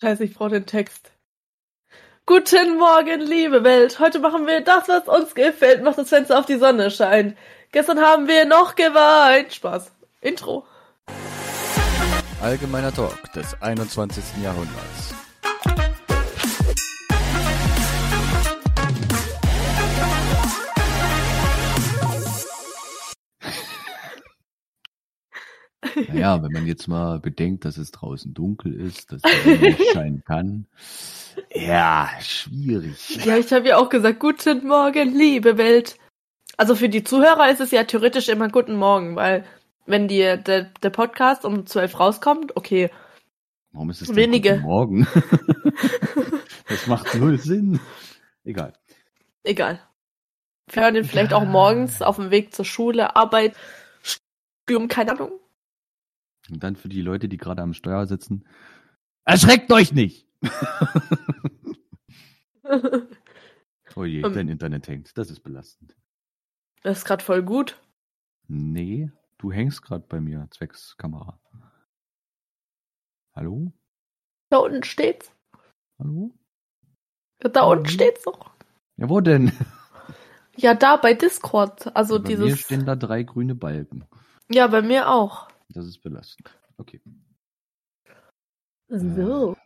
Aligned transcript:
Scheiße, 0.00 0.24
ich 0.24 0.32
brauche 0.34 0.50
den 0.50 0.64
Text. 0.64 1.12
Guten 2.24 2.78
Morgen, 2.78 3.20
liebe 3.20 3.64
Welt. 3.64 3.98
Heute 3.98 4.18
machen 4.18 4.46
wir 4.46 4.62
das, 4.62 4.88
was 4.88 5.06
uns 5.06 5.34
gefällt. 5.34 5.82
Macht 5.82 5.98
das 5.98 6.08
Fenster 6.08 6.38
auf 6.38 6.46
die 6.46 6.56
Sonne 6.56 6.90
scheint. 6.90 7.36
Gestern 7.70 8.00
haben 8.00 8.26
wir 8.26 8.46
noch 8.46 8.76
geweint. 8.76 9.52
Spaß. 9.52 9.92
Intro. 10.22 10.64
Allgemeiner 12.40 12.94
Talk 12.94 13.30
des 13.34 13.60
21. 13.60 14.42
Jahrhunderts. 14.42 15.19
Naja, 26.08 26.42
wenn 26.42 26.52
man 26.52 26.66
jetzt 26.66 26.88
mal 26.88 27.18
bedenkt, 27.20 27.64
dass 27.64 27.76
es 27.76 27.90
draußen 27.90 28.34
dunkel 28.34 28.74
ist, 28.74 29.12
dass 29.12 29.22
der 29.22 29.58
nicht 29.58 29.92
scheinen 29.92 30.24
kann. 30.24 30.66
Ja, 31.54 32.10
schwierig. 32.20 33.24
Ja, 33.24 33.36
ich 33.36 33.52
habe 33.52 33.68
ja 33.68 33.76
auch 33.78 33.88
gesagt, 33.88 34.20
guten 34.20 34.66
Morgen, 34.66 35.14
liebe 35.14 35.58
Welt. 35.58 35.98
Also 36.56 36.74
für 36.74 36.88
die 36.88 37.04
Zuhörer 37.04 37.50
ist 37.50 37.60
es 37.60 37.70
ja 37.70 37.84
theoretisch 37.84 38.28
immer 38.28 38.48
guten 38.48 38.76
Morgen, 38.76 39.16
weil 39.16 39.44
wenn 39.86 40.08
dir 40.08 40.36
der, 40.36 40.64
der 40.82 40.90
Podcast 40.90 41.44
um 41.44 41.66
12 41.66 41.98
rauskommt, 41.98 42.56
okay. 42.56 42.90
Warum 43.72 43.90
ist 43.90 44.02
es 44.02 44.08
denn 44.08 44.16
Wenige. 44.16 44.50
guten 44.50 44.62
Morgen? 44.62 45.08
das 46.68 46.86
macht 46.86 47.14
null 47.14 47.38
Sinn. 47.38 47.80
Egal. 48.44 48.72
Egal. 49.42 49.80
Wir 50.68 50.82
hören 50.82 50.94
den 50.94 51.04
vielleicht 51.04 51.32
auch 51.32 51.44
morgens 51.44 52.02
auf 52.02 52.16
dem 52.16 52.30
Weg 52.30 52.54
zur 52.54 52.64
Schule, 52.64 53.16
Arbeit, 53.16 53.56
Studium, 54.02 54.88
keine 54.88 55.12
Ahnung. 55.12 55.39
Und 56.50 56.62
dann 56.62 56.76
für 56.76 56.88
die 56.88 57.02
Leute, 57.02 57.28
die 57.28 57.36
gerade 57.36 57.62
am 57.62 57.74
Steuer 57.74 58.06
sitzen. 58.06 58.44
Erschreckt 59.24 59.70
euch 59.72 59.92
nicht! 59.92 60.26
Oh 63.96 64.04
je, 64.04 64.22
Ähm. 64.22 64.32
dein 64.32 64.48
Internet 64.48 64.86
hängt. 64.86 65.18
Das 65.18 65.30
ist 65.30 65.40
belastend. 65.40 65.96
Das 66.82 66.98
ist 66.98 67.04
gerade 67.04 67.24
voll 67.24 67.42
gut. 67.42 67.76
Nee, 68.46 69.10
du 69.38 69.50
hängst 69.50 69.82
gerade 69.82 70.06
bei 70.08 70.20
mir, 70.20 70.46
zwecks 70.52 70.96
Kamera. 70.96 71.40
Hallo? 73.34 73.72
Da 74.50 74.58
unten 74.58 74.84
steht's. 74.84 75.32
Hallo? 75.98 76.32
Da 77.40 77.62
unten 77.64 77.82
Mhm. 77.84 77.88
steht's 77.88 78.22
doch. 78.22 78.50
Ja, 78.96 79.08
wo 79.08 79.20
denn? 79.20 79.52
Ja, 80.56 80.74
da 80.74 80.96
bei 80.96 81.14
Discord. 81.14 81.94
Also 81.96 82.22
bei 82.22 82.30
mir 82.30 82.44
dieses. 82.44 82.60
stehen 82.60 82.86
da 82.86 82.94
drei 82.94 83.24
grüne 83.24 83.54
Balken. 83.56 84.04
Ja, 84.48 84.68
bei 84.68 84.82
mir 84.82 85.08
auch. 85.10 85.49
Das 85.72 85.86
ist 85.86 86.00
belastend. 86.02 86.50
Okay. 86.78 87.00
So. 88.88 89.56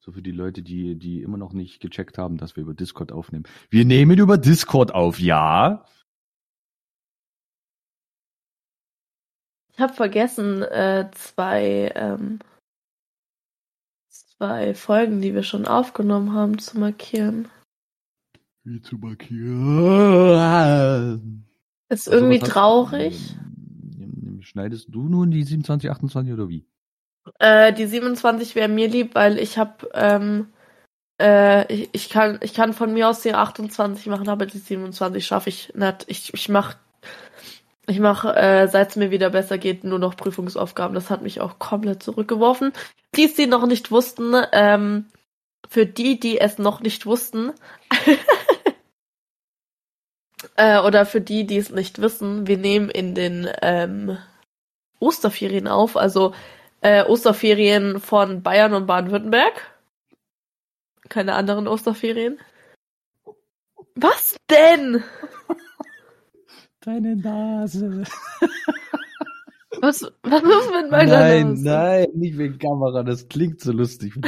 So 0.00 0.12
für 0.12 0.22
die 0.22 0.30
Leute, 0.32 0.62
die, 0.62 0.96
die 0.96 1.22
immer 1.22 1.38
noch 1.38 1.52
nicht 1.52 1.80
gecheckt 1.80 2.18
haben, 2.18 2.36
dass 2.36 2.54
wir 2.56 2.62
über 2.62 2.74
Discord 2.74 3.10
aufnehmen. 3.10 3.44
Wir 3.70 3.84
nehmen 3.84 4.18
über 4.18 4.38
Discord 4.38 4.94
auf, 4.94 5.18
ja. 5.18 5.84
Ich 9.72 9.80
habe 9.80 9.92
vergessen, 9.92 10.62
äh, 10.62 11.10
zwei, 11.12 11.90
ähm, 11.94 12.38
zwei 14.10 14.74
Folgen, 14.74 15.20
die 15.20 15.34
wir 15.34 15.42
schon 15.42 15.66
aufgenommen 15.66 16.32
haben, 16.32 16.58
zu 16.58 16.78
markieren. 16.78 17.48
Wie 18.64 18.80
zu 18.80 18.96
markieren. 18.98 19.36
Ist 21.88 22.08
Also, 22.08 22.18
irgendwie 22.18 22.40
hast- 22.40 22.50
traurig. 22.50 23.32
Ähm, 23.32 23.42
Schneidest 24.46 24.86
du 24.90 25.08
nun 25.08 25.32
die 25.32 25.42
27, 25.42 25.90
28 25.90 26.32
oder 26.32 26.48
wie? 26.48 26.64
Äh, 27.40 27.72
die 27.72 27.86
27 27.86 28.54
wäre 28.54 28.68
mir 28.68 28.86
lieb, 28.86 29.16
weil 29.16 29.38
ich 29.38 29.58
habe, 29.58 29.90
ähm, 29.92 30.52
äh, 31.20 31.70
ich, 31.72 31.88
ich 31.92 32.08
kann, 32.08 32.38
ich 32.42 32.54
kann 32.54 32.72
von 32.72 32.92
mir 32.92 33.08
aus 33.08 33.22
die 33.22 33.34
28 33.34 34.06
machen, 34.06 34.28
aber 34.28 34.46
die 34.46 34.58
27 34.58 35.26
schaffe 35.26 35.48
ich 35.48 35.74
nicht. 35.74 36.04
Ich, 36.06 36.32
ich 36.32 36.48
mach, 36.48 36.76
ich 37.88 37.98
mach, 37.98 38.24
äh, 38.24 38.68
seit 38.68 38.90
es 38.90 38.96
mir 38.96 39.10
wieder 39.10 39.30
besser 39.30 39.58
geht, 39.58 39.82
nur 39.82 39.98
noch 39.98 40.16
Prüfungsaufgaben. 40.16 40.94
Das 40.94 41.10
hat 41.10 41.22
mich 41.22 41.40
auch 41.40 41.58
komplett 41.58 42.04
zurückgeworfen. 42.04 42.72
Die, 43.16 43.32
die 43.34 43.46
noch 43.48 43.66
nicht 43.66 43.90
wussten, 43.90 44.32
ähm, 44.52 45.06
für 45.68 45.86
die, 45.86 46.20
die 46.20 46.40
es 46.40 46.58
noch 46.58 46.80
nicht 46.80 47.04
wussten, 47.04 47.50
äh, 50.56 50.78
oder 50.78 51.04
für 51.04 51.20
die, 51.20 51.46
die 51.46 51.56
es 51.56 51.70
nicht 51.70 52.00
wissen, 52.00 52.46
wir 52.46 52.58
nehmen 52.58 52.90
in 52.90 53.16
den 53.16 53.48
ähm, 53.62 54.18
Osterferien 54.98 55.68
auf, 55.68 55.96
also 55.96 56.32
äh, 56.80 57.04
Osterferien 57.04 58.00
von 58.00 58.42
Bayern 58.42 58.74
und 58.74 58.86
Baden-Württemberg. 58.86 59.52
Keine 61.08 61.34
anderen 61.34 61.68
Osterferien. 61.68 62.38
Was 63.94 64.36
denn? 64.50 65.02
Deine 66.80 67.16
Nase. 67.16 68.04
Was, 69.80 70.10
was 70.22 70.42
ist 70.42 70.70
mit 70.72 70.90
meiner 70.90 71.18
Nein, 71.18 71.50
Nase? 71.50 71.64
nein, 71.64 72.06
nicht 72.14 72.38
wegen 72.38 72.58
Kamera, 72.58 73.02
das 73.02 73.28
klingt 73.28 73.60
so 73.60 73.72
lustig. 73.72 74.14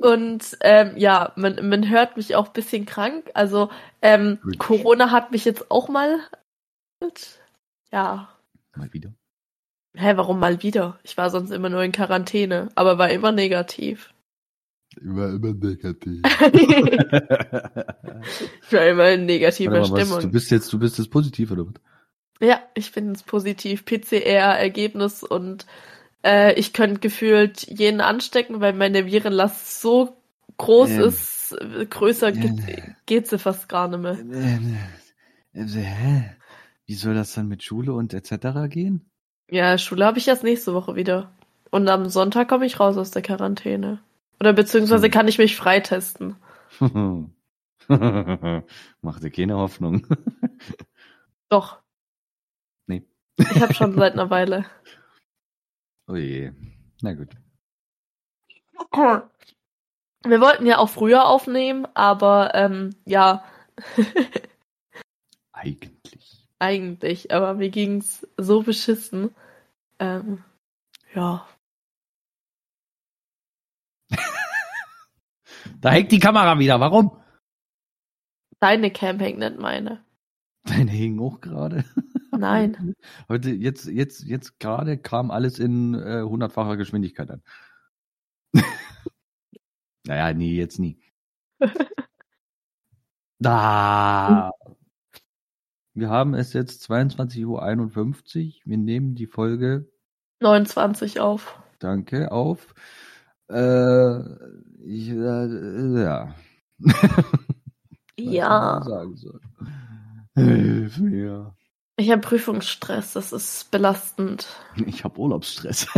Und 0.00 0.56
ähm, 0.62 0.92
ja, 0.96 1.32
man, 1.36 1.68
man 1.68 1.88
hört 1.88 2.16
mich 2.16 2.34
auch 2.34 2.46
ein 2.46 2.52
bisschen 2.52 2.86
krank. 2.86 3.30
Also 3.34 3.70
ähm. 4.00 4.38
Corona 4.58 5.10
hat 5.10 5.30
mich 5.30 5.44
jetzt 5.44 5.70
auch 5.70 5.88
mal. 5.88 6.20
Ja. 7.92 8.28
Mal 8.76 8.92
wieder. 8.92 9.12
Hä, 9.94 10.12
warum 10.16 10.38
mal 10.38 10.62
wieder? 10.62 10.98
Ich 11.02 11.16
war 11.16 11.30
sonst 11.30 11.50
immer 11.50 11.68
nur 11.68 11.82
in 11.82 11.92
Quarantäne, 11.92 12.68
aber 12.76 12.98
war 12.98 13.10
immer 13.10 13.32
negativ. 13.32 14.12
Immer, 15.00 15.30
immer 15.30 15.52
negativ. 15.54 16.22
Ich 18.62 18.72
war 18.72 18.86
immer 18.86 19.10
in 19.10 19.24
negativer 19.26 19.80
mal, 19.80 19.80
was, 19.80 19.88
Stimmung. 19.88 20.20
du 20.20 20.28
bist 20.30 20.50
jetzt, 20.50 20.70
du 20.72 20.78
bist 20.78 20.98
jetzt 20.98 21.10
positiv, 21.10 21.50
oder 21.52 21.66
was? 21.66 21.74
Ja, 22.40 22.60
ich 22.74 22.90
finde 22.90 23.12
es 23.12 23.22
positiv. 23.22 23.84
PCR-Ergebnis 23.84 25.22
und 25.22 25.66
äh, 26.24 26.52
ich 26.54 26.72
könnte 26.72 27.00
gefühlt 27.00 27.62
jeden 27.62 28.00
anstecken, 28.00 28.60
weil 28.60 28.74
meine 28.74 29.06
Virenlast 29.06 29.80
so 29.80 30.16
groß 30.58 30.90
Ähm. 30.90 31.00
ist, 31.04 31.52
äh, 31.60 31.86
größer 31.86 32.32
geht, 32.32 32.60
Ähm. 32.68 32.96
geht 33.06 33.26
sie 33.28 33.38
fast 33.38 33.68
gar 33.68 33.88
nicht 33.88 34.00
mehr. 34.00 34.18
Ähm, 34.18 34.76
äh, 35.54 35.64
hä? 35.64 36.36
Wie 36.90 36.96
soll 36.96 37.14
das 37.14 37.34
dann 37.34 37.46
mit 37.46 37.62
Schule 37.62 37.92
und 37.92 38.12
etc. 38.14 38.68
gehen? 38.68 39.08
Ja, 39.48 39.78
Schule 39.78 40.04
habe 40.04 40.18
ich 40.18 40.26
erst 40.26 40.42
nächste 40.42 40.74
Woche 40.74 40.96
wieder. 40.96 41.30
Und 41.70 41.88
am 41.88 42.08
Sonntag 42.08 42.48
komme 42.48 42.66
ich 42.66 42.80
raus 42.80 42.96
aus 42.96 43.12
der 43.12 43.22
Quarantäne. 43.22 44.02
Oder 44.40 44.52
beziehungsweise 44.54 45.04
Hm. 45.04 45.12
kann 45.12 45.28
ich 45.28 45.38
mich 45.38 45.54
freitesten. 45.54 46.34
Mach 47.90 49.20
dir 49.20 49.30
keine 49.30 49.56
Hoffnung. 49.56 50.04
Doch. 51.48 51.78
Nee. 52.88 53.04
Ich 53.38 53.60
habe 53.62 53.72
schon 53.72 53.94
seit 53.94 54.14
einer 54.14 54.30
Weile. 54.30 54.64
Oh 56.08 56.16
je. 56.16 56.50
Na 57.02 57.14
gut. 57.14 57.36
Wir 60.24 60.40
wollten 60.40 60.66
ja 60.66 60.78
auch 60.78 60.88
früher 60.88 61.28
aufnehmen, 61.28 61.86
aber 61.94 62.52
ähm, 62.56 62.96
ja, 63.04 63.44
Eigentlich. 65.52 66.39
Eigentlich. 66.60 67.32
Aber 67.32 67.54
mir 67.54 67.70
ging's 67.70 68.26
so 68.36 68.62
beschissen. 68.62 69.34
Ähm, 69.98 70.44
ja. 71.14 71.46
Da 75.80 75.90
hängt 75.90 76.12
die 76.12 76.18
Kamera 76.18 76.58
wieder. 76.58 76.78
Warum? 76.80 77.16
Deine 78.60 78.90
Cam 78.90 79.18
hängt 79.18 79.38
nicht 79.38 79.58
meine. 79.58 80.04
Deine 80.64 80.90
hing 80.90 81.18
auch 81.20 81.40
gerade. 81.40 81.84
Nein. 82.36 82.94
Heute, 83.28 83.50
jetzt, 83.50 83.86
jetzt, 83.86 84.24
jetzt 84.24 84.60
gerade 84.60 84.98
kam 84.98 85.30
alles 85.30 85.58
in 85.58 85.94
äh, 85.94 86.22
hundertfacher 86.22 86.76
Geschwindigkeit 86.76 87.30
an. 87.30 87.42
naja, 90.06 90.34
nee, 90.34 90.54
jetzt 90.54 90.78
nie. 90.78 91.00
Da. 93.42 94.52
Wir 95.94 96.08
haben 96.08 96.34
es 96.34 96.52
jetzt 96.52 96.88
22.51 96.90 97.46
Uhr. 97.46 97.60
Wir 98.64 98.78
nehmen 98.78 99.14
die 99.14 99.26
Folge, 99.26 99.90
29 100.40 101.20
auf. 101.20 101.58
danke, 101.78 102.30
auf. 102.32 102.74
Äh, 103.48 104.20
ich, 104.84 105.08
äh, 105.10 106.02
ja. 106.02 106.34
Was 106.78 107.34
Ja. 108.16 108.80
soll. 109.14 109.40
Hilf 110.34 110.98
mir. 110.98 111.54
Ich 111.96 112.10
habe 112.10 112.20
Prüfungsstress, 112.22 113.12
das 113.14 113.32
ist 113.32 113.70
belastend. 113.70 114.48
Ich 114.86 115.04
habe 115.04 115.18
Urlaubsstress. 115.20 115.86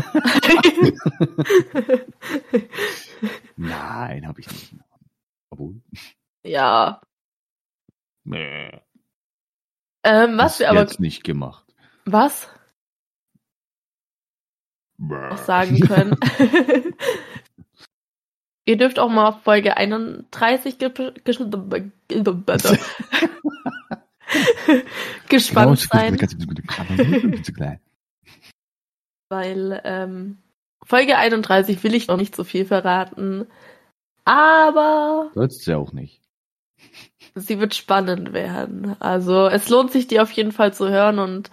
Nein, 3.57 4.27
habe 4.27 4.41
ich 4.41 4.51
nicht. 4.51 4.75
Obwohl. 5.51 5.81
ja. 6.45 7.01
Nee. 8.25 8.81
Ähm, 10.05 10.37
was 10.37 10.59
wir 10.59 10.71
aber. 10.71 10.81
jetzt 10.81 11.01
nicht 11.01 11.25
gemacht. 11.25 11.65
Was? 12.05 12.49
auch 15.11 15.37
sagen 15.39 15.81
können. 15.81 16.17
Ihr 18.65 18.77
dürft 18.77 19.01
auch 19.01 19.09
mal 19.09 19.29
auf 19.29 19.43
Folge 19.43 19.77
31 19.77 20.79
ge 20.79 20.91
gespannt 25.29 25.81
sein. 25.81 26.19
Weil 29.29 29.81
ähm, 29.85 30.39
Folge 30.85 31.19
31 31.19 31.83
will 31.83 31.95
ich 31.95 32.07
noch 32.07 32.17
nicht 32.17 32.37
so 32.37 32.45
viel 32.45 32.65
verraten. 32.65 33.49
Aber. 34.25 35.33
Sollst 35.35 35.67
du 35.67 35.73
ja 35.73 35.79
auch 35.79 35.93
nicht. 35.93 36.21
Sie 37.35 37.59
wird 37.59 37.75
spannend 37.75 38.33
werden. 38.33 38.97
Also 39.01 39.47
es 39.47 39.69
lohnt 39.69 39.91
sich, 39.91 40.07
die 40.07 40.21
auf 40.21 40.31
jeden 40.33 40.53
Fall 40.53 40.75
zu 40.75 40.89
hören 40.89 41.19
und 41.19 41.51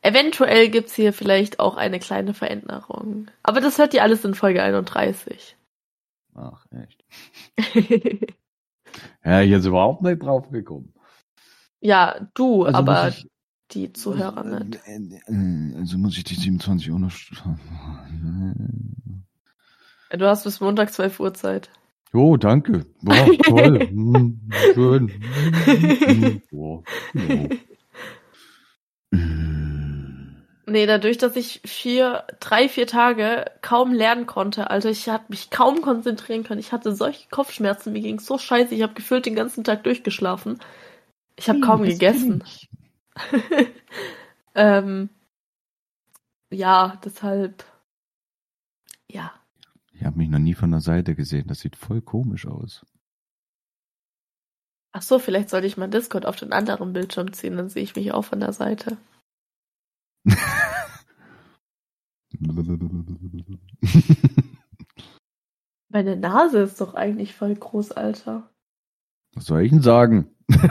eventuell 0.00 0.68
gibt's 0.68 0.94
hier 0.94 1.12
vielleicht 1.12 1.60
auch 1.60 1.76
eine 1.76 1.98
kleine 1.98 2.34
Veränderung. 2.34 3.30
Aber 3.42 3.60
das 3.60 3.78
hört 3.78 3.94
ihr 3.94 4.02
alles 4.02 4.24
in 4.24 4.34
Folge 4.34 4.62
31. 4.62 5.56
Ach, 6.34 6.64
echt. 6.70 7.04
ja, 9.24 9.42
ich 9.42 9.50
jetzt 9.50 9.66
überhaupt 9.66 10.02
nicht 10.02 10.22
drauf 10.22 10.50
gekommen. 10.50 10.94
Ja, 11.80 12.28
du, 12.34 12.64
also 12.64 12.78
aber 12.78 13.08
ich, 13.08 13.28
die 13.70 13.92
Zuhörer 13.92 14.44
also, 14.44 14.64
nicht. 14.64 14.80
Also 15.76 15.98
muss 15.98 16.16
ich 16.16 16.24
die 16.24 16.34
27 16.34 16.90
Uhr 16.90 16.98
noch. 16.98 17.12
Du 20.10 20.26
hast 20.26 20.44
bis 20.44 20.60
Montag 20.60 20.92
12 20.92 21.20
Uhr 21.20 21.34
Zeit. 21.34 21.70
Jo, 22.12 22.36
danke. 22.36 22.86
Boah, 23.02 23.28
toll. 23.44 23.80
hm, 23.88 24.40
schön. 24.74 25.08
Hm, 25.64 26.42
boah, 26.50 26.82
ja. 27.14 27.48
Nee, 30.70 30.84
dadurch, 30.84 31.16
dass 31.16 31.34
ich 31.34 31.62
vier, 31.64 32.24
drei, 32.40 32.68
vier 32.68 32.86
Tage 32.86 33.46
kaum 33.62 33.94
lernen 33.94 34.26
konnte, 34.26 34.68
also 34.70 34.90
ich 34.90 35.08
hatte 35.08 35.24
mich 35.28 35.48
kaum 35.48 35.80
konzentrieren 35.80 36.44
können. 36.44 36.60
Ich 36.60 36.72
hatte 36.72 36.94
solche 36.94 37.26
Kopfschmerzen, 37.30 37.92
mir 37.94 38.02
ging 38.02 38.20
so 38.20 38.36
scheiße, 38.36 38.74
ich 38.74 38.82
habe 38.82 38.92
gefühlt 38.92 39.24
den 39.24 39.34
ganzen 39.34 39.64
Tag 39.64 39.84
durchgeschlafen. 39.84 40.58
Ich 41.36 41.48
habe 41.48 41.60
kaum 41.60 41.82
gegessen. 41.82 42.44
ähm, 44.54 45.08
ja, 46.50 47.00
deshalb. 47.02 47.64
Ja. 49.10 49.37
Ich 49.98 50.04
habe 50.04 50.16
mich 50.16 50.28
noch 50.28 50.38
nie 50.38 50.54
von 50.54 50.70
der 50.70 50.80
Seite 50.80 51.16
gesehen. 51.16 51.48
Das 51.48 51.58
sieht 51.58 51.74
voll 51.74 52.00
komisch 52.00 52.46
aus. 52.46 52.86
Ach 54.92 55.02
so, 55.02 55.18
vielleicht 55.18 55.50
sollte 55.50 55.66
ich 55.66 55.76
mein 55.76 55.90
Discord 55.90 56.24
auf 56.24 56.36
den 56.36 56.52
anderen 56.52 56.92
Bildschirm 56.92 57.32
ziehen, 57.32 57.56
dann 57.56 57.68
sehe 57.68 57.82
ich 57.82 57.96
mich 57.96 58.12
auch 58.12 58.22
von 58.22 58.38
der 58.40 58.52
Seite. 58.52 58.96
Meine 65.88 66.16
Nase 66.16 66.60
ist 66.60 66.80
doch 66.80 66.94
eigentlich 66.94 67.34
voll 67.34 67.54
groß, 67.56 67.92
Alter. 67.92 68.48
Was 69.34 69.46
soll 69.46 69.62
ich 69.62 69.70
denn 69.70 69.82
sagen? 69.82 70.34
nein, 70.48 70.68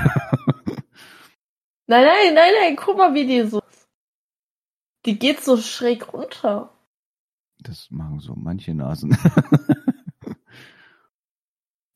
nein, 1.88 2.33
nein, 2.33 2.53
nein, 2.62 2.75
guck 2.75 2.97
mal, 2.97 3.13
wie 3.13 3.27
die 3.27 3.44
so. 3.44 3.62
Die 5.06 5.19
geht 5.19 5.41
so 5.41 5.57
schräg 5.57 6.13
runter. 6.13 6.76
Das 7.59 7.92
machen 7.92 8.19
so 8.19 8.36
manche 8.36 8.74
Nasen. 8.74 9.15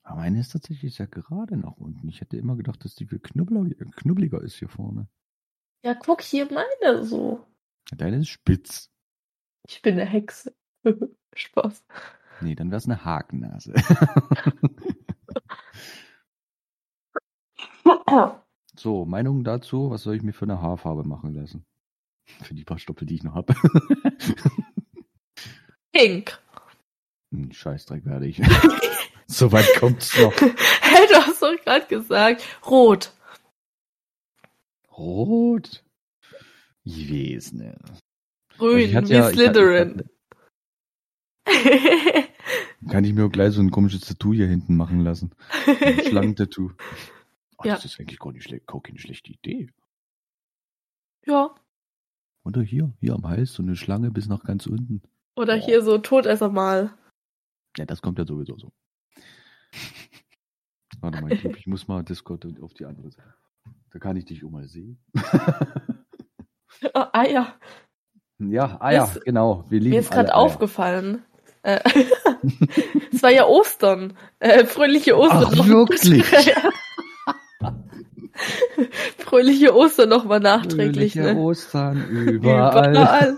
Aber 0.04 0.22
meine 0.22 0.40
ist 0.40 0.52
tatsächlich 0.52 0.96
sehr 0.96 1.08
gerade 1.08 1.58
nach 1.58 1.78
unten. 1.78 2.08
Ich 2.10 2.22
hätte 2.22 2.38
immer 2.38 2.56
gedacht, 2.56 2.84
dass 2.84 2.96
die 2.96 3.06
viel 3.06 3.19
knubbeliger 3.19 4.42
ist 4.42 4.56
hier 4.56 4.68
vorne. 4.68 5.08
Ja, 5.84 5.94
guck 5.96 6.22
hier 6.22 6.48
meine 6.52 7.06
so. 7.06 7.46
Deine 7.92 8.18
ist 8.18 8.30
spitz. 8.30 8.92
Ich 9.68 9.81
bin 9.81 9.94
eine 9.94 10.06
Hexe. 10.06 10.56
Spaß. 11.36 11.84
Nee, 12.42 12.56
dann 12.56 12.72
wär's 12.72 12.86
eine 12.86 13.06
Hakennase. 13.06 13.74
so, 18.75 19.06
Meinung 19.06 19.44
dazu, 19.44 19.92
was 19.92 20.04
soll 20.04 20.16
ich 20.16 20.24
mir 20.24 20.34
für 20.34 20.46
eine 20.46 20.62
Haarfarbe 20.62 21.04
machen 21.04 21.34
lassen? 21.34 21.66
Für 22.44 22.54
die 22.54 22.66
paar 22.66 22.80
Stoppel, 22.80 23.08
die 23.08 23.16
ich 23.16 23.24
noch 23.24 23.36
habe. 23.36 23.54
Pink. 25.91 26.39
Hm, 27.31 27.51
Scheißdreck 27.51 28.05
werde 28.05 28.27
ich. 28.27 28.41
Soweit 29.27 29.67
kommt's 29.79 30.17
noch. 30.19 30.33
Hey, 30.93 31.07
du 31.07 31.15
hast 31.15 31.41
doch 31.41 31.55
gerade 31.63 31.88
gesagt, 31.88 32.43
rot. 32.65 33.13
Rot? 34.91 35.85
Ich 36.83 37.09
weiß 37.09 37.53
nicht. 37.53 37.77
Grün, 38.57 38.93
also 38.93 39.09
wie 39.09 39.13
ja, 39.13 39.29
Slytherin. 39.29 40.03
kann 42.89 43.05
ich 43.05 43.13
mir 43.13 43.25
auch 43.25 43.31
gleich 43.31 43.53
so 43.53 43.61
ein 43.61 43.71
komisches 43.71 44.01
Tattoo 44.01 44.33
hier 44.33 44.47
hinten 44.47 44.75
machen 44.75 44.99
lassen. 44.99 45.33
Ein 45.65 46.03
Schlangentattoo. 46.05 46.71
Oh, 47.57 47.63
ja. 47.63 47.75
Das 47.75 47.85
ist 47.85 47.99
eigentlich 47.99 48.19
gar 48.19 48.33
nicht 48.33 48.43
schlecht, 48.43 48.67
gar 48.67 48.81
keine 48.81 48.99
schlechte 48.99 49.31
Idee. 49.31 49.69
Ja. 51.25 51.55
Oder 52.43 52.61
hier, 52.61 52.91
hier 52.99 53.13
am 53.13 53.27
Hals, 53.27 53.53
so 53.53 53.63
eine 53.63 53.77
Schlange 53.77 54.11
bis 54.11 54.27
nach 54.27 54.43
ganz 54.43 54.65
unten. 54.65 55.01
Oder 55.41 55.55
oh. 55.55 55.65
hier 55.65 55.81
so 55.81 55.97
Todesser 55.97 56.49
mal. 56.49 56.93
Ja, 57.75 57.85
das 57.85 58.01
kommt 58.01 58.19
ja 58.19 58.25
sowieso 58.25 58.57
so. 58.57 58.71
Warte 61.01 61.19
mal, 61.19 61.33
ich 61.33 61.41
glaube, 61.41 61.57
ich 61.57 61.65
muss 61.65 61.88
mal 61.88 62.03
Discord 62.03 62.45
auf 62.61 62.75
die 62.75 62.85
andere 62.85 63.09
Seite. 63.09 63.33
Da 63.91 63.97
kann 63.97 64.17
ich 64.17 64.25
dich 64.25 64.45
auch 64.45 64.51
mal 64.51 64.67
sehen. 64.67 65.03
oh, 66.93 67.05
Eier. 67.11 67.55
Ja, 68.43 68.81
Eier, 68.81 69.03
ist, 69.03 69.23
genau. 69.23 69.65
Wir 69.69 69.79
lieben 69.79 69.91
mir 69.91 69.99
ist 69.99 70.09
gerade 70.09 70.33
aufgefallen. 70.33 71.23
Äh, 71.61 71.79
es 73.13 73.21
war 73.21 73.29
ja 73.29 73.45
Ostern. 73.45 74.17
Äh, 74.39 74.65
fröhliche 74.65 75.15
Ostern. 75.15 75.53
Ach, 75.59 75.67
wirklich? 75.67 76.25
fröhliche 79.19 79.75
Ostern 79.75 80.09
nochmal 80.09 80.39
nachträglich. 80.39 81.13
Fröhliche 81.13 81.35
ne? 81.35 81.39
Ostern 81.39 82.09
überall. 82.09 82.89
überall. 82.89 83.38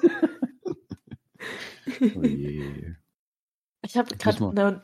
Oh 2.01 2.23
je. 2.23 2.95
Ich 3.85 3.97
habe 3.97 4.15
gerade 4.15 4.81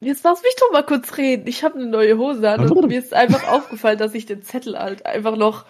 Jetzt 0.00 0.24
lass 0.24 0.42
mich 0.42 0.54
doch 0.60 0.72
mal 0.72 0.84
kurz 0.84 1.16
reden. 1.16 1.46
Ich 1.46 1.64
habe 1.64 1.76
eine 1.76 1.86
neue 1.86 2.18
Hose 2.18 2.48
an 2.50 2.70
und 2.70 2.88
mir 2.88 2.98
ist 2.98 3.14
einfach 3.14 3.48
aufgefallen, 3.48 3.98
dass 3.98 4.14
ich 4.14 4.26
den 4.26 4.42
Zettel 4.42 4.78
halt 4.78 5.06
einfach 5.06 5.36
noch 5.36 5.64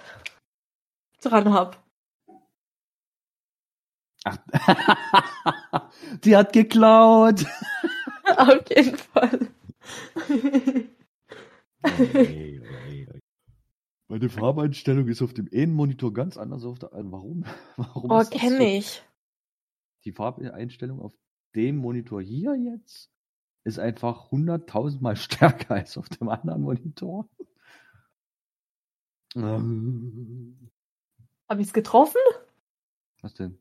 dran 1.20 1.52
hab. 1.52 1.84
Ach. 4.24 4.38
Die 6.24 6.36
hat 6.36 6.52
geklaut. 6.52 7.46
Auf 8.36 8.68
jeden 8.68 8.96
Fall. 8.96 9.48
okay, 11.84 12.60
okay, 12.60 13.08
okay. 13.08 13.20
Meine 14.08 14.28
Farbeinstellung 14.28 15.06
ist 15.08 15.22
auf 15.22 15.34
dem 15.34 15.48
einen 15.52 15.74
Monitor 15.74 16.12
ganz 16.12 16.36
anders 16.36 16.64
auf 16.64 16.78
der 16.80 16.92
anderen. 16.92 17.12
Warum? 17.12 17.44
Warum 17.76 18.10
oh, 18.10 18.24
kenne 18.28 18.58
so? 18.58 18.62
ich. 18.62 19.02
Die 20.06 20.12
Farbeinstellung 20.12 21.02
auf 21.02 21.12
dem 21.56 21.78
Monitor 21.78 22.22
hier 22.22 22.54
jetzt 22.54 23.10
ist 23.64 23.80
einfach 23.80 24.30
hunderttausend 24.30 25.02
Mal 25.02 25.16
stärker 25.16 25.74
als 25.74 25.98
auf 25.98 26.08
dem 26.08 26.28
anderen 26.28 26.62
Monitor. 26.62 27.28
Hab 31.48 31.58
ich's 31.58 31.72
getroffen? 31.72 32.20
Was 33.20 33.34
denn? 33.34 33.58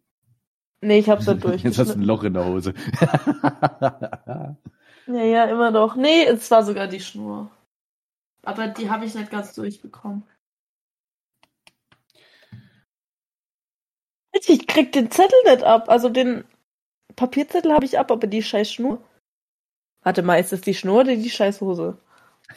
Nee, 0.81 0.99
ich 0.99 1.09
hab's 1.09 1.25
da 1.25 1.33
durch. 1.33 1.63
Jetzt 1.63 1.79
hast 1.79 1.95
du 1.95 1.99
ein 1.99 2.03
Loch 2.03 2.23
in 2.23 2.35
der 2.35 2.45
Hose. 2.45 2.75
ja, 5.07 5.07
ja, 5.07 5.45
immer 5.45 5.71
noch. 5.71 5.95
Nee, 5.95 6.25
es 6.25 6.51
war 6.51 6.63
sogar 6.63 6.87
die 6.87 6.99
Schnur. 6.99 7.49
Aber 8.43 8.67
die 8.67 8.91
habe 8.91 9.05
ich 9.05 9.15
nicht 9.15 9.31
ganz 9.31 9.55
durchbekommen. 9.55 10.21
Ich 14.47 14.67
krieg 14.67 14.91
den 14.91 15.09
Zettel 15.11 15.39
nicht 15.45 15.63
ab. 15.63 15.89
Also 15.89 16.09
den 16.09 16.43
Papierzettel 17.15 17.71
habe 17.71 17.85
ich 17.85 17.97
ab, 17.97 18.11
aber 18.11 18.27
die 18.27 18.43
scheiß 18.43 18.73
Schnur. 18.73 19.01
Warte 20.01 20.21
mal, 20.21 20.39
ist 20.39 20.51
das 20.51 20.61
die 20.61 20.73
Schnur 20.73 21.01
oder 21.01 21.15
die 21.15 21.29
scheiß 21.29 21.61
Hose? 21.61 21.97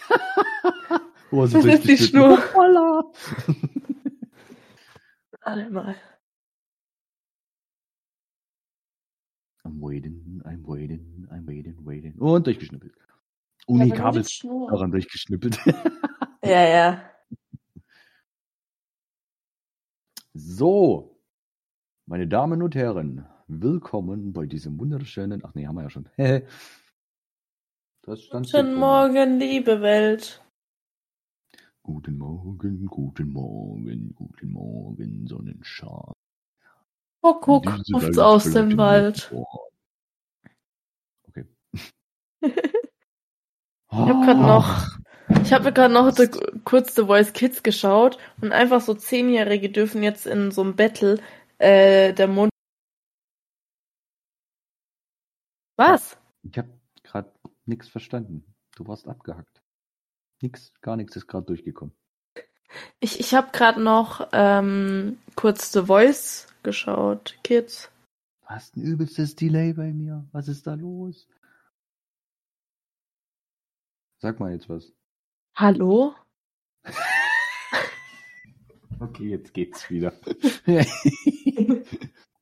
das 1.31 1.55
ist 1.55 1.89
die 1.89 1.97
Schnur. 1.97 2.39
Warte 5.43 5.71
mal. 5.71 5.95
I'm 9.65 9.81
waiting, 9.81 10.43
I'm 10.45 10.63
waiting, 10.67 11.27
I'm 11.31 11.47
waiting, 11.47 11.77
waiting. 11.85 12.15
Und 12.19 12.47
durchgeschnippelt. 12.47 12.95
Oh 13.67 13.77
nee, 13.77 13.91
Kabel 13.91 14.25
daran 14.43 14.91
durchgeschnippelt. 14.91 15.59
ja, 16.43 16.67
ja. 16.67 17.03
So, 20.35 21.18
meine 22.09 22.27
Damen 22.27 22.63
und 22.63 22.75
Herren, 22.75 23.27
willkommen 23.49 24.33
bei 24.33 24.47
diesem 24.47 24.79
wunderschönen. 24.79 25.43
Ach 25.45 25.55
nee, 25.55 25.67
haben 25.67 25.75
wir 25.77 25.83
ja 25.83 25.91
schon. 25.91 26.09
das 28.03 28.23
stand 28.23 28.51
Guten 28.51 28.75
Morgen, 28.75 29.39
liebe 29.39 29.83
Welt. 29.83 30.43
Guten 31.83 32.17
Morgen, 32.17 32.87
guten 32.87 33.31
Morgen, 33.31 34.15
guten 34.15 34.53
Morgen, 34.53 35.27
Sonnenschein. 35.27 36.13
Kuckuck 37.21 37.67
ruft's 37.93 38.19
aus 38.19 38.45
dem 38.45 38.79
Wald. 38.79 39.35
Okay. 41.29 41.45
Ich 43.91 43.97
habe 43.97 44.27
gerade 44.27 44.41
noch, 44.41 44.87
ich 45.43 45.53
habe 45.53 45.73
gerade 45.73 45.95
noch 45.95 46.11
the, 46.15 46.29
kurz 46.65 46.95
The 46.95 47.07
Voice 47.07 47.33
Kids 47.33 47.63
geschaut 47.63 48.19
und 48.43 48.53
einfach 48.53 48.83
so 48.83 48.93
Zehnjährige 48.93 49.71
dürfen 49.71 50.03
jetzt 50.03 50.27
in 50.27 50.51
so 50.51 50.61
einem 50.61 50.77
Battle 50.77 51.19
äh, 51.59 52.13
der 52.13 52.29
Mond. 52.29 52.51
Was? 55.77 56.17
Ich 56.43 56.59
habe 56.59 56.69
gerade 57.03 57.33
nichts 57.67 57.89
verstanden. 57.89 58.45
Du 58.77 58.87
warst 58.87 59.07
abgehackt. 59.09 59.63
Nix, 60.41 60.73
gar 60.81 60.97
nichts 60.97 61.17
ist 61.17 61.27
gerade 61.27 61.47
durchgekommen. 61.47 61.95
Ich, 63.01 63.19
ich 63.19 63.35
habe 63.35 63.51
gerade 63.53 63.83
noch 63.83 64.29
ähm, 64.33 65.19
kurz 65.35 65.73
The 65.73 65.87
Voice 65.87 66.47
geschaut, 66.63 67.39
Kids. 67.43 67.91
Du 68.43 68.47
hast 68.49 68.77
ein 68.77 68.83
übelstes 68.83 69.35
Delay 69.37 69.73
bei 69.73 69.93
mir. 69.93 70.29
Was 70.33 70.49
ist 70.49 70.67
da 70.67 70.75
los? 70.75 71.27
Sag 74.21 74.41
mal 74.41 74.53
jetzt 74.53 74.69
was. 74.69 74.93
Hallo? 75.55 76.15
Okay, 79.01 79.29
jetzt 79.29 79.55
geht's 79.55 79.89
wieder. 79.91 80.13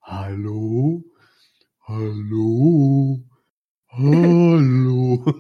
Hallo? 0.03 1.03
Hallo? 1.87 3.21
Hallo? 3.91 5.25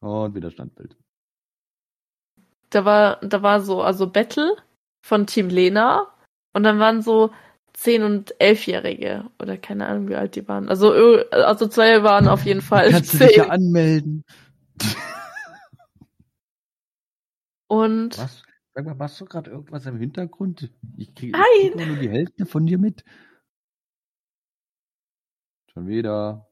Und 0.00 0.34
wieder 0.34 0.50
Standbild. 0.50 0.96
Da 2.70 2.84
war, 2.84 3.16
da 3.20 3.42
war 3.42 3.60
so, 3.60 3.82
also 3.82 4.06
Battle 4.08 4.56
von 5.06 5.26
Team 5.26 5.48
Lena 5.48 6.08
und 6.52 6.64
dann 6.64 6.78
waren 6.78 7.02
so 7.02 7.30
10- 7.76 8.04
und 8.04 8.34
11-Jährige 8.40 9.30
oder 9.40 9.56
keine 9.56 9.86
Ahnung, 9.86 10.08
wie 10.08 10.16
alt 10.16 10.34
die 10.36 10.46
waren. 10.48 10.68
Also, 10.68 10.92
ö- 10.94 11.24
also 11.30 11.68
zwei 11.68 12.02
waren 12.02 12.28
auf 12.28 12.44
jeden 12.44 12.60
Fall 12.62 12.90
Kannst 12.90 13.14
du 13.14 13.18
dich 13.18 13.36
ja 13.36 13.44
10. 13.44 13.50
anmelden? 13.50 14.24
Und 17.68 18.18
Was? 18.18 18.43
Sag 18.74 18.84
mal, 18.86 18.94
machst 18.94 19.20
du 19.20 19.24
gerade 19.24 19.50
irgendwas 19.50 19.86
im 19.86 19.98
Hintergrund? 19.98 20.72
Ich 20.96 21.14
kriege 21.14 21.38
krieg 21.38 21.76
nur 21.76 21.96
die 21.96 22.08
Hälfte 22.10 22.44
von 22.44 22.66
dir 22.66 22.78
mit. 22.78 23.04
Schon 25.72 25.86
wieder. 25.86 26.48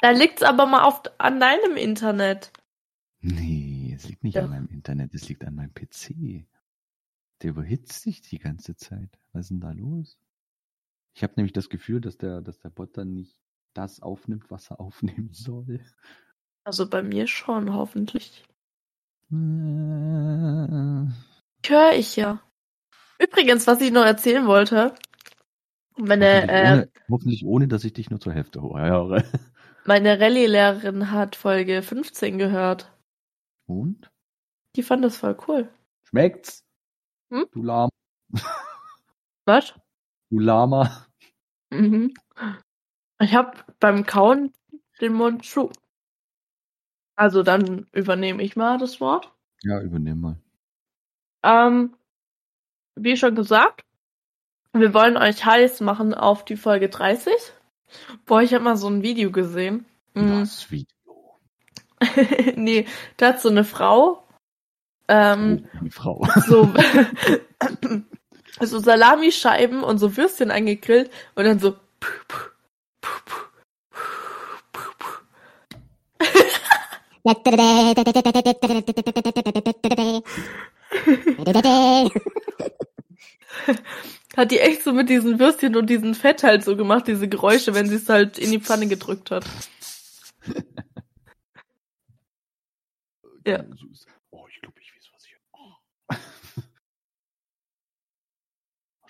da 0.00 0.10
liegt's 0.10 0.42
aber 0.42 0.66
mal 0.66 0.84
auf, 0.84 1.02
an 1.18 1.40
deinem 1.40 1.76
Internet. 1.76 2.52
Nee, 3.20 3.92
es 3.96 4.08
liegt 4.08 4.22
nicht 4.22 4.34
Ja. 4.36 4.44
an 4.44 4.50
meinem 4.50 4.68
Internet, 4.68 5.12
es 5.14 5.28
liegt 5.28 5.44
an 5.44 5.54
meinem 5.54 5.72
PC. 5.74 6.46
Der 7.42 7.50
überhitzt 7.50 8.02
sich 8.02 8.20
die 8.20 8.38
ganze 8.38 8.76
Zeit. 8.76 9.18
Was 9.32 9.46
ist 9.46 9.50
denn 9.50 9.60
da 9.60 9.72
los? 9.72 10.18
Ich 11.14 11.22
habe 11.22 11.34
nämlich 11.36 11.52
das 11.52 11.68
Gefühl, 11.68 12.00
dass 12.00 12.16
der, 12.16 12.40
dass 12.42 12.58
der 12.60 12.70
Bot 12.70 12.96
dann 12.96 13.12
nicht 13.14 13.36
das 13.74 14.00
aufnimmt, 14.00 14.50
was 14.50 14.70
er 14.70 14.78
aufnehmen 14.80 15.32
soll. 15.32 15.80
Also 16.64 16.88
bei 16.88 17.02
mir 17.02 17.26
schon, 17.26 17.72
hoffentlich. 17.72 18.44
Äh, 19.30 21.08
Höre 21.66 21.92
ich 21.94 22.16
ja. 22.16 22.40
Übrigens, 23.18 23.66
was 23.66 23.80
ich 23.80 23.90
noch 23.90 24.04
erzählen 24.04 24.46
wollte. 24.46 24.94
Meine, 25.96 26.42
hoffentlich, 26.42 26.50
äh, 26.50 26.72
ohne, 26.72 26.90
hoffentlich 27.10 27.44
ohne, 27.44 27.68
dass 27.68 27.84
ich 27.84 27.92
dich 27.92 28.10
nur 28.10 28.20
zur 28.20 28.32
Hälfte 28.32 28.62
höre. 28.62 29.24
meine 29.84 30.20
Rallye-Lehrerin 30.20 31.10
hat 31.10 31.36
Folge 31.36 31.82
15 31.82 32.38
gehört. 32.38 32.92
Und? 33.66 34.10
Die 34.76 34.82
fand 34.82 35.04
das 35.04 35.16
voll 35.16 35.36
cool. 35.48 35.68
Schmeckt's? 36.04 36.64
Hm? 37.30 37.46
Du 37.52 37.62
Lama. 37.62 37.90
Was? 39.44 39.74
Du 40.30 40.38
Lama. 40.38 41.06
Mhm. 41.70 42.14
Ich 43.20 43.34
habe 43.34 43.58
beim 43.80 44.06
Kauen 44.06 44.52
den 45.00 45.14
Mund 45.14 45.44
zu. 45.44 45.70
Also 47.18 47.42
dann 47.42 47.86
übernehme 47.92 48.42
ich 48.42 48.54
mal 48.54 48.78
das 48.78 49.00
Wort. 49.00 49.32
Ja, 49.62 49.80
übernimm 49.80 50.20
mal. 50.20 50.36
Ähm, 51.42 51.96
wie 52.94 53.16
schon 53.16 53.34
gesagt, 53.34 53.82
wir 54.72 54.94
wollen 54.94 55.16
euch 55.16 55.44
heiß 55.44 55.80
machen 55.80 56.14
auf 56.14 56.44
die 56.44 56.56
Folge 56.56 56.88
30. 56.88 57.32
Boah, 58.24 58.42
ich 58.42 58.54
habe 58.54 58.62
mal 58.62 58.76
so 58.76 58.88
ein 58.88 59.02
Video 59.02 59.32
gesehen. 59.32 59.84
Mm. 60.14 60.40
Das 60.40 60.70
Video. 60.70 60.86
nee, 62.54 62.86
da 63.16 63.28
hat 63.28 63.40
so 63.40 63.48
eine 63.48 63.64
Frau 63.64 64.22
ähm, 65.08 65.66
oh, 65.74 65.84
die 65.84 65.90
Frau. 65.90 66.28
so, 66.46 66.70
so 68.60 68.78
Salamischeiben 68.78 69.82
und 69.82 69.98
so 69.98 70.16
Würstchen 70.16 70.50
angegrillt 70.50 71.10
und 71.34 71.44
dann 71.44 71.58
so 71.58 71.76
hat 84.36 84.50
die 84.50 84.58
echt 84.60 84.82
so 84.84 84.92
mit 84.92 85.08
diesen 85.10 85.38
Würstchen 85.38 85.76
und 85.76 85.88
diesem 85.90 86.14
Fett 86.14 86.42
halt 86.42 86.64
so 86.64 86.76
gemacht, 86.76 87.06
diese 87.08 87.28
Geräusche, 87.28 87.74
wenn 87.74 87.88
sie 87.88 87.96
es 87.96 88.08
halt 88.08 88.38
in 88.38 88.50
die 88.50 88.60
Pfanne 88.60 88.86
gedrückt 88.88 89.30
hat. 89.30 89.44
Ja. 93.46 93.64
Oh, 94.30 94.46
ich 94.48 94.60
glaube, 94.60 94.78
ich 94.80 94.94
weiß, 94.94 95.08
was 95.14 95.24
ich. 95.24 95.34
Oh. 95.52 95.72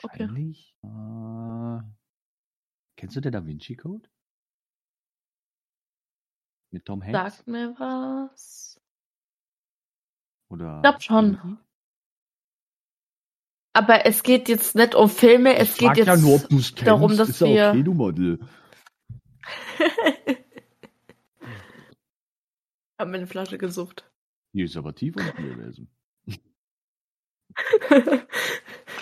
Okay. 0.02 0.20
Wahrscheinlich. 0.20 0.74
Äh, 0.84 1.80
kennst 2.96 3.16
du 3.16 3.20
den 3.20 3.32
Da 3.32 3.44
Vinci 3.44 3.74
Code? 3.74 4.08
Mit 6.70 6.84
Tom 6.84 7.02
Hanks? 7.02 7.36
Sagt 7.36 7.48
mir 7.48 7.74
was. 7.78 8.80
Oder 10.50 10.80
glaub 10.82 11.02
schon. 11.02 11.38
Indie? 11.42 11.56
Aber 13.74 14.06
es 14.06 14.22
geht 14.22 14.48
jetzt 14.48 14.74
nicht 14.74 14.94
um 14.94 15.08
Filme, 15.08 15.56
es 15.56 15.72
Ich 15.72 15.78
geht 15.78 15.96
jetzt 15.98 16.06
ja 16.08 16.16
nur, 16.16 16.36
ob 16.36 16.48
kennst. 16.48 16.86
darum, 16.86 17.16
dass 17.16 17.28
Ist 17.28 17.40
wir- 17.40 17.70
okay, 17.70 17.82
du 17.82 17.94
Model. 17.94 18.38
Hab 22.98 23.08
mir 23.08 23.18
eine 23.18 23.26
Flasche 23.28 23.58
gesucht. 23.58 24.10
Die 24.52 24.62
ist 24.62 24.76
aber 24.76 24.94
tief 24.94 25.14
unten 25.16 25.42
gewesen. 25.42 25.88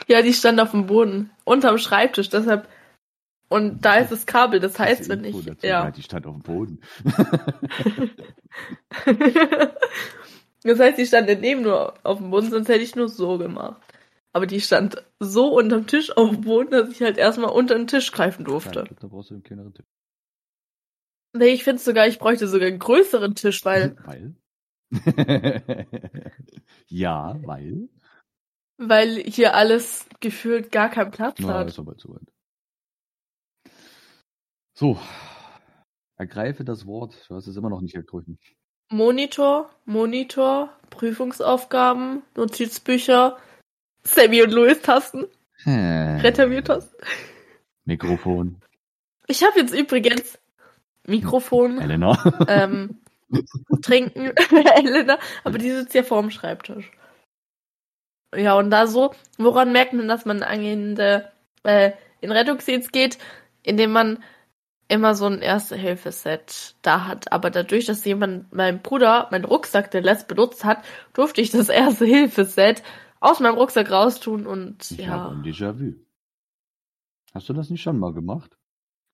ja, 0.08 0.20
die 0.22 0.34
stand 0.34 0.60
auf 0.60 0.70
dem 0.72 0.86
Boden, 0.86 1.30
unterm 1.44 1.78
Schreibtisch, 1.78 2.28
deshalb. 2.28 2.68
Und 3.48 3.84
da 3.84 3.96
ist 3.98 4.10
das 4.10 4.26
Kabel, 4.26 4.58
das 4.60 4.78
heißt, 4.78 5.00
Diese 5.00 5.10
wenn 5.10 5.24
ich. 5.24 5.36
dazu. 5.44 5.66
Ja, 5.66 5.84
Ja. 5.84 5.90
die 5.90 6.02
stand 6.02 6.26
auf 6.26 6.34
dem 6.34 6.42
Boden. 6.42 6.80
das 10.62 10.80
heißt, 10.80 10.98
die 10.98 11.06
stand 11.06 11.28
nicht 11.28 11.40
neben 11.40 11.62
nur 11.62 11.94
auf 12.04 12.18
dem 12.18 12.30
Boden, 12.30 12.50
sonst 12.50 12.68
hätte 12.68 12.82
ich 12.82 12.96
nur 12.96 13.08
so 13.08 13.38
gemacht. 13.38 13.80
Aber 14.32 14.46
die 14.46 14.60
stand 14.60 15.02
so 15.20 15.54
unterm 15.56 15.86
Tisch 15.86 16.14
auf 16.16 16.30
dem 16.30 16.40
Boden, 16.42 16.70
dass 16.72 16.90
ich 16.90 17.00
halt 17.02 17.16
erstmal 17.18 17.50
unter 17.50 17.74
den 17.76 17.86
Tisch 17.86 18.12
greifen 18.12 18.42
Ja, 18.42 18.48
durfte. 18.50 18.80
ich 18.80 18.86
glaub, 18.88 19.00
da 19.00 19.06
brauchst 19.08 19.30
du 19.30 19.34
einen 19.34 19.42
kleineren 19.42 19.72
Tipp. 19.74 19.86
Nee, 21.34 21.48
ich 21.48 21.64
finde 21.64 21.82
sogar, 21.82 22.06
ich 22.06 22.18
bräuchte 22.18 22.48
sogar 22.48 22.68
einen 22.68 22.78
größeren 22.78 23.34
Tisch, 23.34 23.64
weil, 23.64 23.96
Weil? 24.04 24.34
ja, 26.88 27.36
weil? 27.44 27.88
weil 28.78 29.16
hier 29.22 29.54
alles 29.54 30.06
gefühlt 30.20 30.70
gar 30.70 30.90
keinen 30.90 31.10
Platz 31.10 31.38
Na, 31.40 31.60
hat. 31.60 31.68
ist 31.68 31.78
aber 31.78 31.96
zu 31.96 32.10
weit. 32.14 32.30
So. 34.78 34.98
Ergreife 36.18 36.62
das 36.64 36.86
Wort. 36.86 37.14
Du 37.28 37.34
hast 37.34 37.46
es 37.46 37.56
immer 37.56 37.70
noch 37.70 37.80
nicht 37.80 37.94
ergriffen. 37.94 38.38
Monitor, 38.90 39.70
Monitor, 39.86 40.70
Prüfungsaufgaben, 40.90 42.22
Notizbücher, 42.36 43.38
Sammy 44.04 44.42
und 44.42 44.52
Louis 44.52 44.80
Tasten, 44.82 45.26
Retterview-Tasten. 45.64 46.96
Mikrofon. 47.86 48.60
Ich 49.26 49.42
habe 49.42 49.58
jetzt 49.58 49.74
übrigens 49.74 50.38
Mikrofon, 51.06 51.78
Elena. 51.80 52.46
ähm, 52.46 53.00
Trinken, 53.82 54.32
Elena, 54.76 55.18
aber 55.42 55.58
die 55.58 55.70
sitzt 55.70 55.94
ja 55.94 56.02
vorm 56.02 56.30
Schreibtisch. 56.30 56.92
Ja, 58.36 58.54
und 58.54 58.70
da 58.70 58.86
so, 58.86 59.14
woran 59.38 59.72
merkt 59.72 59.94
man, 59.94 60.06
dass 60.06 60.26
man 60.26 60.42
in, 60.42 60.94
der, 60.94 61.32
äh, 61.64 61.92
in 62.20 62.30
Rettungsdienst 62.30 62.92
geht, 62.92 63.18
indem 63.62 63.90
man 63.90 64.22
immer 64.88 65.14
so 65.14 65.26
ein 65.26 65.40
Erste-Hilfe-Set 65.40 66.76
da 66.82 67.06
hat. 67.06 67.32
Aber 67.32 67.50
dadurch, 67.50 67.86
dass 67.86 68.04
jemand, 68.04 68.52
mein 68.52 68.82
Bruder, 68.82 69.28
meinen 69.30 69.44
Rucksack, 69.44 69.90
der 69.90 70.02
letzt 70.02 70.28
benutzt 70.28 70.64
hat, 70.64 70.84
durfte 71.12 71.40
ich 71.40 71.50
das 71.50 71.68
Erste-Hilfe-Set 71.70 72.82
aus 73.20 73.40
meinem 73.40 73.56
Rucksack 73.56 73.90
raustun 73.90 74.46
und 74.46 74.90
Ich 74.90 74.98
ja. 74.98 75.08
habe 75.08 75.34
ein 75.34 75.42
Déjà-vu. 75.42 75.94
Hast 77.34 77.48
du 77.48 77.52
das 77.52 77.70
nicht 77.70 77.82
schon 77.82 77.98
mal 77.98 78.12
gemacht? 78.12 78.56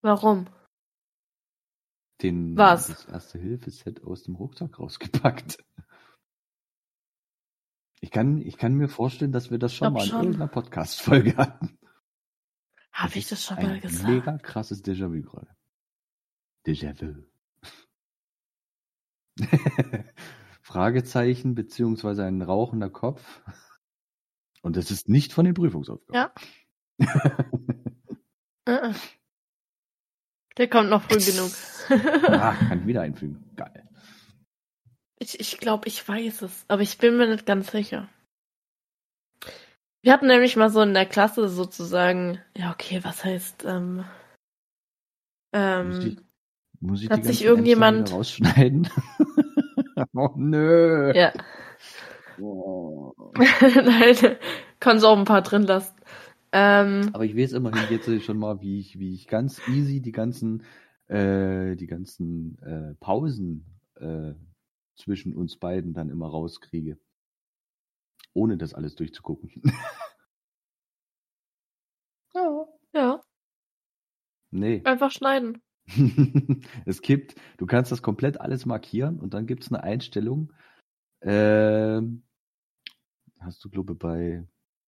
Warum? 0.03 0.47
Den, 2.23 2.57
Was? 2.57 2.87
Das 2.87 3.05
erste 3.07 3.39
Hilfeset 3.39 4.05
aus 4.05 4.23
dem 4.23 4.37
Rucksack 4.37 4.79
rausgepackt. 4.79 5.59
Ich 8.01 8.11
kann, 8.11 8.41
ich 8.43 8.57
kann 8.59 8.75
mir 8.75 8.89
vorstellen, 8.89 9.33
dass 9.33 9.51
wir 9.51 9.59
das 9.59 9.75
schon 9.75 9.93
mal 9.93 10.03
in 10.03 10.09
schon. 10.09 10.19
irgendeiner 10.21 10.49
Podcast-Folge 10.49 11.37
hatten. 11.37 11.79
Habe 12.93 13.17
ich 13.17 13.29
das 13.29 13.45
schon 13.45 13.57
mal 13.57 13.81
gesagt? 13.81 14.09
mega 14.09 14.39
krasses 14.39 14.85
Déjà-vu 14.85 15.23
gerade. 15.23 15.49
Déjà 16.67 16.95
vu. 16.95 17.25
Fragezeichen 20.63 21.55
beziehungsweise 21.55 22.25
ein 22.25 22.43
rauchender 22.43 22.91
Kopf. 22.91 23.43
Und 24.63 24.77
das 24.77 24.91
ist 24.91 25.09
nicht 25.09 25.33
von 25.33 25.45
den 25.45 25.55
Prüfungsaufgaben. 25.55 26.15
Ja. 26.15 26.35
Äh, 28.65 28.95
Der 30.57 30.69
kommt 30.71 30.89
noch 30.89 31.03
früh 31.03 31.19
genug. 31.19 31.51
Ah, 32.29 32.55
kann 32.55 32.83
ich 32.83 32.87
wieder 32.87 33.01
einfügen. 33.03 33.45
Geil. 33.57 33.89
Ich, 35.19 35.41
ich 35.41 35.59
glaube, 35.59 35.89
ich 35.89 36.07
weiß 36.07 36.43
es, 36.43 36.65
aber 36.69 36.83
ich 36.83 36.97
bin 36.99 37.17
mir 37.17 37.27
nicht 37.27 37.45
ganz 37.45 37.73
sicher. 37.73 38.09
Wir 40.03 40.13
hatten 40.13 40.29
nämlich 40.29 40.55
mal 40.55 40.71
so 40.71 40.81
in 40.83 40.95
der 40.95 41.07
Klasse 41.07 41.49
sozusagen, 41.49 42.41
ja, 42.57 42.71
okay, 42.71 43.03
was 43.03 43.25
heißt, 43.25 43.65
ähm, 43.65 44.05
ähm, 45.53 46.25
muss 46.83 47.03
ich 47.03 47.11
hat 47.11 47.25
sich 47.25 47.43
irgendjemand- 47.45 48.13
rausschneiden? 48.13 48.89
oh 50.15 50.31
nö. 50.37 51.13
ja, 51.15 51.33
Oh. 52.41 53.13
nein, 53.35 54.37
kannst 54.81 55.05
auch 55.05 55.17
ein 55.17 55.25
paar 55.25 55.43
drin 55.43 55.63
lassen. 55.63 55.95
Ähm, 56.51 57.11
Aber 57.13 57.25
ich 57.25 57.37
weiß 57.37 57.53
immerhin 57.53 57.87
jetzt 57.91 58.25
schon 58.25 58.39
mal, 58.39 58.61
wie 58.61 58.79
ich, 58.81 58.99
wie 58.99 59.15
ich 59.15 59.29
ganz 59.29 59.61
easy 59.69 60.01
die 60.01 60.13
ganzen, 60.13 60.65
äh, 61.09 61.77
die 61.77 61.87
ganzen 61.87 62.59
äh, 62.63 62.95
Pausen 63.01 63.65
äh, 63.97 64.33
zwischen 64.97 65.35
uns 65.35 65.57
beiden 65.57 65.95
dann 65.95 66.11
immer 66.11 66.27
rauskriege. 66.29 66.99
Ohne 68.35 68.57
das 68.57 68.75
alles 68.75 68.95
durchzugucken. 68.97 69.63
ja. 72.35 72.67
ja, 72.95 73.21
Nee. 74.51 74.83
einfach 74.85 75.11
schneiden. 75.11 75.63
es 76.87 77.03
gibt, 77.03 77.35
du 77.59 77.67
kannst 77.67 77.93
das 77.93 78.03
komplett 78.03 78.41
alles 78.41 78.67
markieren 78.67 79.19
und 79.19 79.35
dann 79.35 79.47
gibt 79.47 79.65
es 79.65 79.73
eine 79.73 79.83
Einstellung. 79.83 80.53
Ähm, 81.21 82.25
hast 83.41 83.65
du, 83.65 83.71
glaube 83.71 83.93
ich, 83.95 83.99
bei. 83.99 84.47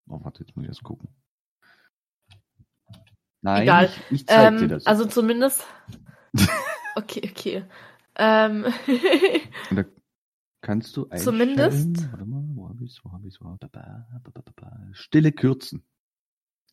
Oh, 0.08 0.20
warte, 0.22 0.44
jetzt 0.44 0.54
muss 0.56 0.64
ich 0.64 0.68
das 0.70 0.82
gucken. 0.82 1.08
Nein, 3.40 3.62
Egal. 3.62 3.86
ich, 3.86 4.00
ich 4.10 4.26
zeig 4.26 4.56
dir 4.56 4.62
Ähm, 4.64 4.68
das. 4.68 4.86
also 4.86 5.04
zumindest. 5.06 5.66
Okay, 6.96 7.28
okay. 7.28 7.64
Ähm, 8.14 8.66
da 9.74 9.84
kannst 10.60 10.96
du 10.96 11.08
einstellen. 11.08 11.56
Zumindest- 11.56 12.12
Warte 12.12 12.24
mal, 12.24 12.44
wo 12.54 12.68
hab 12.68 12.80
ich's, 12.80 13.00
wo 13.04 13.10
hab 13.10 13.24
ich's, 13.24 13.40
wo. 13.40 13.56
Stille 14.92 15.32
kürzen. 15.32 15.84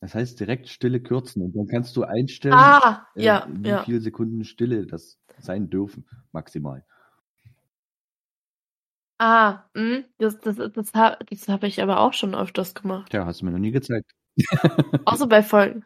Das 0.02 0.16
heißt 0.16 0.40
direkt 0.40 0.68
Stille 0.68 1.00
kürzen 1.00 1.44
und 1.44 1.56
dann 1.56 1.68
kannst 1.68 1.96
du 1.96 2.04
einstellen, 2.04 2.56
ah, 2.56 3.06
äh, 3.16 3.24
ja, 3.24 3.48
wie 3.50 3.70
ja. 3.70 3.84
viele 3.84 4.02
Sekunden 4.02 4.44
Stille 4.44 4.88
das 4.88 5.20
sein 5.38 5.70
dürfen, 5.70 6.08
maximal. 6.32 6.84
Ah, 9.20 9.66
mh, 9.76 10.06
das, 10.18 10.40
das, 10.40 10.56
das, 10.56 10.94
ha- 10.96 11.20
das 11.30 11.48
habe 11.48 11.68
ich 11.68 11.84
aber 11.84 12.00
auch 12.00 12.14
schon 12.14 12.34
öfters 12.34 12.74
gemacht. 12.74 13.12
Tja, 13.12 13.28
hast 13.28 13.42
du 13.42 13.46
mir 13.46 13.52
noch 13.52 13.60
nie 13.60 13.70
gezeigt. 13.70 14.12
Außer 15.06 15.28
bei 15.28 15.44
Folgen. 15.44 15.86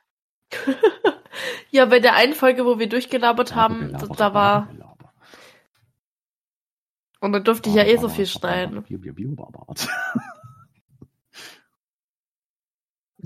ja, 1.72 1.86
bei 1.86 2.00
der 2.00 2.16
einen 2.16 2.34
Folge, 2.34 2.66
wo 2.66 2.80
wir 2.80 2.88
durchgelabert 2.88 3.54
haben, 3.54 3.88
Gelaber, 3.88 3.98
da, 3.98 4.06
Gelaber, 4.06 4.18
da 4.18 4.34
war. 4.34 5.14
Und 7.20 7.34
dann 7.34 7.44
durfte 7.44 7.68
ich 7.70 7.76
ja 7.76 7.84
eh 7.84 7.98
so 7.98 8.08
viel 8.08 8.28
schneiden. 8.28 8.86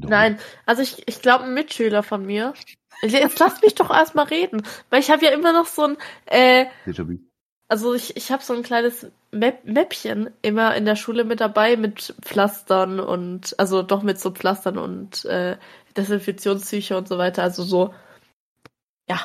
Doch. 0.01 0.09
Nein, 0.09 0.39
also 0.65 0.81
ich, 0.81 1.07
ich 1.07 1.21
glaube, 1.21 1.45
ein 1.45 1.53
Mitschüler 1.53 2.03
von 2.03 2.25
mir. 2.25 2.53
Jetzt 3.01 3.39
lass 3.39 3.61
mich 3.61 3.75
doch 3.75 3.89
erstmal 3.89 4.25
reden. 4.25 4.63
Weil 4.89 4.99
ich 4.99 5.09
habe 5.09 5.23
ja 5.25 5.31
immer 5.31 5.53
noch 5.53 5.65
so 5.65 5.83
ein, 5.83 5.97
äh, 6.25 6.65
also 7.67 7.93
ich, 7.93 8.17
ich 8.17 8.31
habe 8.31 8.43
so 8.43 8.53
ein 8.53 8.63
kleines 8.63 9.11
Map 9.31 9.63
Mäppchen 9.63 10.31
immer 10.41 10.75
in 10.75 10.85
der 10.85 10.95
Schule 10.95 11.23
mit 11.23 11.39
dabei 11.39 11.77
mit 11.77 12.15
Pflastern 12.21 12.99
und, 12.99 13.57
also 13.59 13.83
doch 13.83 14.01
mit 14.03 14.19
so 14.19 14.31
Pflastern 14.31 14.77
und 14.77 15.23
äh, 15.25 15.57
Desinfektionstücher 15.95 16.97
und 16.97 17.07
so 17.07 17.17
weiter. 17.17 17.43
Also 17.43 17.63
so, 17.63 17.93
ja, 19.07 19.19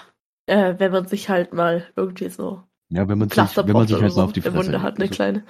äh, 0.47 0.75
wenn 0.79 0.93
man 0.93 1.07
sich 1.09 1.29
halt 1.29 1.53
mal 1.53 1.87
irgendwie 1.97 2.29
so 2.29 2.63
Ja, 2.91 3.09
wenn 3.09 3.19
man 3.19 3.31
sich, 3.31 3.57
wenn 3.57 3.73
man 3.73 3.87
sich 3.89 3.95
halt 3.95 4.03
mal 4.03 4.11
so 4.11 4.23
auf 4.23 4.33
die 4.33 4.41
im 4.41 4.53
Fresse 4.53 4.57
Munde 4.57 4.83
hat, 4.83 4.97
eine 4.97 5.05
Also, 5.05 5.15
kleine. 5.15 5.45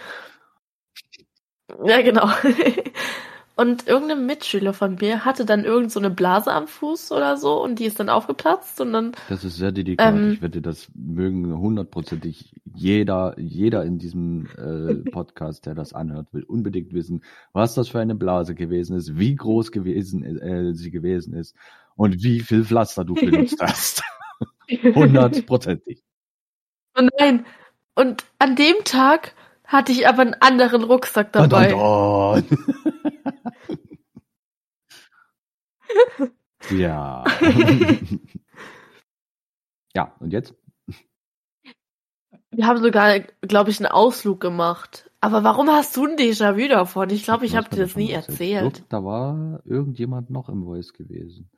Ja, 1.85 2.01
genau. 2.03 2.29
Und 3.57 3.87
irgendein 3.87 4.27
Mitschüler 4.27 4.73
von 4.73 4.97
mir 4.97 5.25
hatte 5.25 5.45
dann 5.45 5.65
irgend 5.65 5.93
so 5.93 6.01
eine 6.01 6.11
Blase 6.11 6.53
am 6.53 6.67
Fuß 6.67 7.13
oder 7.13 7.37
so 7.37 7.63
und 7.63 7.79
die 7.79 7.85
ist 7.85 8.01
dann 8.01 8.09
aufgeplatzt 8.09 8.81
und 8.81 8.93
dann 8.93 9.13
Das 9.29 9.45
ist 9.45 9.57
sehr 9.57 9.71
delikat. 9.71 10.13
Ähm. 10.13 10.33
ich 10.33 10.43
wette, 10.43 10.61
das 10.61 10.89
mögen 10.95 11.57
hundertprozentig 11.57 12.57
jeder, 12.75 13.39
jeder 13.39 13.85
in 13.85 13.99
diesem 13.99 14.49
äh, 14.59 14.95
Podcast, 15.11 15.67
der 15.67 15.77
das 15.77 15.93
anhört, 15.93 16.33
will 16.33 16.43
unbedingt 16.43 16.93
wissen, 16.93 17.23
was 17.53 17.75
das 17.75 17.89
für 17.89 18.01
eine 18.01 18.17
Blase 18.17 18.57
gewesen 18.57 18.97
ist, 18.97 19.17
wie 19.17 19.37
groß 19.37 19.71
gewesen 19.71 20.25
äh, 20.25 20.75
sie 20.75 20.91
gewesen 20.91 21.35
ist 21.35 21.55
und 21.95 22.25
wie 22.25 22.41
viel 22.41 22.65
Pflaster 22.65 23.05
du 23.05 23.15
benutzt 23.15 23.59
hast. 23.61 24.03
Hundertprozentig. 24.83 26.03
Oh 26.99 27.07
nein. 27.21 27.47
Und 27.95 28.25
an 28.41 28.57
dem 28.57 28.75
Tag 28.85 29.35
hatte 29.65 29.93
ich 29.93 30.07
aber 30.07 30.23
einen 30.23 30.35
anderen 30.35 30.85
Rucksack 30.85 31.33
dabei. 31.33 31.69
Dun, 31.69 32.45
dun, 32.49 32.69
dun. 36.19 36.31
ja. 36.79 37.25
ja, 39.95 40.15
und 40.21 40.33
jetzt? 40.33 40.55
Wir 42.51 42.67
haben 42.67 42.83
sogar, 42.83 43.21
glaube 43.41 43.71
ich, 43.71 43.81
einen 43.81 43.91
Ausflug 43.91 44.41
gemacht. 44.41 45.11
Aber 45.21 45.43
warum 45.43 45.69
hast 45.69 45.97
du 45.97 46.05
ein 46.05 46.17
Déjà-vu 46.17 46.69
davon? 46.69 47.11
Ich 47.11 47.25
glaube, 47.25 47.47
ich 47.47 47.57
habe 47.57 47.69
dir 47.69 47.83
das 47.83 47.97
nie 47.97 48.13
erzählt. 48.13 48.63
erzählt. 48.63 48.85
Da 48.91 49.03
war 49.03 49.61
irgendjemand 49.65 50.31
noch 50.31 50.49
im 50.49 50.65
Voice 50.65 50.93
gewesen. 50.93 51.51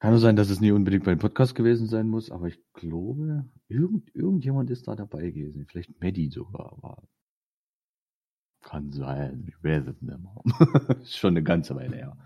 Kann 0.00 0.12
nur 0.12 0.18
sein, 0.18 0.34
dass 0.34 0.48
es 0.48 0.62
nie 0.62 0.72
unbedingt 0.72 1.04
beim 1.04 1.18
Podcast 1.18 1.54
gewesen 1.54 1.86
sein 1.86 2.08
muss, 2.08 2.30
aber 2.30 2.46
ich 2.46 2.58
glaube, 2.72 3.44
irgend, 3.68 4.14
irgendjemand 4.14 4.70
ist 4.70 4.88
da 4.88 4.96
dabei 4.96 5.30
gewesen. 5.30 5.66
Vielleicht 5.66 6.00
Maddie 6.00 6.30
sogar, 6.30 6.72
aber 6.72 7.02
kann 8.62 8.92
sein. 8.92 9.44
Ich 9.46 9.62
weiß 9.62 9.86
es 9.88 10.00
nicht 10.00 10.18
mehr. 10.18 10.96
ist 11.02 11.18
schon 11.18 11.34
eine 11.34 11.42
ganze 11.42 11.76
Weile 11.76 11.96
her. 11.96 12.16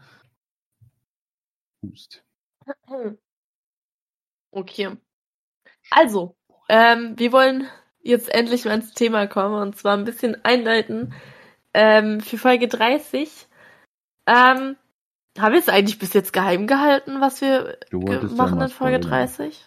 Hust. 1.83 2.25
Okay. 4.57 4.97
Also, 5.91 6.37
ähm, 6.69 7.19
wir 7.19 7.33
wollen 7.33 7.67
jetzt 8.03 8.33
endlich 8.33 8.65
mal 8.65 8.75
ins 8.75 8.93
Thema 8.93 9.27
kommen 9.27 9.61
und 9.61 9.77
zwar 9.77 9.97
ein 9.97 10.05
bisschen 10.05 10.45
einleiten 10.45 11.13
ähm, 11.75 12.21
für 12.21 12.39
Folge 12.39 12.69
30. 12.69 13.49
Ähm, 14.29 14.77
haben 15.39 15.53
wir 15.53 15.61
es 15.61 15.69
eigentlich 15.69 15.99
bis 15.99 16.13
jetzt 16.13 16.33
geheim 16.33 16.67
gehalten, 16.67 17.21
was 17.21 17.41
wir 17.41 17.79
machen 18.37 18.61
in 18.61 18.69
Folge 18.69 19.03
spoilern. 19.03 19.27
30? 19.27 19.65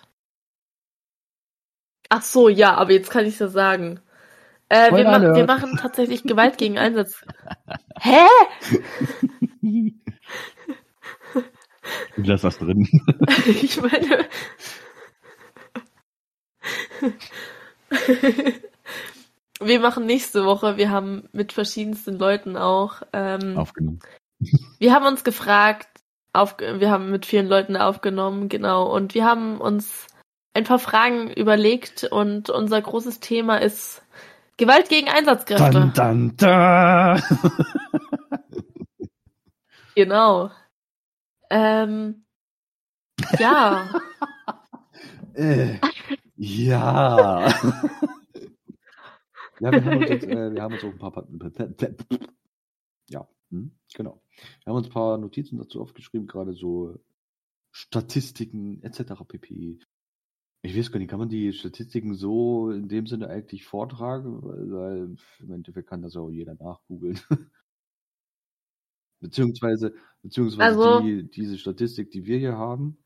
Ach 2.10 2.22
so, 2.22 2.48
ja, 2.48 2.76
aber 2.76 2.92
jetzt 2.92 3.10
kann 3.10 3.26
ich 3.26 3.38
ja 3.38 3.48
sagen. 3.48 4.00
Äh, 4.70 4.94
wir, 4.94 5.04
ma 5.06 5.36
wir 5.36 5.46
machen 5.46 5.78
tatsächlich 5.78 6.24
Gewalt 6.24 6.58
gegen 6.58 6.78
Einsatz. 6.78 7.26
Hä? 8.00 8.26
Ich 12.18 12.28
lass 12.28 12.42
das 12.42 12.58
drin. 12.60 12.88
Ich 13.46 13.82
meine. 13.82 14.26
wir 19.62 19.80
machen 19.80 20.06
nächste 20.06 20.46
Woche, 20.46 20.78
wir 20.78 20.90
haben 20.92 21.30
mit 21.32 21.54
verschiedensten 21.54 22.18
Leuten 22.18 22.58
auch. 22.58 23.04
Ähm, 23.14 23.58
Aufgenommen. 23.58 24.00
Wir 24.80 24.94
haben 24.94 25.06
uns 25.06 25.24
gefragt, 25.24 25.88
auf, 26.34 26.58
wir 26.60 26.92
haben 26.92 27.10
mit 27.10 27.26
vielen 27.26 27.48
Leuten 27.48 27.78
aufgenommen, 27.78 28.50
genau, 28.50 28.94
und 28.94 29.14
wir 29.14 29.26
haben 29.26 29.60
uns 29.60 30.08
ein 30.54 30.64
paar 30.64 30.80
Fragen 30.80 31.32
überlegt 31.32 32.04
und 32.06 32.50
unser 32.50 32.82
großes 32.82 33.20
Thema 33.20 33.58
ist 33.58 34.04
Gewalt 34.58 34.90
gegen 34.90 35.08
Einsatzkräfte. 35.08 35.70
Dun, 35.72 35.94
dun, 35.94 36.36
dun. 36.38 37.22
Genau. 39.96 40.52
Ähm, 41.50 42.26
ja. 43.40 43.90
Äh, 45.34 45.80
ja. 46.36 47.48
ja, 49.60 49.72
wir 49.72 49.86
haben 49.86 49.98
uns 50.00 50.10
jetzt, 50.10 50.26
äh, 50.26 50.52
wir 50.52 50.64
haben 50.64 50.74
uns 50.74 50.84
auch 50.84 50.88
ein 50.88 50.98
paar, 50.98 51.12
Pa- 51.12 51.28
ja, 53.08 53.28
hm, 53.52 53.72
genau. 53.94 54.20
Wir 54.64 54.72
haben 54.72 54.78
uns 54.78 54.88
ein 54.88 54.94
paar 54.94 55.18
Notizen 55.18 55.58
dazu 55.58 55.82
aufgeschrieben, 55.82 56.28
gerade 56.28 56.54
so 56.54 57.00
Statistiken 57.72 58.82
etc. 58.84 59.24
pp. 59.28 59.80
Ich 60.64 60.78
weiß 60.78 60.92
gar 60.92 61.00
nicht, 61.00 61.10
kann 61.10 61.20
man 61.20 61.30
die 61.30 61.54
Statistiken 61.54 62.16
so 62.16 62.72
in 62.72 62.90
dem 62.90 63.06
Sinne 63.08 63.30
eigentlich 63.30 63.66
vortragen, 63.66 64.42
weil, 64.44 65.16
im 65.40 65.52
Endeffekt 65.52 65.88
kann 65.90 66.02
das 66.02 66.16
ja 66.16 66.22
auch 66.22 66.30
jeder 66.30 66.56
nachgoogeln. 66.56 67.20
beziehungsweise, 69.22 69.94
beziehungsweise 70.22 70.78
Also- 70.80 71.02
die, 71.02 71.30
diese 71.30 71.58
Statistik, 71.58 72.12
die 72.12 72.26
wir 72.26 72.38
hier 72.40 72.58
haben, 72.58 72.98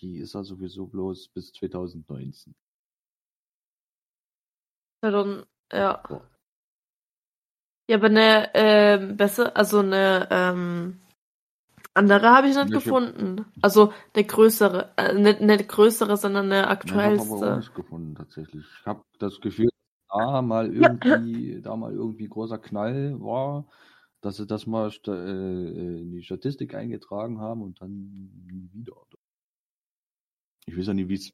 die 0.00 0.18
ist 0.18 0.34
ja 0.34 0.44
sowieso 0.44 0.86
bloß 0.86 1.28
bis 1.28 1.52
2019. 1.52 2.54
Ja, 5.02 5.10
dann, 5.10 5.46
ja. 5.72 6.02
Ja, 7.88 7.96
aber 7.96 8.06
eine 8.06 8.50
ähm, 8.54 9.16
besser, 9.16 9.56
also 9.56 9.78
eine 9.78 10.28
ähm, 10.30 10.98
andere 11.94 12.28
habe 12.30 12.48
ich 12.48 12.54
nicht 12.56 12.70
Welche? 12.70 12.84
gefunden. 12.84 13.46
Also 13.62 13.92
eine 14.14 14.24
größere, 14.24 14.90
äh, 14.96 15.14
nicht, 15.14 15.40
nicht 15.40 15.68
größere, 15.68 16.16
sondern 16.16 16.46
eine 16.52 16.56
Ich 16.84 16.92
habe 16.92 17.20
aber 17.20 17.36
auch 17.36 17.40
aktuellste. 17.40 17.56
nicht 17.56 17.74
gefunden, 17.74 18.14
tatsächlich. 18.14 18.64
Ich 18.80 18.86
habe 18.86 19.02
das 19.18 19.40
Gefühl, 19.40 19.68
dass 19.70 20.18
da 20.20 20.42
mal 20.42 20.72
irgendwie, 20.72 21.60
da 21.62 21.76
mal 21.76 21.92
irgendwie 21.92 22.28
großer 22.28 22.58
Knall 22.58 23.18
war, 23.20 23.66
dass 24.20 24.36
sie 24.36 24.46
das 24.46 24.66
mal 24.66 24.90
sta- 24.90 25.14
äh, 25.14 26.00
in 26.02 26.12
die 26.12 26.22
Statistik 26.22 26.74
eingetragen 26.74 27.40
haben 27.40 27.62
und 27.62 27.80
dann 27.80 27.90
nie 28.52 28.68
wieder. 28.72 28.94
Ich 30.66 30.76
weiß 30.76 30.88
ja 30.88 30.94
nicht, 30.94 31.08
wie 31.08 31.14
es. 31.14 31.30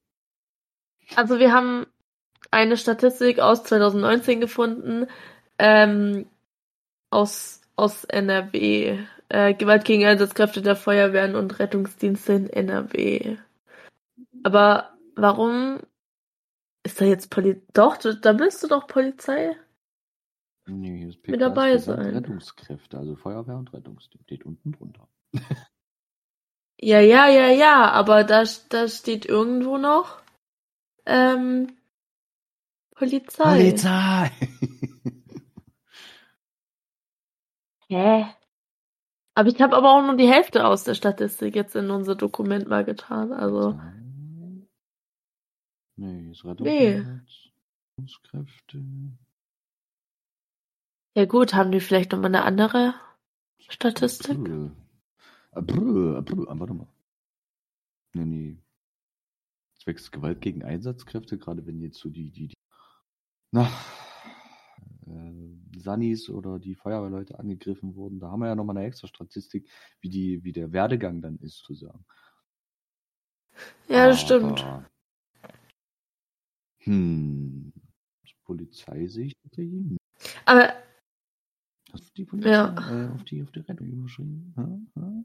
Also 1.17 1.39
wir 1.39 1.53
haben 1.53 1.87
eine 2.51 2.77
Statistik 2.77 3.41
aus 3.41 3.65
2019 3.65 4.41
gefunden, 4.41 5.07
ähm, 5.59 6.27
aus, 7.15 7.61
aus 7.77 8.05
NRW. 8.05 8.99
Äh, 9.29 9.55
Gewalt 9.55 9.85
gegen 9.85 10.05
Einsatzkräfte 10.05 10.61
der 10.63 10.77
Feuerwehren 10.77 11.35
und 11.35 11.59
Rettungsdienste 11.59 12.35
in 12.35 12.51
NRW. 12.51 13.39
Aber 14.43 14.97
warum 15.17 15.81
ist 16.83 17.01
da 17.01 17.07
jetzt 17.07 17.31
Polizei? 17.31 17.63
Doch, 17.73 17.97
da- 17.97 18.33
müsste 18.33 18.69
doch 18.69 18.87
Polizei. 18.87 19.57
Nee, 20.67 20.99
hier 20.99 21.09
ist 21.09 21.27
Mit 21.27 21.41
dabei 21.41 21.79
sein. 21.79 22.17
Rettungskräfte, 22.17 22.99
also 22.99 23.17
Feuerwehr 23.17 23.57
und 23.57 23.73
Rettungsdienst. 23.73 24.25
Steht 24.27 24.45
unten 24.45 24.73
drunter. 24.73 25.09
Ja, 26.81 27.01
ja, 27.01 27.29
ja, 27.29 27.49
ja, 27.49 27.91
aber 27.93 28.25
da, 28.25 28.45
da 28.69 28.89
steht 28.89 29.25
irgendwo 29.25 29.79
noch 29.79 30.21
ähm, 31.07 31.73
Polizei. 32.95 33.45
Polizei! 33.45 34.31
Hä? 37.89 38.27
Aber 39.35 39.49
ich 39.49 39.61
habe 39.61 39.77
aber 39.77 39.93
auch 39.93 40.03
nur 40.03 40.17
die 40.17 40.29
Hälfte 40.29 40.67
aus 40.67 40.85
der 40.85 40.95
Statistik 40.95 41.57
jetzt 41.57 41.75
in 41.75 41.91
unser 41.91 42.15
Dokument 42.15 42.69
mal 42.69 42.85
getan. 42.85 43.33
Also. 43.33 43.79
Nee, 45.97 46.31
ist 46.31 46.45
Nee. 46.45 47.03
Rettungskräfte. 47.97 48.83
ja 51.17 51.25
gut, 51.27 51.55
haben 51.55 51.73
die 51.73 51.81
vielleicht 51.81 52.13
nochmal 52.13 52.35
eine 52.35 52.45
andere 52.45 52.95
Statistik? 53.69 54.39
Brr. 54.39 54.71
Brr, 55.53 56.23
brr, 56.23 56.59
warte 56.59 56.75
mal. 56.75 56.89
Nee, 58.15 58.25
nee. 58.25 58.59
Zwecks 59.79 60.11
Gewalt 60.11 60.41
gegen 60.41 60.65
Einsatzkräfte, 60.65 61.39
gerade 61.39 61.67
wenn 61.67 61.81
jetzt 61.81 61.99
so 61.99 62.09
die, 62.09 62.31
die, 62.31 62.49
die 62.49 62.55
na, 63.53 63.71
Sannis 65.85 66.29
oder 66.29 66.59
die 66.59 66.75
Feuerwehrleute 66.75 67.39
angegriffen 67.39 67.95
wurden, 67.95 68.19
da 68.19 68.31
haben 68.31 68.41
wir 68.41 68.49
ja 68.49 68.57
nochmal 68.57 68.77
eine 68.77 68.87
extra 68.87 69.07
Statistik, 69.07 69.69
wie 70.01 70.09
die, 70.09 70.43
wie 70.43 70.53
der 70.53 70.73
Werdegang 70.73 71.23
dann 71.23 71.37
ist, 71.39 71.59
zu 71.59 71.75
sagen. 71.75 72.05
Ja, 73.89 74.09
das 74.09 74.21
stimmt. 74.21 74.61
Aber, 74.65 74.85
Hm. 76.85 77.73
Polizei 78.45 79.07
sehe 79.07 79.27
ich 79.27 79.37
tatsächlich 79.43 79.85
nicht. 79.85 80.01
Aber 80.45 80.75
Hast 81.93 82.09
du 82.09 82.15
die 82.17 82.25
Polizei 82.25 82.51
Ja. 82.51 83.07
äh, 83.07 83.15
auf 83.15 83.25
die 83.25 83.43
auf 83.43 83.51
die 83.53 83.61
Rettung 83.61 83.87
überschrieben? 83.87 84.53
Ha? 84.57 85.01
Ha? 85.01 85.25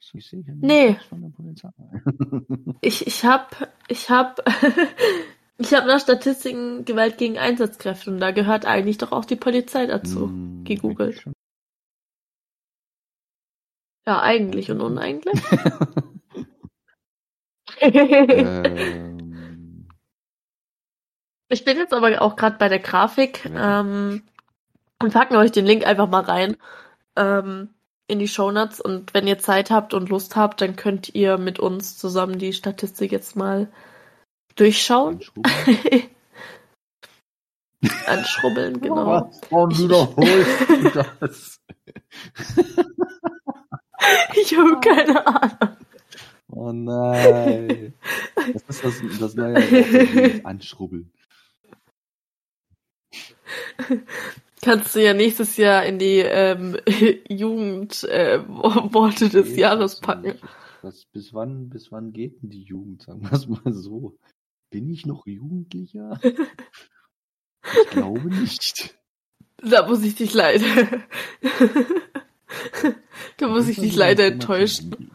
So, 0.00 0.18
Ich 0.18 0.26
sehe 0.26 0.40
ja 0.40 0.54
Nee. 0.56 0.94
von 1.08 1.20
der 1.22 1.28
Polizei. 1.28 1.70
ich, 2.80 3.06
ich 3.06 3.24
hab, 3.24 3.72
ich 3.88 4.10
hab, 4.10 4.40
ich 5.58 5.74
hab 5.74 5.86
nach 5.86 6.00
Statistiken 6.00 6.84
Gewalt 6.84 7.18
gegen 7.18 7.38
Einsatzkräfte 7.38 8.10
und 8.10 8.20
da 8.20 8.30
gehört 8.30 8.66
eigentlich 8.66 8.98
doch 8.98 9.12
auch 9.12 9.24
die 9.24 9.36
Polizei 9.36 9.86
dazu. 9.86 10.28
Hm, 10.28 10.64
gegoogelt. 10.64 11.24
Ja, 14.06 14.20
eigentlich 14.22 14.70
und 14.70 14.80
uneigentlich. 14.80 15.40
ähm, 17.80 19.88
Ich 21.50 21.64
bin 21.64 21.76
jetzt 21.78 21.94
aber 21.94 22.20
auch 22.22 22.36
gerade 22.36 22.56
bei 22.58 22.68
der 22.68 22.78
Grafik 22.78 23.44
Ja. 23.44 23.80
ähm, 23.80 24.22
und 25.02 25.12
packen 25.12 25.36
euch 25.36 25.52
den 25.52 25.66
Link 25.66 25.86
einfach 25.86 26.08
mal 26.08 26.22
rein 26.22 26.56
ähm, 27.16 27.70
in 28.08 28.18
die 28.18 28.28
Shownotes 28.28 28.80
und 28.80 29.14
wenn 29.14 29.26
ihr 29.26 29.38
Zeit 29.38 29.70
habt 29.70 29.94
und 29.94 30.08
Lust 30.10 30.36
habt, 30.36 30.60
dann 30.60 30.76
könnt 30.76 31.14
ihr 31.14 31.38
mit 31.38 31.58
uns 31.58 31.96
zusammen 31.98 32.38
die 32.38 32.52
Statistik 32.52 33.12
jetzt 33.12 33.36
mal 33.36 33.70
durchschauen. 34.60 35.14
Anschrubben. 35.14 35.52
Anschrubbeln, 38.06 38.80
genau. 38.80 39.30
Warum 39.50 39.70
wiederholst 39.70 40.68
du 40.68 40.90
das? 40.90 41.60
Ich 44.34 44.56
habe 44.56 44.80
keine 44.80 45.26
Ahnung. 45.26 45.76
Oh 46.50 46.72
nein. 46.72 47.94
Das 48.34 48.62
ist 48.68 48.84
das, 48.84 49.02
das 49.20 49.34
neue 49.34 50.44
Anschrubbeln. 50.44 51.12
Kannst 54.62 54.96
du 54.96 55.04
ja 55.04 55.14
nächstes 55.14 55.56
Jahr 55.56 55.84
in 55.84 55.98
die 55.98 56.18
ähm, 56.18 56.76
Jugendworte 57.28 59.24
äh, 59.26 59.28
des 59.28 59.56
Jahres 59.56 60.00
packen. 60.00 60.38
Was, 60.82 61.04
bis 61.06 61.34
wann, 61.34 61.68
bis 61.68 61.92
wann 61.92 62.12
geht 62.12 62.42
denn 62.42 62.50
die 62.50 62.62
Jugend? 62.62 63.02
Sagen 63.02 63.22
wir 63.22 63.32
es 63.32 63.46
mal 63.48 63.72
so. 63.72 64.16
Bin 64.70 64.88
ich 64.88 65.06
noch 65.06 65.26
Jugendlicher? 65.26 66.20
Ich 67.64 67.90
glaube 67.90 68.28
nicht. 68.28 68.96
Da 69.58 69.86
muss 69.86 70.02
ich 70.02 70.14
dich 70.14 70.32
leider. 70.32 70.64
da 73.36 73.48
muss 73.48 73.68
ich 73.68 73.78
dich 73.78 73.94
leider 73.94 74.24
enttäuschen. 74.26 75.10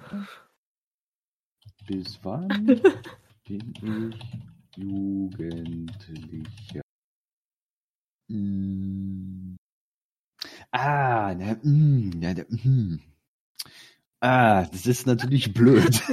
Bis 1.87 2.19
wann 2.21 2.65
bin 3.47 3.73
ich 3.81 4.15
Jugendlicher? 4.75 6.81
Mm. 8.27 9.55
Ah, 10.71 11.33
ne, 11.33 11.59
mm, 11.63 12.09
ne, 12.09 12.45
mm. 12.49 12.99
Ah, 14.19 14.65
das 14.65 14.85
ist 14.85 15.07
natürlich 15.07 15.53
blöd. 15.53 16.03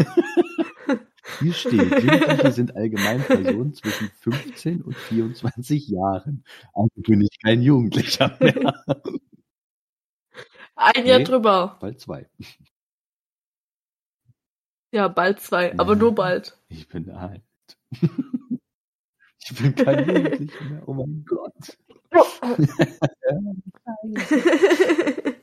Hier 1.38 1.52
steht, 1.52 2.02
Jugendliche 2.02 2.52
sind 2.52 2.76
allgemein 2.76 3.22
Personen 3.22 3.72
zwischen 3.74 4.10
15 4.20 4.82
und 4.82 4.96
24 4.96 5.88
Jahren. 5.88 6.44
Also 6.74 6.90
bin 6.96 7.20
ich 7.22 7.38
kein 7.42 7.62
Jugendlicher 7.62 8.36
mehr. 8.40 8.74
Ein 10.74 11.06
Jahr 11.06 11.18
Nee. 11.18 11.24
drüber. 11.24 11.76
Bald 11.80 12.00
zwei. 12.00 12.26
Ja, 14.92 15.08
bald 15.08 15.40
zwei, 15.40 15.78
aber 15.78 15.92
Ja. 15.92 15.98
nur 15.98 16.14
bald. 16.14 16.58
Ich 16.68 16.88
bin 16.88 17.10
alt. 17.10 17.42
Ich 17.90 18.00
bin 19.56 19.74
kein 19.74 20.08
Jugendlicher 20.08 20.64
mehr. 20.64 20.82
Oh 20.88 20.94
mein 20.94 21.24
Gott. 21.26 21.78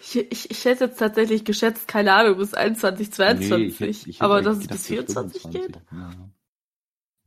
ich, 0.00 0.16
ich, 0.16 0.50
ich 0.50 0.64
hätte 0.64 0.84
jetzt 0.86 0.98
tatsächlich 0.98 1.44
geschätzt, 1.44 1.88
keine 1.88 2.12
Ahnung, 2.14 2.38
bis 2.38 2.54
21, 2.54 3.12
22. 3.12 3.50
Nee, 3.50 3.64
ich 3.66 3.80
hätte- 3.80 4.10
hätte 4.12 4.24
aber 4.24 4.42
dass 4.42 4.58
es 4.58 4.66
bis 4.66 4.86
24 4.86 5.42
geht? 5.50 5.52
25. 5.52 5.82
Ja. 5.92 6.10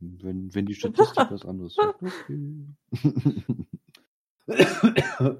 Wenn, 0.00 0.54
wenn 0.54 0.66
die 0.66 0.74
Statistik 0.74 1.26
was 1.30 1.44
anderes 1.44 1.74
sagt, 1.74 2.02
okay. 2.02 2.64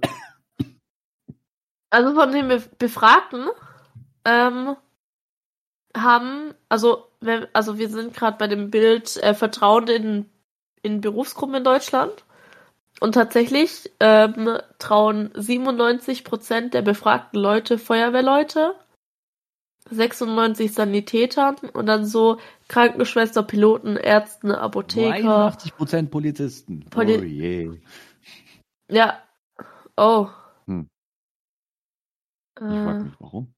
Also 1.91 2.15
von 2.15 2.33
den 2.33 2.49
Be 2.49 2.63
Befragten 2.79 3.47
ähm, 4.25 4.77
haben, 5.97 6.55
also, 6.69 7.07
wenn, 7.21 7.47
also 7.55 7.79
wir 7.79 7.89
sind 7.89 8.15
gerade 8.15 8.37
bei 8.37 8.47
dem 8.47 8.71
Bild 8.71 9.17
äh, 9.19 9.33
Vertrauen 9.35 9.89
in, 9.89 10.27
in 10.83 11.01
Berufsgruppen 11.01 11.55
in 11.57 11.65
Deutschland. 11.65 12.25
Und 13.01 13.13
tatsächlich 13.13 13.91
ähm, 14.01 14.59
trauen 14.79 15.33
97% 15.33 16.71
der 16.71 16.83
befragten 16.83 17.41
Leute 17.41 17.79
Feuerwehrleute, 17.79 18.75
96 19.91 20.73
Sanitätern 20.73 21.57
und 21.73 21.87
dann 21.87 22.05
so 22.05 22.39
Krankenschwester, 22.69 23.43
Piloten, 23.43 23.97
Ärzten, 23.97 24.51
Apotheker. 24.51 25.53
81% 25.53 26.09
Polizisten. 26.09 26.85
Poli- 26.91 27.19
oh 27.19 27.23
je. 27.23 27.81
Ja. 28.91 29.23
Oh. 29.97 30.29
Hm. 30.67 30.89
Ich 32.61 32.65
Äh, 32.65 32.95
mich, 33.05 33.15
warum. 33.21 33.55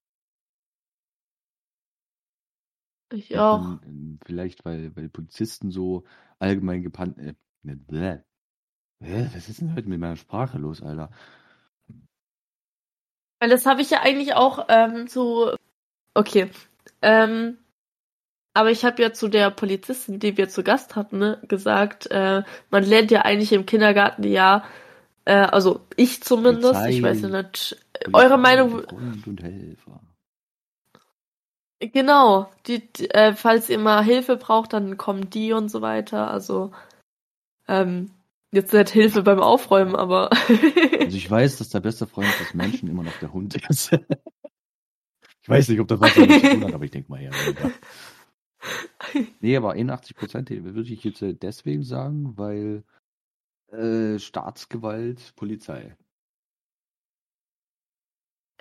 ich 3.11 3.37
auch. 3.37 3.79
Vielleicht, 4.25 4.63
weil, 4.63 4.95
weil 4.95 5.09
Polizisten 5.09 5.71
so 5.71 6.03
allgemein 6.39 6.83
gepannt. 6.83 7.17
Äh, 7.17 7.33
ne. 7.63 8.23
Hä? 9.01 9.29
Was 9.33 9.49
ist 9.49 9.61
denn 9.61 9.75
heute 9.75 9.89
mit 9.89 9.99
meiner 9.99 10.15
Sprache 10.15 10.57
los, 10.57 10.81
Alter? 10.81 11.09
Weil 13.39 13.49
das 13.49 13.65
habe 13.65 13.81
ich 13.81 13.89
ja 13.89 14.01
eigentlich 14.01 14.33
auch 14.35 14.65
ähm, 14.69 15.07
so. 15.07 15.55
Okay. 16.13 16.51
Ähm, 17.01 17.57
Aber 18.53 18.69
ich 18.71 18.83
habe 18.83 19.01
ja 19.01 19.13
zu 19.13 19.29
der 19.29 19.49
Polizistin, 19.49 20.19
die 20.19 20.37
wir 20.37 20.49
zu 20.49 20.63
Gast 20.63 20.95
hatten, 20.95 21.19
ne, 21.19 21.41
gesagt, 21.47 22.07
äh, 22.11 22.43
man 22.69 22.83
lernt 22.83 23.11
ja 23.11 23.21
eigentlich 23.21 23.53
im 23.53 23.65
Kindergarten 23.65 24.23
ja, 24.23 24.65
äh, 25.25 25.35
also 25.35 25.81
ich 25.95 26.21
zumindest, 26.21 26.73
Polizei, 26.73 26.89
ich 26.91 27.01
weiß 27.01 27.21
ja 27.21 27.29
nicht, 27.29 27.77
eure 28.11 28.37
Meinung, 28.37 28.83
Freund 28.83 29.25
und 29.27 29.41
Helfer. 29.41 30.01
genau, 31.79 32.51
die, 32.67 32.91
die, 32.91 33.09
äh, 33.11 33.33
falls 33.33 33.69
ihr 33.69 33.79
mal 33.79 34.03
Hilfe 34.03 34.35
braucht, 34.35 34.73
dann 34.73 34.97
kommen 34.97 35.29
die 35.29 35.53
und 35.53 35.69
so 35.69 35.81
weiter, 35.81 36.29
also, 36.29 36.71
ähm, 37.69 38.11
jetzt 38.51 38.73
nicht 38.73 38.89
Hilfe 38.89 39.23
beim 39.23 39.39
Aufräumen, 39.39 39.95
aber, 39.95 40.29
Also 40.99 41.17
ich 41.17 41.29
weiß, 41.29 41.57
dass 41.57 41.69
der 41.69 41.79
beste 41.79 42.07
Freund 42.07 42.27
des 42.39 42.53
Menschen 42.53 42.87
immer 42.87 43.03
noch 43.03 43.17
der 43.19 43.33
Hund 43.33 43.55
ist. 43.69 43.91
ich 45.41 45.49
weiß 45.49 45.69
nicht, 45.69 45.79
ob 45.79 45.87
das 45.87 45.99
was 45.99 46.13
damit 46.15 46.41
zu 46.41 46.49
tun 46.51 46.63
hat, 46.63 46.73
aber 46.73 46.85
ich 46.85 46.91
denke 46.91 47.11
mal 47.11 47.21
ja. 47.21 47.31
Nee, 49.39 49.57
aber 49.57 49.71
81 49.71 50.15
Prozent 50.15 50.49
würde 50.49 50.93
ich 50.93 51.03
jetzt 51.03 51.21
deswegen 51.21 51.83
sagen, 51.83 52.37
weil 52.37 52.83
äh, 53.71 54.19
Staatsgewalt, 54.19 55.35
Polizei. 55.35 55.97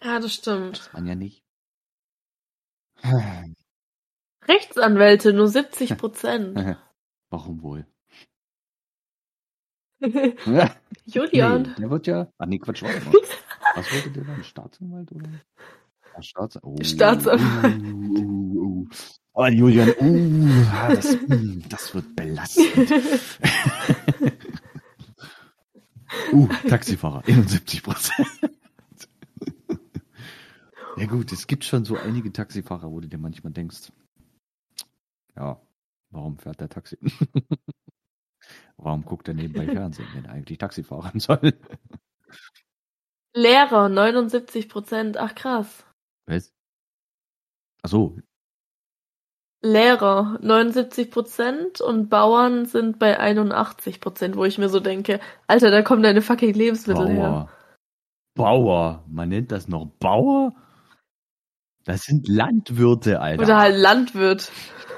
ja, 0.02 0.18
das 0.18 0.34
stimmt. 0.34 0.78
Das 0.78 0.92
man 0.92 1.06
ja 1.06 1.14
nicht. 1.14 1.44
Rechtsanwälte, 4.46 5.32
nur 5.32 5.48
70 5.48 5.96
Prozent. 5.96 6.56
Warum 7.30 7.62
wohl? 7.62 7.86
Julian. 11.06 11.62
Nee, 11.62 11.74
der 11.78 11.90
wird 11.90 12.06
ja. 12.06 12.28
Ah, 12.38 12.46
nee, 12.46 12.58
Quatsch, 12.58 12.82
warte 12.82 13.04
mal. 13.04 13.12
Was 13.74 13.92
wollte 13.92 14.10
der 14.10 14.24
dann? 14.24 14.42
Staatsanwalt 14.42 15.12
oder? 15.12 15.28
Ah, 16.14 16.22
Staats 16.22 16.58
oh, 16.62 16.76
Staatsanwalt. 16.82 17.82
Uh, 17.82 18.62
uh. 18.62 18.88
Oh, 19.32 19.46
Julian, 19.46 19.90
uh, 20.00 20.64
ah, 20.72 20.94
das, 20.94 21.16
mm, 21.16 21.62
das 21.68 21.94
wird 21.94 22.16
belastend. 22.16 22.76
uh, 26.32 26.48
Taxifahrer, 26.68 27.22
71 27.26 27.82
Prozent. 27.82 28.26
ja 30.96 31.06
gut, 31.06 31.30
es 31.32 31.46
gibt 31.46 31.64
schon 31.64 31.84
so 31.84 31.96
einige 31.96 32.32
Taxifahrer, 32.32 32.90
wo 32.90 33.00
du 33.00 33.06
dir 33.06 33.18
manchmal 33.18 33.52
denkst, 33.52 33.92
ja, 35.36 35.60
warum 36.10 36.38
fährt 36.38 36.60
der 36.60 36.68
Taxi? 36.68 36.98
Warum 38.82 39.04
guckt 39.04 39.28
er 39.28 39.34
nebenbei 39.34 39.66
Fernsehen, 39.66 40.08
wenn 40.14 40.24
er 40.24 40.32
eigentlich 40.32 40.58
Taxi 40.58 40.82
fahren 40.82 41.20
soll? 41.20 41.54
Lehrer, 43.34 43.88
79 43.88 44.68
Prozent. 44.68 45.16
Ach 45.16 45.34
krass. 45.34 45.84
Was? 46.26 46.52
Ach 47.82 47.88
so, 47.88 48.16
Lehrer, 49.62 50.38
79 50.40 51.10
Prozent 51.10 51.80
und 51.82 52.08
Bauern 52.08 52.64
sind 52.64 52.98
bei 52.98 53.20
81 53.20 54.00
Prozent, 54.00 54.36
wo 54.36 54.44
ich 54.46 54.56
mir 54.56 54.70
so 54.70 54.80
denke, 54.80 55.20
Alter, 55.46 55.70
da 55.70 55.82
kommen 55.82 56.02
deine 56.02 56.22
fucking 56.22 56.54
Lebensmittel 56.54 57.08
her. 57.08 57.28
Bauer. 57.28 57.50
Bauer. 58.34 59.04
Man 59.06 59.28
nennt 59.28 59.52
das 59.52 59.68
noch 59.68 59.86
Bauer? 59.98 60.54
Das 61.84 62.02
sind 62.02 62.26
Landwirte, 62.26 63.20
Alter. 63.20 63.42
Oder 63.42 63.58
halt 63.58 63.76
Landwirt. 63.76 64.50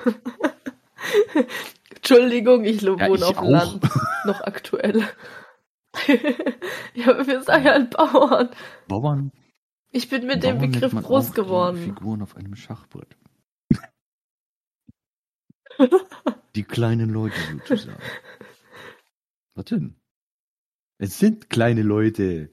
Entschuldigung, 1.95 2.65
ich 2.65 2.83
wohne 3.01 3.17
ich 3.17 3.25
auf 3.25 3.37
dem. 3.39 3.51
Land. 3.51 3.83
Noch 4.25 4.41
aktuell. 4.41 5.09
ja, 6.95 7.27
wir 7.27 7.43
sagen 7.43 7.65
halt 7.65 7.91
Bauern. 7.91 8.51
Bauern. 8.89 9.33
Ich 9.91 10.09
bin 10.09 10.27
mit 10.27 10.43
dem 10.43 10.57
Bauern 10.57 10.71
nennt 10.71 10.73
Begriff 10.73 10.95
groß 10.95 11.33
geworden. 11.35 11.79
Figuren 11.79 12.23
auf 12.23 12.37
einem 12.37 12.57
Schachbrett. 12.57 13.17
die 16.55 16.65
kleinen 16.65 17.11
Leute 17.11 17.37
sozusagen. 17.51 18.03
Was 19.55 19.67
denn? 19.67 19.97
Es 20.99 21.19
sind 21.19 21.51
kleine 21.51 21.83
Leute. 21.83 22.51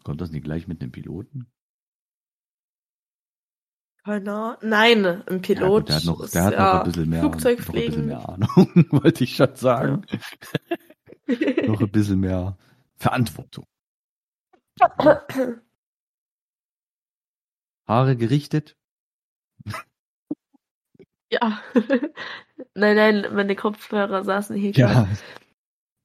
Kommt 0.04 0.22
das 0.22 0.32
nicht 0.32 0.44
gleich 0.44 0.68
mit 0.68 0.82
einem 0.82 0.92
Piloten? 0.92 1.52
Keiner. 4.04 4.58
Nein, 4.62 5.06
ein 5.06 5.42
Pilot. 5.42 5.62
Ja, 5.62 5.70
gut, 5.70 5.90
der 5.90 5.96
hat 5.96 6.06
noch, 6.06 6.30
der 6.30 6.44
hat 6.44 6.54
noch 6.54 6.60
ja 6.60 6.80
ein 6.80 6.86
bisschen 6.86 7.10
mehr, 7.10 7.20
Flugzeug 7.22 7.60
noch 7.60 7.68
ein 7.68 7.74
bisschen 7.86 8.06
mehr 8.08 8.30
Ahnung, 8.30 8.48
wollte 8.92 9.24
ich 9.24 9.36
schon 9.36 9.56
sagen. 9.56 10.06
noch 11.68 11.82
ein 11.82 11.92
bisschen 11.92 12.20
mehr 12.20 12.58
Verantwortung. 12.96 13.66
Haare 17.88 18.16
gerichtet. 18.18 18.76
ja. 21.30 21.62
nein, 22.74 22.96
nein, 22.96 23.28
meine 23.34 23.56
Kopfhörer 23.56 24.24
saßen 24.24 24.56
hier 24.56 24.72
Ja, 24.72 24.94
gerade. 24.94 25.18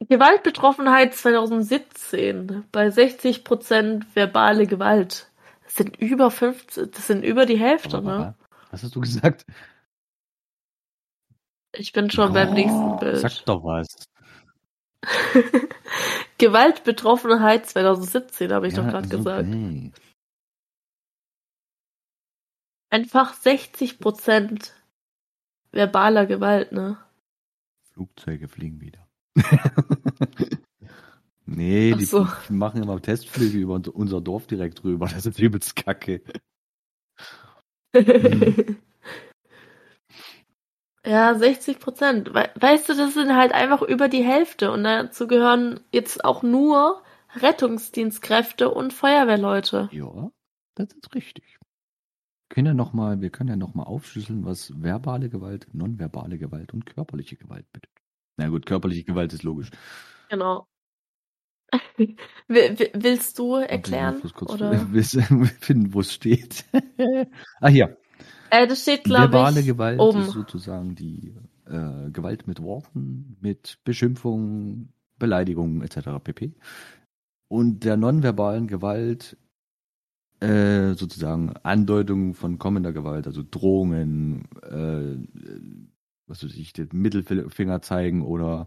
Gewaltbetroffenheit 0.09 1.15
2017 1.15 2.65
bei 2.73 2.91
60 2.91 3.45
Prozent 3.45 4.15
verbale 4.15 4.67
Gewalt. 4.67 5.31
Das 5.65 5.75
sind 5.75 5.97
über 5.97 6.31
15, 6.31 6.91
das 6.91 7.07
sind 7.07 7.25
über 7.25 7.47
die 7.47 7.59
Hälfte, 7.59 8.01
ne? 8.01 8.35
Was 8.71 8.83
hast 8.83 8.95
du 8.95 9.01
gesagt? 9.01 9.45
Ich 11.73 11.93
bin 11.93 12.11
schon 12.11 12.33
beim 12.33 12.55
nächsten 12.55 12.99
Bild. 12.99 13.19
Sag 13.19 13.45
doch 13.47 13.63
was. 13.65 13.87
Gewaltbetroffenheit 16.39 17.67
2017, 17.67 18.53
habe 18.53 18.69
ich 18.69 18.75
doch 18.75 18.85
Ja, 18.85 18.91
gerade 18.91 19.05
ist 19.05 19.11
gesagt. 19.11 19.49
okay. 19.49 19.93
Einfach 22.91 23.35
60 23.35 23.99
Prozent 23.99 24.75
verbaler 25.73 26.27
Gewalt, 26.27 26.73
ne? 26.73 26.99
Flugzeuge 27.93 28.49
fliegen 28.49 28.81
wieder. 28.81 29.06
nee, 31.47 31.95
die 31.95 32.05
so. 32.05 32.27
die 32.49 32.53
machen 32.53 32.83
immer 32.83 33.01
Testflüge 33.01 33.59
über 33.59 33.81
unser 33.93 34.21
Dorf 34.21 34.47
direkt 34.47 34.83
rüber. 34.85 35.07
Das 35.07 35.27
ist 35.27 35.39
übelst 35.39 35.77
kacke. 35.77 36.23
Ja, 41.07 41.37
60 41.37 41.79
Prozent. 41.79 42.35
We 42.35 42.51
weißt 42.57 42.89
du, 42.89 42.95
das 42.97 43.15
sind 43.15 43.37
halt 43.37 43.53
einfach 43.53 43.81
über 43.81 44.09
die 44.09 44.25
Hälfte 44.25 44.73
und 44.73 44.83
dazu 44.83 45.29
gehören 45.29 45.79
jetzt 45.93 46.25
auch 46.25 46.43
nur 46.43 47.01
Rettungsdienstkräfte 47.37 48.71
und 48.71 48.93
Feuerwehrleute. 48.93 49.89
Ja, 49.93 50.33
das 50.75 50.89
ist 50.93 51.15
richtig. 51.15 51.59
Können 52.49 52.67
ja 52.67 52.75
noch 52.75 52.93
mal, 52.93 53.21
wir 53.21 53.31
können 53.31 53.51
ja 53.51 53.57
nochmal 53.57 53.87
aufschlüsseln, 53.87 54.45
was 54.45 54.73
verbale 54.83 55.29
Gewalt, 55.29 55.69
nonverbale 55.73 56.39
Gewalt 56.39 56.75
und 56.75 56.87
körperliche 56.87 57.37
Gewalt 57.37 57.71
bedeutet. 57.73 57.96
Na 58.37 58.49
gut, 58.49 58.67
körperliche 58.67 59.05
Gewalt 59.05 59.33
ist 59.33 59.43
logisch. 59.43 59.71
Genau. 60.29 60.67
Will- 61.97 62.17
will- 62.49 62.91
Willst 62.95 63.39
du 63.39 63.55
erklären? 63.57 64.17
ich 64.19 64.23
muss 64.25 64.35
kurz 64.35 64.53
Oder? 64.53 64.71
finden, 65.61 65.95
wo 65.95 66.01
es 66.01 66.13
steht. 66.13 66.65
ah, 67.61 67.69
hier. 67.69 67.97
Äh, 68.51 68.67
das 68.67 68.83
steht, 68.83 69.05
glaube 69.05 69.33
Verbale 69.33 69.61
ich, 69.61 69.67
Gewalt 69.67 70.01
oben. 70.01 70.21
ist 70.23 70.31
sozusagen 70.31 70.95
die 70.95 71.35
äh, 71.67 72.11
Gewalt 72.11 72.47
mit 72.47 72.63
Worten, 72.63 73.37
mit 73.41 73.79
Beschimpfung, 73.85 74.91
Beleidigung 75.19 75.83
etc. 75.83 76.23
pp. 76.23 76.55
Und 77.49 77.85
der 77.85 77.97
nonverbalen 77.97 78.67
Gewalt 78.69 79.37
äh, 80.41 80.95
sozusagen 80.95 81.55
Andeutung 81.63 82.35
von 82.35 82.59
kommender 82.59 82.93
Gewalt, 82.93 83.27
also 83.27 83.43
Drohungen, 83.43 84.49
äh, 84.63 85.89
was 86.27 86.45
weiß 86.45 86.55
ich, 86.55 86.73
den 86.73 86.89
Mittelfinger 86.93 87.83
zeigen 87.83 88.23
oder 88.23 88.67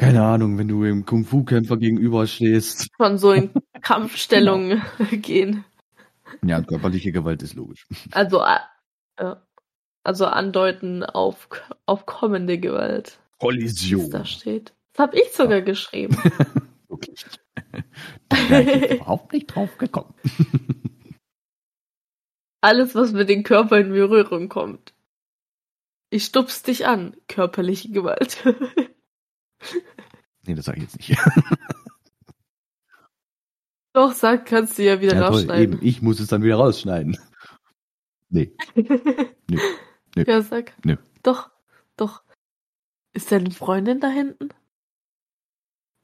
keine 0.00 0.22
Ahnung, 0.22 0.56
wenn 0.56 0.66
du 0.66 0.82
im 0.84 1.04
Kung-Fu-Kämpfer 1.04 1.76
gegenüberstehst. 1.76 2.88
Von 2.96 3.18
so 3.18 3.32
in 3.32 3.50
Kampfstellungen 3.82 4.80
gehen. 5.10 5.64
Ja, 6.42 6.62
körperliche 6.62 7.12
Gewalt 7.12 7.42
ist 7.42 7.54
logisch. 7.54 7.86
Also, 8.12 8.42
äh, 8.42 9.34
also 10.02 10.24
andeuten 10.24 11.04
auf, 11.04 11.48
auf 11.84 12.06
kommende 12.06 12.58
Gewalt. 12.58 13.18
Kollision. 13.38 14.10
da 14.10 14.24
steht. 14.24 14.72
Das 14.94 15.08
habe 15.08 15.18
ich 15.18 15.32
sogar 15.32 15.60
geschrieben. 15.60 16.16
Wirklich. 16.88 17.26
Da 18.30 18.48
wäre 18.48 18.62
ich 18.62 18.90
überhaupt 18.92 19.32
nicht 19.34 19.54
drauf 19.54 19.76
gekommen. 19.76 20.14
Alles, 22.62 22.94
was 22.94 23.12
mit 23.12 23.28
dem 23.28 23.42
Körper 23.42 23.78
in 23.78 23.90
Berührung 23.90 24.48
kommt. 24.48 24.94
Ich 26.10 26.24
stups 26.24 26.62
dich 26.62 26.86
an. 26.86 27.16
Körperliche 27.28 27.90
Gewalt. 27.90 28.42
Nee, 30.46 30.54
das 30.54 30.64
sage 30.64 30.78
ich 30.78 30.84
jetzt 30.84 30.96
nicht. 30.98 31.16
Doch, 33.92 34.12
sag, 34.12 34.46
kannst 34.46 34.78
du 34.78 34.84
ja 34.84 35.00
wieder 35.00 35.14
Ja, 35.14 35.20
toll, 35.20 35.30
rausschneiden. 35.38 35.74
eben. 35.78 35.86
Ich 35.86 36.00
muss 36.02 36.20
es 36.20 36.28
dann 36.28 36.42
wieder 36.42 36.56
rausschneiden. 36.56 37.18
Nee. 38.28 38.54
Nö. 38.74 39.58
Nö. 40.16 40.24
Ja, 40.26 40.42
sag. 40.42 40.72
Nö. 40.84 40.96
Doch, 41.22 41.50
doch. 41.96 42.22
Ist 43.12 43.30
deine 43.32 43.50
Freundin 43.50 44.00
da 44.00 44.08
hinten? 44.08 44.50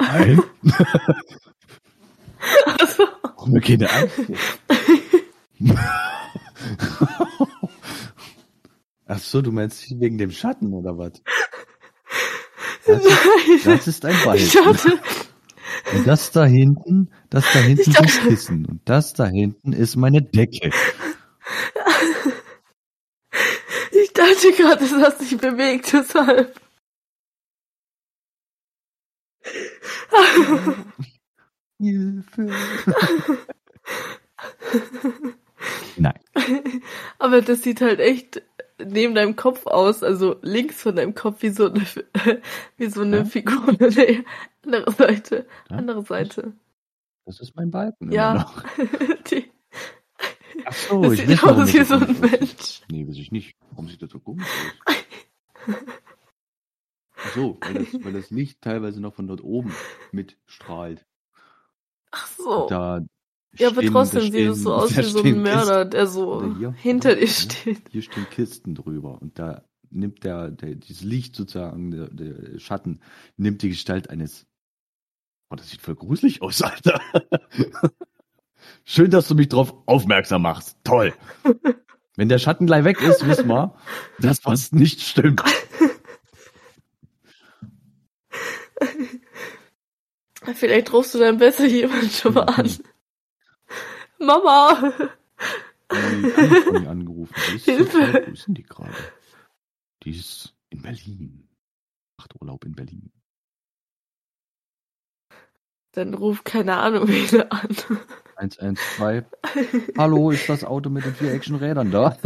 Nein. 0.01 0.43
Also, 2.79 3.05
Brauchen 3.23 3.55
wir 3.55 3.61
keine 3.61 3.91
Angst. 3.91 4.21
Ach 9.07 9.19
so, 9.19 9.41
du 9.41 9.53
meinst 9.53 9.89
wegen 10.01 10.19
dem 10.19 10.31
Schatten 10.31 10.73
oder 10.75 10.97
was? 10.99 11.13
Das 12.89 13.05
ist, 13.05 13.11
nein. 13.11 13.61
das 13.65 13.89
ist 13.89 14.05
ein 14.05 14.15
Ich 14.15 14.25
Wald. 14.27 14.55
dachte, 14.55 15.01
Und 15.93 16.07
das 16.07 16.31
da 16.31 16.45
hinten, 16.45 17.11
das 17.31 17.45
da 17.53 17.59
hinten 17.59 17.81
Ich 17.91 17.97
dachte- 17.97 18.09
sind 18.13 18.29
Kissen. 18.29 18.65
Und 18.67 18.81
das 18.89 19.13
da 19.13 19.27
hinten 19.27 19.73
ist 19.73 19.97
meine 19.97 20.23
Decke. 20.23 20.71
ich 23.91 24.13
dachte 24.13 24.53
gerade, 24.57 24.85
es 24.85 24.93
hat 24.93 25.19
sich 25.19 25.37
bewegt, 25.37 25.93
deshalb. 25.93 26.55
Hilfe. 31.79 32.51
Nein. 35.97 36.19
Aber 37.19 37.43
das 37.43 37.63
sieht 37.63 37.81
halt 37.81 38.01
echt 38.01 38.43
neben 38.85 39.15
deinem 39.15 39.37
Kopf 39.37 39.67
aus, 39.67 40.03
also 40.03 40.37
links 40.43 40.83
von 40.83 40.97
deinem 40.97 41.15
Kopf 41.15 41.43
wie 41.43 41.51
so 41.51 41.71
eine, 41.71 41.83
wie 42.77 42.87
so 42.87 43.03
eine 43.03 43.19
Ja? 43.19 43.25
Figur. 43.25 43.77
Nee, 43.97 44.25
andere 44.65 44.93
Seite, 44.93 45.47
Ja? 45.71 45.77
andere 45.77 46.03
Seite. 46.05 46.53
Das 47.25 47.41
ist 47.41 47.55
mein 47.57 47.71
Balken 47.71 48.11
Ja. 48.13 48.53
Die, 49.31 49.51
Ach 50.65 50.73
so, 50.73 51.03
das 51.03 51.13
ich 51.15 51.27
sieht 51.27 51.43
aus 51.45 51.73
wie 51.73 51.85
so 51.85 51.95
ein. 51.95 52.21
Mensch. 52.21 52.83
Nee, 52.91 53.07
weiß 53.07 53.17
ich 53.17 53.31
nicht. 53.33 53.57
Warum 53.71 53.89
sieht 53.89 54.03
das 54.03 54.11
so 54.11 54.19
komisch 54.21 54.47
aus? 54.87 54.95
Ach 57.19 57.35
so, 57.35 57.59
weil 57.61 57.75
das, 57.75 58.05
weil 58.05 58.13
das 58.13 58.31
Licht 58.31 58.61
teilweise 58.63 59.01
noch 59.01 59.15
von 59.15 59.27
dort 59.27 59.43
oben 59.43 59.73
mitstrahlt. 60.13 61.05
Ach 62.11 62.27
so. 62.29 62.67
Da 62.69 63.01
Ja, 63.59 63.69
aber 63.69 63.83
trotzdem 63.83 64.23
sieht 64.33 64.49
es 64.49 64.63
so 64.63 64.75
aus 64.75 64.97
wie 64.97 65.03
so 65.03 65.23
ein 65.23 65.43
Mörder, 65.43 65.85
der 65.85 66.07
so 66.07 66.55
hier, 66.57 66.73
hinter 66.73 67.15
dir 67.15 67.27
steht. 67.27 67.65
Kisten, 67.65 67.91
hier 67.91 68.03
stehen 68.03 68.27
Kisten 68.31 68.75
drüber 68.75 69.21
und 69.21 69.39
da 69.39 69.65
nimmt 69.91 70.25
der, 70.25 70.51
der 70.51 70.75
dieses 70.75 71.03
Licht 71.03 71.37
sozusagen, 71.37 71.91
der, 71.91 72.09
der 72.09 72.59
Schatten, 72.59 73.01
nimmt 73.37 73.63
die 73.63 73.71
Gestalt 73.71 74.11
eines. 74.11 74.47
Oh, 75.51 75.57
das 75.57 75.71
sieht 75.71 75.81
voll 75.81 75.95
gruselig 75.95 76.43
aus, 76.43 76.61
Alter. 76.63 77.01
Schön, 78.85 79.11
dass 79.11 79.29
du 79.29 79.35
mich 79.35 79.49
drauf 79.49 79.75
aufmerksam 79.87 80.43
machst. 80.43 80.77
Toll. 80.83 81.15
Wenn 82.17 82.29
der 82.29 82.39
Schatten 82.39 82.67
gleich 82.67 82.85
weg 82.85 83.01
ist, 83.01 83.27
wissen 83.27 83.49
wir, 83.49 83.75
dass 84.19 84.45
was 84.45 84.73
nicht 84.73 85.01
stimmt. 85.01 85.43
Vielleicht 90.55 90.93
rufst 90.93 91.15
du 91.15 91.19
dann 91.19 91.39
besser 91.39 91.67
jemand 91.67 92.13
schon 92.13 92.35
mal 92.35 92.43
an. 92.45 92.71
Mama! 94.19 94.93
Die 95.93 96.81
mir 96.81 96.91
angerufen. 96.91 97.35
Die 97.51 97.57
ist 97.57 97.65
Hilfe. 97.65 98.25
Wo 98.27 98.33
ist 98.33 98.47
denn 98.47 98.55
die 98.55 98.63
gerade? 98.63 98.95
Die 100.03 100.11
ist 100.11 100.55
in 100.71 100.83
Berlin. 100.83 101.49
Macht 102.19 102.35
Urlaub 102.41 102.65
in 102.65 102.73
Berlin. 102.75 103.13
Dann 105.93 106.15
ruf 106.15 106.45
keine 106.45 106.77
Ahnung 106.77 107.09
wen 107.09 107.51
an. 107.51 107.69
112. 108.37 109.25
Hallo, 109.97 110.31
ist 110.31 110.49
das 110.49 110.65
Auto 110.65 110.91
mit 110.91 111.05
den 111.05 111.15
vier 111.15 111.33
Actionrädern 111.33 111.91
da? 111.91 112.19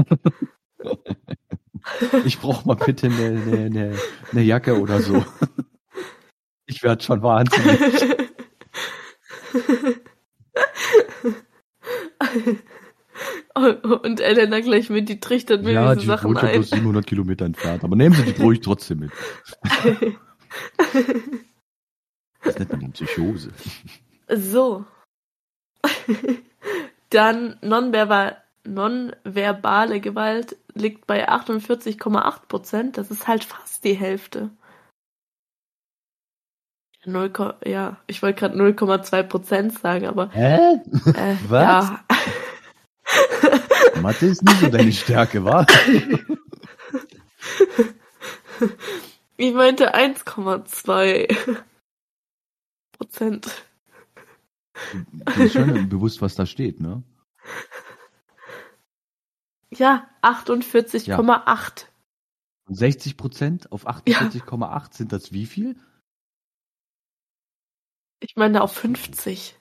Ich 2.24 2.38
brauche 2.38 2.66
mal 2.66 2.74
bitte 2.74 3.06
eine, 3.06 3.26
eine, 3.26 3.58
eine, 3.66 3.98
eine 4.32 4.42
Jacke 4.42 4.80
oder 4.80 5.00
so. 5.00 5.24
Ich 6.66 6.82
werde 6.82 7.02
schon 7.02 7.22
wahnsinnig. 7.22 7.80
Und 14.02 14.20
Elena 14.20 14.60
gleich 14.60 14.90
mit, 14.90 15.08
die 15.08 15.20
trichtert 15.20 15.62
mir 15.64 15.72
Ja, 15.72 15.88
diese 15.94 16.00
die 16.02 16.06
Sachen 16.06 16.34
ja 16.34 16.40
ein. 16.42 16.52
bloß 16.54 16.70
700 16.70 17.06
Kilometer 17.06 17.44
entfernt. 17.44 17.84
Aber 17.84 17.96
nehmen 17.96 18.14
Sie 18.14 18.32
die 18.32 18.42
ruhig 18.42 18.60
trotzdem 18.60 19.00
mit. 19.00 19.12
Das 22.42 22.58
nennt 22.58 22.70
man 22.72 22.80
dann 22.80 22.92
Psychose. 22.92 23.50
So. 24.28 24.84
Dann 27.10 27.58
nonverbal, 27.60 28.42
nonverbale 28.64 30.00
Gewalt 30.00 30.56
liegt 30.74 31.06
bei 31.06 31.28
48,8 31.28 32.46
Prozent. 32.48 32.96
Das 32.98 33.10
ist 33.10 33.28
halt 33.28 33.44
fast 33.44 33.84
die 33.84 33.94
Hälfte. 33.94 34.50
0, 37.04 37.30
Ko- 37.30 37.52
ja, 37.64 37.98
ich 38.06 38.22
wollte 38.22 38.40
gerade 38.40 38.56
0,2 38.58 39.22
Prozent 39.22 39.78
sagen, 39.78 40.06
aber 40.06 40.30
Hä? 40.30 40.56
äh, 41.14 41.36
Was? 41.48 41.62
ja. 41.62 42.04
Mathe 44.00 44.26
ist 44.26 44.42
nicht 44.42 44.60
so 44.60 44.68
deine 44.68 44.92
Stärke, 44.92 45.44
wa? 45.44 45.66
Ich 49.36 49.54
meinte 49.54 49.94
1,2 49.94 51.62
Prozent. 52.92 53.64
Dir 54.92 55.44
ist 55.46 55.54
schon 55.54 55.88
bewusst, 55.88 56.20
was 56.20 56.34
da 56.34 56.44
steht, 56.44 56.78
ne? 56.78 57.02
Ja, 59.70 60.10
48,8. 60.22 61.86
Und 62.66 62.74
60 62.74 63.16
Prozent 63.16 63.72
auf 63.72 63.86
48,8 63.88 64.94
sind 64.94 65.12
das 65.12 65.32
wie 65.32 65.46
viel? 65.46 65.80
Ich 68.20 68.36
meine 68.36 68.62
auf 68.62 68.74
50. 68.74 69.58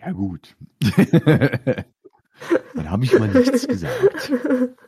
Ja, 0.00 0.12
gut. 0.12 0.56
Dann 2.74 2.90
habe 2.90 3.04
ich 3.04 3.18
mal 3.18 3.28
nichts 3.28 3.66
gesagt. 3.66 4.30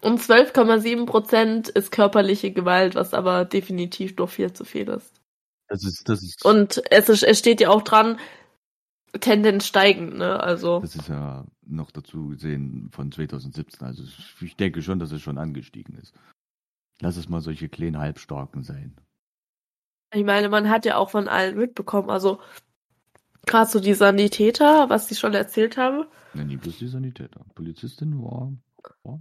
Und 0.00 0.20
12,7 0.20 1.06
Prozent 1.06 1.68
ist 1.68 1.90
körperliche 1.90 2.52
Gewalt, 2.52 2.94
was 2.94 3.14
aber 3.14 3.44
definitiv 3.44 4.16
noch 4.16 4.30
viel 4.30 4.52
zu 4.52 4.64
viel 4.64 4.88
ist. 4.88 5.20
Das 5.68 5.84
ist, 5.84 6.08
das 6.08 6.22
ist, 6.22 6.44
Und 6.44 6.80
es, 6.90 7.08
ist, 7.08 7.24
es 7.24 7.38
steht 7.38 7.60
ja 7.60 7.70
auch 7.70 7.82
dran, 7.82 8.18
Tendenz 9.20 9.66
steigend, 9.66 10.16
ne? 10.16 10.40
Also, 10.40 10.80
das 10.80 10.94
ist 10.94 11.08
ja 11.08 11.44
noch 11.66 11.90
dazu 11.90 12.28
gesehen 12.28 12.88
von 12.92 13.10
2017. 13.10 13.86
Also 13.86 14.04
ich 14.40 14.56
denke 14.56 14.82
schon, 14.82 14.98
dass 14.98 15.12
es 15.12 15.20
schon 15.20 15.38
angestiegen 15.38 15.94
ist. 15.96 16.14
Lass 17.00 17.16
es 17.16 17.28
mal 17.28 17.40
solche 17.40 17.68
kleinen 17.68 17.98
Halbstarken 17.98 18.62
sein. 18.62 18.96
Ich 20.12 20.24
meine, 20.24 20.48
man 20.48 20.68
hat 20.70 20.84
ja 20.84 20.96
auch 20.96 21.10
von 21.10 21.28
allen 21.28 21.56
mitbekommen, 21.56 22.10
also 22.10 22.40
gerade 23.46 23.70
so 23.70 23.80
die 23.80 23.94
Sanitäter, 23.94 24.88
was 24.88 25.10
ich 25.10 25.18
schon 25.18 25.34
erzählt 25.34 25.76
habe, 25.76 26.06
Ja, 26.34 26.44
nie 26.44 26.56
bloß 26.56 26.78
die 26.78 26.88
Sanitäter. 26.88 27.40
Polizistin 27.54 28.22
war, 28.22 28.52
war 29.04 29.20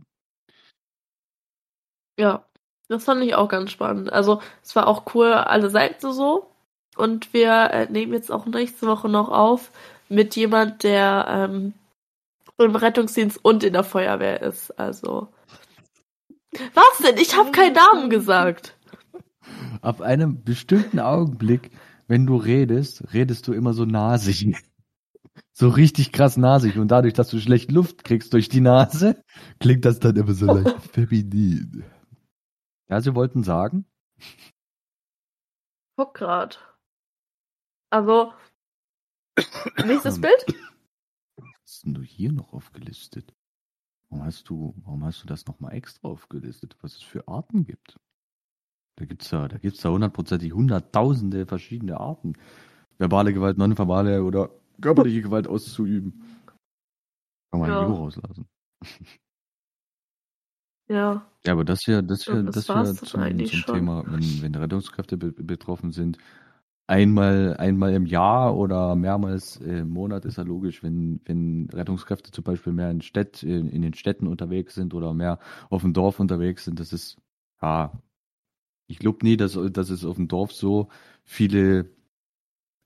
Ja, 2.20 2.46
das 2.90 3.04
fand 3.04 3.24
ich 3.24 3.36
auch 3.36 3.50
ganz 3.50 3.72
spannend. 3.72 4.12
Also, 4.12 4.42
es 4.64 4.76
war 4.76 4.88
auch 4.88 5.14
cool, 5.14 5.34
alle 5.34 5.70
Seiten 5.70 6.12
so. 6.14 6.52
Und 6.96 7.34
wir 7.34 7.70
äh, 7.72 7.92
nehmen 7.92 8.14
jetzt 8.14 8.32
auch 8.32 8.46
nächste 8.46 8.88
Woche 8.88 9.10
noch 9.10 9.30
auf 9.30 9.72
mit 10.10 10.36
jemand, 10.36 10.84
der 10.84 11.26
ähm, 11.30 11.74
im 12.58 12.76
Rettungsdienst 12.76 13.44
und 13.44 13.64
in 13.64 13.74
der 13.74 13.84
Feuerwehr 13.84 14.42
ist. 14.42 14.72
Also. 14.80 15.28
Was 16.52 16.98
denn? 17.04 17.18
Ich 17.18 17.36
habe 17.38 17.52
keinen 17.52 17.74
Namen 17.74 18.10
gesagt. 18.10 18.77
Ab 19.82 20.02
einem 20.02 20.44
bestimmten 20.44 21.00
Augenblick, 21.00 21.72
wenn 22.08 22.26
du 22.26 22.38
redest, 22.38 23.14
redest 23.14 23.48
du 23.48 23.54
immer 23.54 23.74
so 23.74 23.86
nasig. 23.86 24.56
So 25.54 25.70
richtig 25.70 26.12
krass 26.12 26.38
nasig. 26.38 26.78
Und 26.78 26.90
dadurch, 26.90 27.14
dass 27.14 27.30
du 27.30 27.40
schlecht 27.40 27.72
Luft 27.72 28.04
kriegst 28.04 28.34
durch 28.34 28.50
die 28.50 28.62
Nase, 28.62 29.24
klingt 29.60 29.86
das 29.86 30.00
dann 30.00 30.16
immer 30.16 30.34
so 30.34 30.46
leicht 30.46 30.82
feminin. 30.94 31.84
Ja, 32.90 33.02
sie 33.02 33.16
wollten 33.16 33.44
sagen, 33.44 33.86
Guck 35.98 36.14
grad. 36.14 36.60
Also. 37.90 38.34
Nächstes 39.84 40.22
Bild? 40.22 40.46
was 41.38 41.48
hast 41.64 41.86
denn 41.86 41.96
du 41.96 42.02
hier 42.02 42.32
noch 42.32 42.54
aufgelistet? 42.54 43.34
Warum 44.10 44.26
hast 44.26 44.50
du, 44.50 44.76
warum 44.78 45.04
hast 45.04 45.24
du 45.24 45.28
das 45.28 45.48
nochmal 45.48 45.74
extra 45.74 46.08
aufgelistet, 46.08 46.78
was 46.82 46.96
es 46.96 47.04
für 47.04 47.28
Arten 47.28 47.66
gibt? 47.66 48.00
Da 48.98 49.06
gibt's 49.06 49.32
ja, 49.32 49.48
da 49.48 49.58
gibt's 49.58 49.84
ja 49.84 49.92
hundertprozentig 49.92 50.54
hunderttausende 50.54 51.46
verschiedene 51.46 52.00
Arten. 52.00 52.34
verbale 52.98 53.34
Gewalt, 53.34 53.58
nonverbale 53.58 54.24
oder 54.24 54.50
körperliche 54.82 55.22
Gewalt 55.22 55.48
auszuüben. 55.48 56.24
Kann 57.52 57.62
man 57.62 57.70
Ja. 57.70 57.82
ja. 57.82 57.88
rauslassen. 57.88 58.48
Ja. 60.90 61.28
Ja, 61.46 61.52
aber 61.54 61.66
das 61.66 61.82
hier, 61.84 62.02
das 62.02 62.24
hier, 62.24 62.44
das 62.44 62.66
das 62.66 62.68
hier 62.68 62.86
zum, 62.96 63.08
zum. 63.08 63.76
Thema, 63.76 64.06
wenn, 64.08 64.42
wenn 64.42 64.56
Rettungskräfte 64.56 65.18
be 65.18 65.34
betroffen 65.34 65.92
sind, 65.92 66.18
einmal, 66.88 67.58
einmal 67.58 67.94
im 67.94 68.06
Jahr 68.06 68.56
oder 68.56 68.96
mehrmals 68.96 69.58
im 69.58 69.90
Monat 69.90 70.24
ist 70.26 70.38
ja 70.38 70.44
logisch, 70.44 70.84
wenn, 70.84 71.20
wenn 71.26 71.70
Rettungskräfte 71.74 72.32
zum 72.32 72.46
Beispiel 72.46 72.72
mehr 72.74 72.90
in, 72.90 73.02
Städt, 73.02 73.44
in, 73.44 73.68
in 73.70 73.82
den 73.82 73.94
Städten 73.96 74.28
unterwegs 74.28 74.76
sind 74.76 74.94
oder 74.94 75.14
mehr 75.14 75.40
auf 75.70 75.82
dem 75.82 75.94
Dorf 75.94 76.22
unterwegs 76.22 76.64
sind, 76.66 76.80
das 76.80 76.94
ist, 76.94 77.18
ja, 77.62 77.92
ich 78.88 79.00
glaube 79.00 79.26
nie, 79.26 79.38
dass, 79.38 79.58
dass 79.72 79.90
es 79.90 80.06
auf 80.06 80.16
dem 80.16 80.28
Dorf 80.28 80.52
so 80.54 80.90
viele 81.26 81.90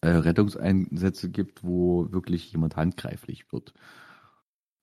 äh, 0.02 0.10
Rettungseinsätze 0.10 1.30
gibt, 1.30 1.64
wo 1.64 2.12
wirklich 2.12 2.52
jemand 2.52 2.76
handgreiflich 2.76 3.52
wird. 3.52 3.74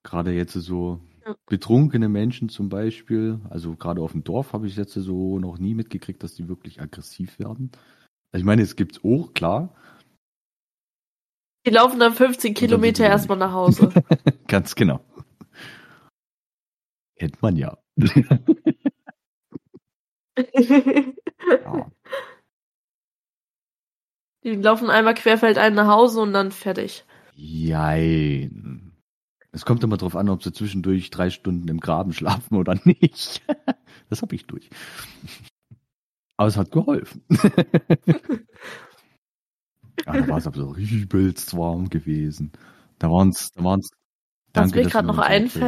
Gerade 0.04 0.32
jetzt 0.32 0.52
so 0.54 1.00
Ja. 1.26 1.36
betrunkene 1.46 2.08
Menschen 2.08 2.48
zum 2.48 2.68
Beispiel, 2.68 3.40
also 3.50 3.74
gerade 3.76 4.00
auf 4.00 4.12
dem 4.12 4.24
Dorf 4.24 4.52
habe 4.52 4.66
ich 4.66 4.76
jetzt 4.76 4.94
so 4.94 5.38
noch 5.38 5.58
nie 5.58 5.74
mitgekriegt, 5.74 6.22
dass 6.22 6.34
die 6.34 6.48
wirklich 6.48 6.80
aggressiv 6.80 7.38
werden. 7.38 7.70
Also 8.32 8.42
ich 8.42 8.44
meine, 8.46 8.62
es 8.62 8.76
gibt's 8.76 9.00
auch, 9.04 9.34
klar, 9.34 9.74
Die 11.66 11.70
laufen 11.70 11.98
dann 12.00 12.14
15 12.14 12.54
dann 12.54 12.54
Kilometer 12.54 13.04
die 13.04 13.10
erstmal 13.10 13.38
nach 13.38 13.52
Hause. 13.52 13.92
ganz 14.48 14.74
genau. 14.74 15.00
Kennt 17.16 17.42
man 17.42 17.56
ja. 17.56 17.76
ja. 20.54 21.90
Die 24.44 24.54
laufen 24.54 24.88
einmal 24.88 25.14
querfeldein 25.14 25.74
nach 25.74 25.88
Hause 25.88 26.20
und 26.20 26.32
dann 26.32 26.52
fertig. 26.52 27.04
Jein. 27.34 28.92
Es 29.52 29.64
kommt 29.64 29.82
immer 29.82 29.96
drauf 29.96 30.14
an, 30.14 30.28
ob 30.28 30.42
sie 30.42 30.52
zwischendurch 30.52 31.10
drei 31.10 31.30
Stunden 31.30 31.66
im 31.68 31.80
Graben 31.80 32.12
schlafen 32.12 32.56
oder 32.56 32.78
nicht. 32.84 33.42
Das 34.10 34.22
habe 34.22 34.34
ich 34.34 34.46
durch. 34.46 34.70
Aber 36.38 36.48
es 36.48 36.56
hat 36.56 36.70
geholfen. 36.70 37.22
ja, 37.28 37.50
da 40.06 40.28
war 40.28 40.38
es 40.38 40.46
aber 40.46 40.56
so 40.56 40.74
übelst 40.76 41.54
warm 41.54 41.90
gewesen. 41.90 42.52
Da 42.98 43.10
waren 43.10 43.28
es, 43.28 43.52
da 43.52 43.64
waren's, 43.64 43.90
Was 43.90 44.70
danke, 44.70 44.78
mir 44.78 44.88
gerade 44.88 45.08
noch 45.08 45.18
uns 45.18 45.58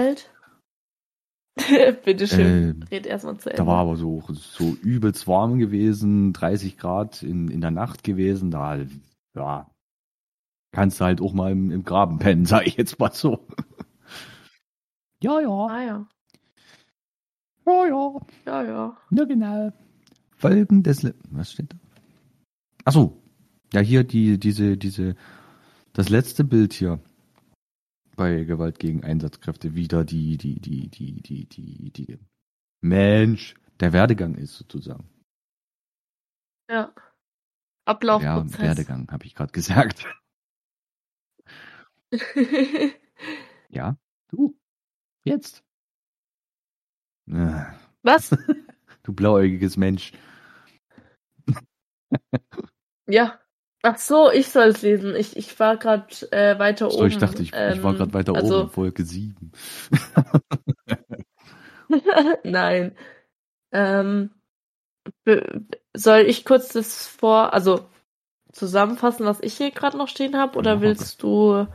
einfällt. 1.68 2.02
Bitteschön. 2.02 2.70
Ähm, 2.70 2.84
Red 2.90 3.06
erstmal 3.06 3.38
zu 3.38 3.50
Ende. 3.50 3.62
Da 3.62 3.66
war 3.66 3.78
aber 3.78 3.96
so, 3.96 4.22
so 4.28 4.74
übelst 4.82 5.26
warm 5.26 5.58
gewesen, 5.58 6.32
30 6.32 6.78
Grad 6.78 7.22
in, 7.22 7.48
in 7.48 7.60
der 7.60 7.70
Nacht 7.70 8.04
gewesen. 8.04 8.50
Da, 8.50 8.78
ja, 9.34 9.70
kannst 10.72 11.00
du 11.00 11.04
halt 11.04 11.20
auch 11.20 11.32
mal 11.32 11.52
im, 11.52 11.70
im 11.70 11.84
Graben 11.84 12.18
pennen, 12.18 12.44
sag 12.46 12.66
ich 12.66 12.76
jetzt 12.76 12.98
mal 12.98 13.12
so. 13.12 13.46
ja, 15.22 15.40
ja, 15.40 15.48
ah 15.48 15.82
ja. 15.82 16.08
ja, 17.66 17.86
ja, 17.86 18.20
Ja, 18.46 18.64
ja. 18.64 18.96
ja, 19.10 19.24
genau. 19.24 19.72
Folgen 20.36 20.82
des, 20.82 21.02
Le 21.02 21.14
was 21.30 21.52
steht 21.52 21.72
da? 21.72 21.76
Ach 22.86 22.92
so, 22.92 23.22
ja, 23.74 23.80
hier 23.80 24.04
die, 24.04 24.38
diese, 24.38 24.78
diese, 24.78 25.14
das 25.92 26.08
letzte 26.08 26.44
Bild 26.44 26.72
hier 26.72 26.98
bei 28.20 28.44
Gewalt 28.44 28.78
gegen 28.78 29.02
Einsatzkräfte 29.02 29.74
wieder 29.74 30.04
die, 30.04 30.36
die, 30.36 30.60
die, 30.60 30.90
die, 30.90 31.22
die, 31.22 31.46
die, 31.46 31.90
die, 31.90 32.18
Mensch, 32.82 33.54
der 33.80 33.94
Werdegang 33.94 34.34
ist 34.34 34.56
sozusagen. 34.56 35.08
Ja. 36.68 36.76
Ja, 36.76 36.94
Ablaufprozess. 37.86 38.60
Werdegang, 38.60 39.10
habe 39.10 39.24
ich 39.24 39.34
gerade 39.34 39.52
gesagt. 39.52 40.06
Ja, 43.72 43.96
du, 44.28 44.58
jetzt. 45.24 45.64
Ah, 47.30 47.72
Was? 48.02 48.36
Du 49.04 49.14
blauäugiges 49.14 49.76
Mensch. 49.76 50.12
Ja. 53.06 53.40
Ach 53.82 53.96
so, 53.98 54.30
ich 54.30 54.48
soll 54.48 54.68
es 54.68 54.82
lesen. 54.82 55.16
Ich, 55.16 55.36
ich 55.36 55.58
war 55.58 55.76
gerade 55.76 56.06
äh, 56.32 56.58
weiter 56.58 56.90
So, 56.90 56.98
oben. 56.98 57.06
ich 57.06 57.16
dachte, 57.18 57.42
ich, 57.42 57.52
ich 57.52 57.82
war 57.82 57.92
Ähm, 57.92 57.96
gerade 57.96 58.12
weiter 58.14 58.34
also, 58.34 58.62
oben, 58.62 58.70
Folge 58.70 59.04
7. 59.04 59.52
Nein. 62.44 62.96
Ähm, 63.72 64.30
soll 65.94 66.20
ich 66.20 66.44
kurz 66.44 66.68
das 66.68 67.06
vor, 67.06 67.54
also 67.54 67.86
zusammenfassen, 68.52 69.26
was 69.26 69.40
ich 69.40 69.56
hier 69.56 69.70
gerade 69.70 69.96
noch 69.96 70.08
stehen 70.08 70.36
habe, 70.36 70.58
oder 70.58 70.74
Ja, 70.76 70.80
willst 70.82 71.22
du 71.22 71.66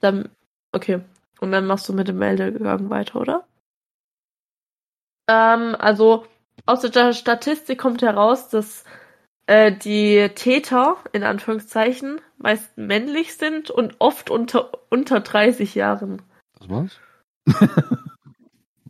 dann, 0.00 0.30
okay, 0.72 1.00
und 1.40 1.52
dann 1.52 1.66
machst 1.66 1.88
du 1.88 1.92
mit 1.92 2.08
dem 2.08 2.18
Meldegang 2.18 2.90
weiter, 2.90 3.20
oder? 3.20 3.46
Ähm, 5.28 5.76
also 5.78 6.26
aus 6.66 6.82
der 6.82 7.12
Statistik 7.12 7.78
kommt 7.78 8.02
heraus, 8.02 8.48
dass 8.48 8.84
äh, 9.46 9.72
die 9.72 10.28
Täter 10.34 10.96
in 11.12 11.24
Anführungszeichen 11.24 12.20
meist 12.38 12.76
männlich 12.76 13.34
sind 13.34 13.70
und 13.70 13.96
oft 13.98 14.30
unter 14.30 14.70
unter 14.90 15.20
30 15.20 15.74
Jahren. 15.74 16.22
Das 16.58 16.68
war's? 16.68 17.00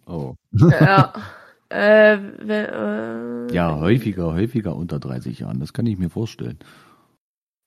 oh. 0.06 0.34
Ja. 0.52 1.12
äh, 1.70 2.14
äh, 2.14 3.52
Ja, 3.52 3.78
häufiger, 3.78 4.34
häufiger 4.34 4.76
unter 4.76 4.98
30 4.98 5.40
Jahren, 5.40 5.60
das 5.60 5.72
kann 5.72 5.86
ich 5.86 5.98
mir 5.98 6.10
vorstellen. 6.10 6.58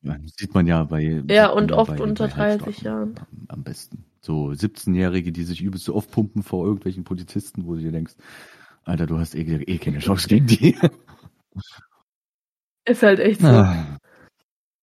Ja, 0.03 0.15
das 0.19 0.33
sieht 0.37 0.53
man 0.53 0.67
ja 0.67 0.83
bei. 0.83 1.23
Ja, 1.27 1.49
und 1.49 1.71
oft 1.71 1.97
bei, 1.97 2.03
unter 2.03 2.27
bei 2.27 2.33
30 2.33 2.61
Halbstarken 2.61 2.83
Jahren. 2.83 3.15
Am, 3.19 3.45
am 3.47 3.63
besten. 3.63 4.05
So 4.21 4.49
17-Jährige, 4.49 5.31
die 5.31 5.43
sich 5.43 5.61
übelst 5.61 5.85
so 5.85 5.95
oft 5.95 6.11
pumpen 6.11 6.43
vor 6.43 6.65
irgendwelchen 6.65 7.03
Polizisten, 7.03 7.65
wo 7.65 7.73
du 7.73 7.81
dir 7.81 7.91
denkst, 7.91 8.13
Alter, 8.83 9.07
du 9.07 9.17
hast 9.17 9.33
eh, 9.33 9.41
eh 9.41 9.77
keine 9.79 9.99
Chance 9.99 10.27
gegen 10.27 10.45
die. 10.45 10.77
Ist 12.85 13.03
halt 13.03 13.19
echt 13.19 13.41
so. 13.41 13.47
Ah, 13.47 13.99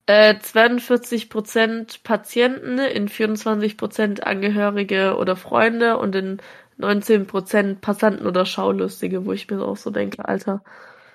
Äh, 0.07 0.35
42% 0.41 2.03
Patienten, 2.03 2.79
in 2.79 3.09
24% 3.09 4.21
Angehörige 4.23 5.17
oder 5.17 5.37
Freunde 5.37 5.99
und 5.99 6.15
in 6.17 6.41
19% 6.79 7.81
Passanten 7.81 8.27
oder 8.27 8.45
Schaulustige, 8.47 9.25
wo 9.27 9.33
ich 9.33 9.49
mir 9.49 9.63
auch 9.63 9.77
so 9.77 9.91
denke, 9.91 10.25
Alter. 10.27 10.63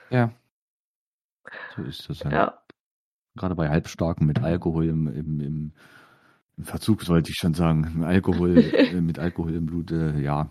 ja. 0.10 0.32
So 1.76 1.84
ist 1.84 2.10
das 2.10 2.26
halt. 2.26 2.34
Ja. 2.34 2.62
Gerade 3.36 3.56
bei 3.56 3.70
Halbstarken 3.70 4.26
mit 4.28 4.42
Alkohol 4.42 4.88
im, 4.90 5.08
im, 5.08 5.40
im, 5.42 5.74
im 6.58 6.66
Verzug, 6.66 7.04
sollte 7.04 7.32
ich 7.32 7.38
schon 7.38 7.54
sagen. 7.54 8.04
Alkohol, 8.04 8.74
äh, 8.92 9.02
mit 9.02 9.20
Alkohol 9.20 9.56
im 9.56 9.66
Blut, 9.68 9.92
äh, 9.92 10.20
ja. 10.20 10.50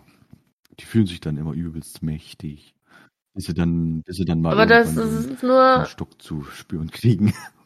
Die 0.79 0.85
fühlen 0.85 1.07
sich 1.07 1.19
dann 1.21 1.37
immer 1.37 1.53
übelst 1.53 2.03
mächtig. 2.03 2.75
Bis 3.37 3.45
sie 3.45 3.53
dann, 3.53 4.01
bis 4.01 4.15
sie 4.17 4.25
dann 4.25 4.41
mal 4.41 4.51
Aber 4.53 4.65
das 4.65 4.97
ist 4.97 5.29
einen 5.29 5.37
nur, 5.43 5.85
Stock 5.85 6.19
zu 6.19 6.41
spüren 6.45 6.89
kriegen. 6.89 7.33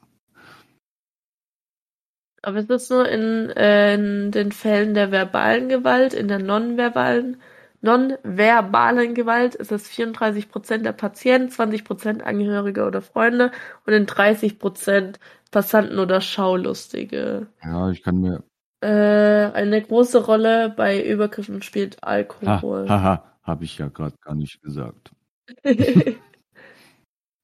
aber 2.42 2.58
es 2.58 2.70
ist 2.70 2.90
nur 2.92 3.08
in, 3.08 3.50
äh, 3.52 3.94
in 3.94 4.32
den 4.32 4.52
Fällen 4.52 4.94
der 4.94 5.12
verbalen 5.12 5.70
Gewalt, 5.70 6.14
in 6.14 6.28
der 6.28 6.40
nonverbalen, 6.40 7.42
nonverbalen 7.80 9.16
Gewalt 9.16 9.56
ist 9.56 9.72
es 9.72 9.90
34% 9.90 10.80
der 10.84 10.92
Patienten, 10.92 11.54
20% 11.54 12.20
Angehörige 12.22 12.86
oder 12.86 13.02
Freunde 13.02 13.52
und 13.86 13.94
in 13.94 14.08
30% 14.08 15.20
Passanten 15.52 15.98
oder 15.98 16.20
Schaulustige. 16.20 17.48
Ja, 17.64 17.90
ich 17.92 18.04
kann 18.04 18.20
mir. 18.20 18.44
Äh, 18.82 19.54
eine 19.54 19.82
große 19.82 20.26
Rolle 20.26 20.74
bei 20.76 21.02
Übergriffen 21.02 21.62
spielt 21.62 21.98
Ha, 22.46 22.64
Alkohol. 22.64 22.90
haha, 22.90 23.24
habe 23.44 23.64
ich 23.64 23.78
ja 23.78 23.88
gerade 23.88 24.18
gar 24.22 24.36
nicht 24.36 24.62
gesagt. 24.62 25.12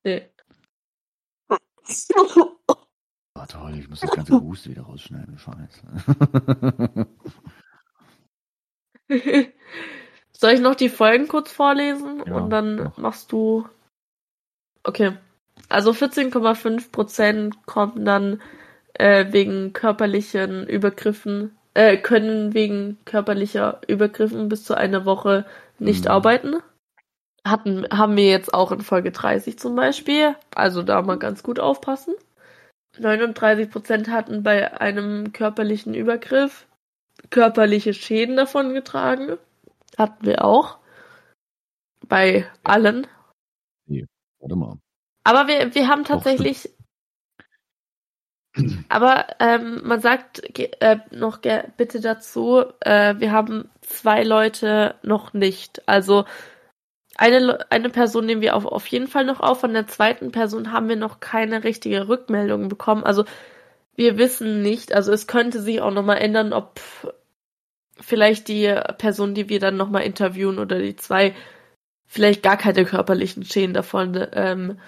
Nee. 0.03 0.29
Oh, 3.35 3.45
toll, 3.47 3.77
ich 3.79 3.89
muss 3.89 3.99
das 4.01 4.11
ganze 4.11 4.39
Huste 4.39 4.69
wieder 4.71 4.83
rausschneiden. 4.83 5.37
Scheiße. 5.37 7.07
Soll 10.33 10.51
ich 10.51 10.59
noch 10.59 10.75
die 10.75 10.89
Folgen 10.89 11.27
kurz 11.27 11.51
vorlesen 11.51 12.23
Ja, 12.25 12.35
und 12.35 12.49
dann 12.49 12.75
mach. 12.77 12.97
machst 12.97 13.31
du. 13.31 13.67
Okay. 14.83 15.17
Also 15.69 15.91
14,5% 15.93 17.53
kommen 17.65 18.05
dann 18.05 18.41
äh, 18.93 19.31
wegen 19.31 19.73
körperlichen 19.73 20.67
Übergriffen, 20.67 21.55
äh, 21.73 21.97
können 21.97 22.53
wegen 22.53 22.97
körperlicher 23.05 23.81
Übergriffen 23.87 24.49
bis 24.49 24.63
zu 24.63 24.75
einer 24.75 25.05
Woche 25.05 25.45
nicht 25.79 26.05
Mhm. 26.05 26.11
arbeiten. 26.11 26.55
Hatten, 27.49 27.87
haben 27.91 28.15
wir 28.15 28.29
jetzt 28.29 28.53
auch 28.53 28.71
in 28.71 28.81
Folge 28.81 29.11
30 29.11 29.59
zum 29.59 29.75
Beispiel. 29.75 30.35
Also 30.55 30.83
da 30.83 31.01
mal 31.01 31.17
ganz 31.17 31.43
gut 31.43 31.59
aufpassen. 31.59 32.15
39% 32.97 34.09
hatten 34.09 34.43
bei 34.43 34.79
einem 34.79 35.31
körperlichen 35.33 35.93
Übergriff 35.93 36.67
körperliche 37.29 37.93
Schäden 37.93 38.35
davongetragen. 38.35 39.37
Hatten 39.97 40.25
wir 40.25 40.43
auch. 40.43 40.77
Bei 42.07 42.45
allen. 42.63 43.07
Warte 44.39 44.55
mal. 44.55 44.77
Aber 45.23 45.47
wir, 45.47 45.73
wir 45.75 45.87
haben 45.87 46.03
tatsächlich. 46.03 46.69
Aber 48.89 49.27
ähm, 49.39 49.81
man 49.83 50.01
sagt 50.01 50.57
äh, 50.81 50.99
noch 51.11 51.39
bitte 51.77 51.99
dazu, 51.99 52.63
äh, 52.79 53.15
wir 53.19 53.31
haben 53.31 53.69
zwei 53.81 54.23
Leute 54.23 54.95
noch 55.03 55.33
nicht. 55.33 55.87
Also 55.87 56.25
eine, 57.17 57.71
eine 57.71 57.89
Person 57.89 58.25
nehmen 58.25 58.41
wir 58.41 58.55
auf, 58.55 58.65
auf 58.65 58.87
jeden 58.87 59.07
Fall 59.07 59.25
noch 59.25 59.39
auf. 59.39 59.59
Von 59.59 59.73
der 59.73 59.87
zweiten 59.87 60.31
Person 60.31 60.71
haben 60.71 60.89
wir 60.89 60.95
noch 60.95 61.19
keine 61.19 61.63
richtige 61.63 62.07
Rückmeldung 62.07 62.69
bekommen. 62.69 63.03
Also 63.03 63.25
wir 63.95 64.17
wissen 64.17 64.61
nicht. 64.61 64.93
Also 64.93 65.11
es 65.11 65.27
könnte 65.27 65.61
sich 65.61 65.81
auch 65.81 65.91
nochmal 65.91 66.19
ändern, 66.19 66.53
ob 66.53 66.79
vielleicht 67.99 68.47
die 68.47 68.73
Person, 68.97 69.33
die 69.33 69.49
wir 69.49 69.59
dann 69.59 69.77
nochmal 69.77 70.03
interviewen 70.03 70.59
oder 70.59 70.79
die 70.79 70.95
zwei 70.95 71.33
vielleicht 72.05 72.43
gar 72.43 72.57
keine 72.57 72.85
körperlichen 72.85 73.43
Schäden 73.43 73.73
davon 73.73 74.27
ähm, 74.33 74.79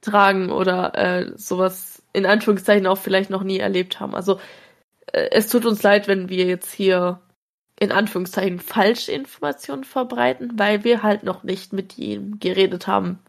tragen 0.00 0.50
oder 0.50 0.94
äh, 0.94 1.32
sowas 1.36 2.02
in 2.12 2.26
Anführungszeichen 2.26 2.86
auch 2.86 2.98
vielleicht 2.98 3.30
noch 3.30 3.42
nie 3.42 3.58
erlebt 3.58 4.00
haben. 4.00 4.14
Also 4.14 4.38
äh, 5.12 5.28
es 5.32 5.48
tut 5.48 5.66
uns 5.66 5.82
leid, 5.82 6.08
wenn 6.08 6.28
wir 6.28 6.44
jetzt 6.44 6.72
hier 6.72 7.20
in 7.80 7.92
Anführungszeichen 7.92 8.58
falsche 8.58 9.12
Informationen 9.12 9.84
verbreiten, 9.84 10.58
weil 10.58 10.84
wir 10.84 11.02
halt 11.02 11.22
noch 11.22 11.42
nicht 11.44 11.72
mit 11.72 11.98
ihm 11.98 12.38
geredet 12.40 12.86
haben, 12.86 13.20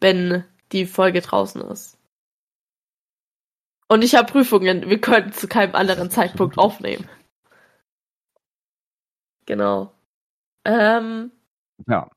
wenn 0.00 0.44
die 0.72 0.86
Folge 0.86 1.20
draußen 1.20 1.60
ist. 1.62 1.98
Und 3.88 4.02
ich 4.02 4.14
habe 4.14 4.30
Prüfungen, 4.30 4.88
wir 4.88 5.00
können 5.00 5.32
zu 5.32 5.48
keinem 5.48 5.74
anderen 5.74 6.10
Zeitpunkt 6.10 6.58
aufnehmen. 6.58 7.08
Genau. 9.46 9.92
Ähm, 10.64 11.32
ja. 11.88 12.08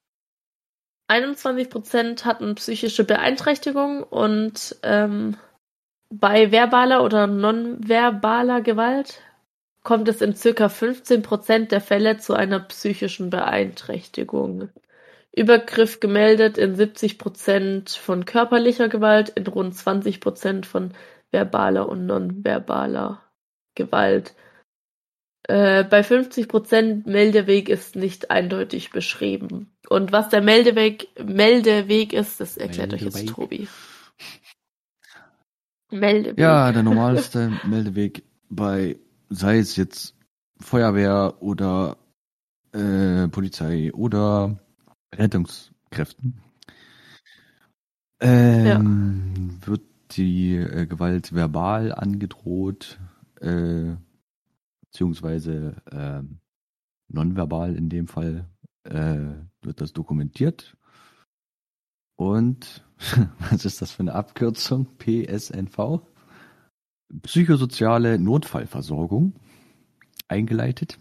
21% 1.09 2.25
hatten 2.25 2.55
psychische 2.55 3.03
Beeinträchtigung 3.03 4.03
und 4.03 4.75
ähm, 4.83 5.35
bei 6.11 6.51
verbaler 6.51 7.03
oder 7.03 7.25
nonverbaler 7.25 8.61
Gewalt 8.61 9.21
kommt 9.83 10.07
es 10.07 10.21
in 10.21 10.35
circa 10.35 10.67
15% 10.67 11.67
der 11.67 11.81
Fälle 11.81 12.17
zu 12.17 12.33
einer 12.33 12.59
psychischen 12.61 13.29
Beeinträchtigung. 13.29 14.69
Übergriff 15.35 15.99
gemeldet 15.99 16.57
in 16.57 16.75
70% 16.75 17.97
von 17.97 18.25
körperlicher 18.25 18.87
Gewalt, 18.87 19.29
in 19.29 19.47
rund 19.47 19.73
20% 19.73 20.65
von 20.65 20.93
verbaler 21.31 21.89
und 21.89 22.05
nonverbaler 22.05 23.21
Gewalt. 23.75 24.35
Äh, 25.47 25.83
bei 25.83 26.01
50% 26.01 27.09
Meldeweg 27.09 27.67
ist 27.67 27.95
nicht 27.95 28.31
eindeutig 28.31 28.91
beschrieben. 28.91 29.75
Und 29.89 30.11
was 30.11 30.29
der 30.29 30.41
Meldeweg, 30.41 31.09
Meldeweg 31.21 32.13
ist, 32.13 32.39
das 32.39 32.55
erklärt 32.55 32.91
Meldeweg. 32.91 33.13
euch 33.13 33.21
jetzt 33.23 33.35
Tobi. 33.35 33.67
Meldeweg. 35.91 36.39
Ja, 36.39 36.71
der 36.71 36.83
normalste 36.83 37.51
Meldeweg 37.65 38.23
bei, 38.49 38.97
sei 39.35 39.59
es 39.59 39.75
jetzt 39.75 40.15
Feuerwehr 40.59 41.41
oder 41.41 41.97
äh, 42.71 43.27
Polizei 43.27 43.93
oder 43.93 44.59
Rettungskräften, 45.13 46.41
ähm, 48.19 49.57
ja. 49.61 49.67
wird 49.67 49.81
die 50.11 50.55
äh, 50.55 50.85
Gewalt 50.85 51.33
verbal 51.33 51.93
angedroht, 51.93 52.99
äh, 53.41 53.95
beziehungsweise 54.81 55.75
äh, 55.91 56.21
nonverbal 57.09 57.75
in 57.75 57.89
dem 57.89 58.07
Fall 58.07 58.47
äh, 58.83 59.19
wird 59.61 59.81
das 59.81 59.93
dokumentiert. 59.93 60.77
Und 62.15 62.85
was 63.51 63.65
ist 63.65 63.81
das 63.81 63.91
für 63.91 64.01
eine 64.01 64.13
Abkürzung? 64.13 64.87
PSNV? 64.97 66.01
Psychosoziale 67.21 68.19
Notfallversorgung 68.19 69.33
eingeleitet. 70.27 70.97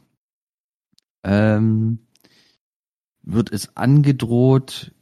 Ähm, 1.25 2.01
wird 3.23 3.53
es 3.53 3.77
angedroht 3.77 4.93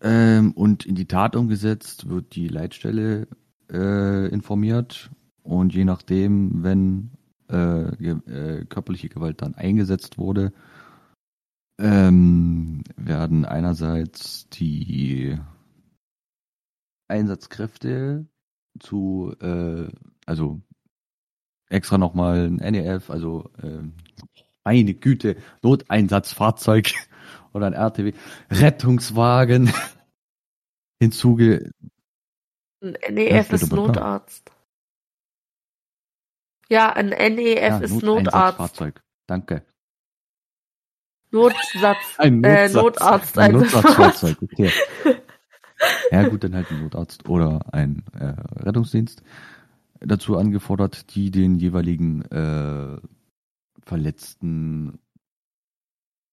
ähm, 0.00 0.52
und 0.52 0.86
in 0.86 0.94
die 0.94 1.06
Tat 1.06 1.36
umgesetzt, 1.36 2.08
wird 2.08 2.34
die 2.34 2.48
Leitstelle 2.48 3.26
äh, 3.70 4.28
informiert 4.28 5.10
und 5.42 5.74
je 5.74 5.84
nachdem, 5.84 6.62
wenn 6.62 7.10
äh, 7.50 7.88
äh, 7.88 8.64
körperliche 8.66 9.08
Gewalt 9.08 9.42
dann 9.42 9.54
eingesetzt 9.54 10.18
wurde, 10.18 10.52
ähm, 11.78 12.82
werden 12.96 13.44
einerseits 13.44 14.48
die 14.50 15.38
Einsatzkräfte 17.08 18.26
zu, 18.78 19.34
äh, 19.40 19.88
also 20.26 20.60
extra 21.68 21.98
nochmal 21.98 22.46
ein 22.46 22.56
NEF, 22.56 23.10
also 23.10 23.50
äh, 23.62 23.82
eine 24.64 24.94
Güte, 24.94 25.36
Noteinsatzfahrzeug 25.62 26.92
oder 27.52 27.66
ein 27.66 27.72
RTW, 27.72 28.12
Rettungswagen 28.50 29.72
hinzuge. 31.00 31.70
Ein 32.82 32.96
NEF 33.14 33.52
ist 33.52 33.72
Notarzt. 33.72 34.50
Ja, 36.68 36.92
ein 36.92 37.08
NEF 37.08 37.60
ja, 37.60 37.78
ist 37.78 38.02
Notarzt. 38.02 38.56
Fahrzeug. 38.56 39.02
Danke. 39.26 39.64
Notsatz. 41.32 41.96
Ein 42.18 42.42
äh, 42.42 42.68
Notsatz. 42.68 42.74
Äh, 42.74 42.78
Notarzt. 42.82 43.38
Ein 43.38 43.52
Notarztfahrzeug, 43.52 44.36
okay. 44.42 44.70
ja 46.10 46.28
gut, 46.28 46.42
dann 46.42 46.56
halt 46.56 46.70
ein 46.70 46.82
Notarzt 46.82 47.28
oder 47.28 47.60
ein 47.72 48.04
äh, 48.18 48.34
Rettungsdienst 48.64 49.22
dazu 50.00 50.36
angefordert, 50.36 51.14
die 51.14 51.30
den 51.30 51.56
jeweiligen 51.56 52.22
äh, 52.22 52.98
verletzten 53.82 54.98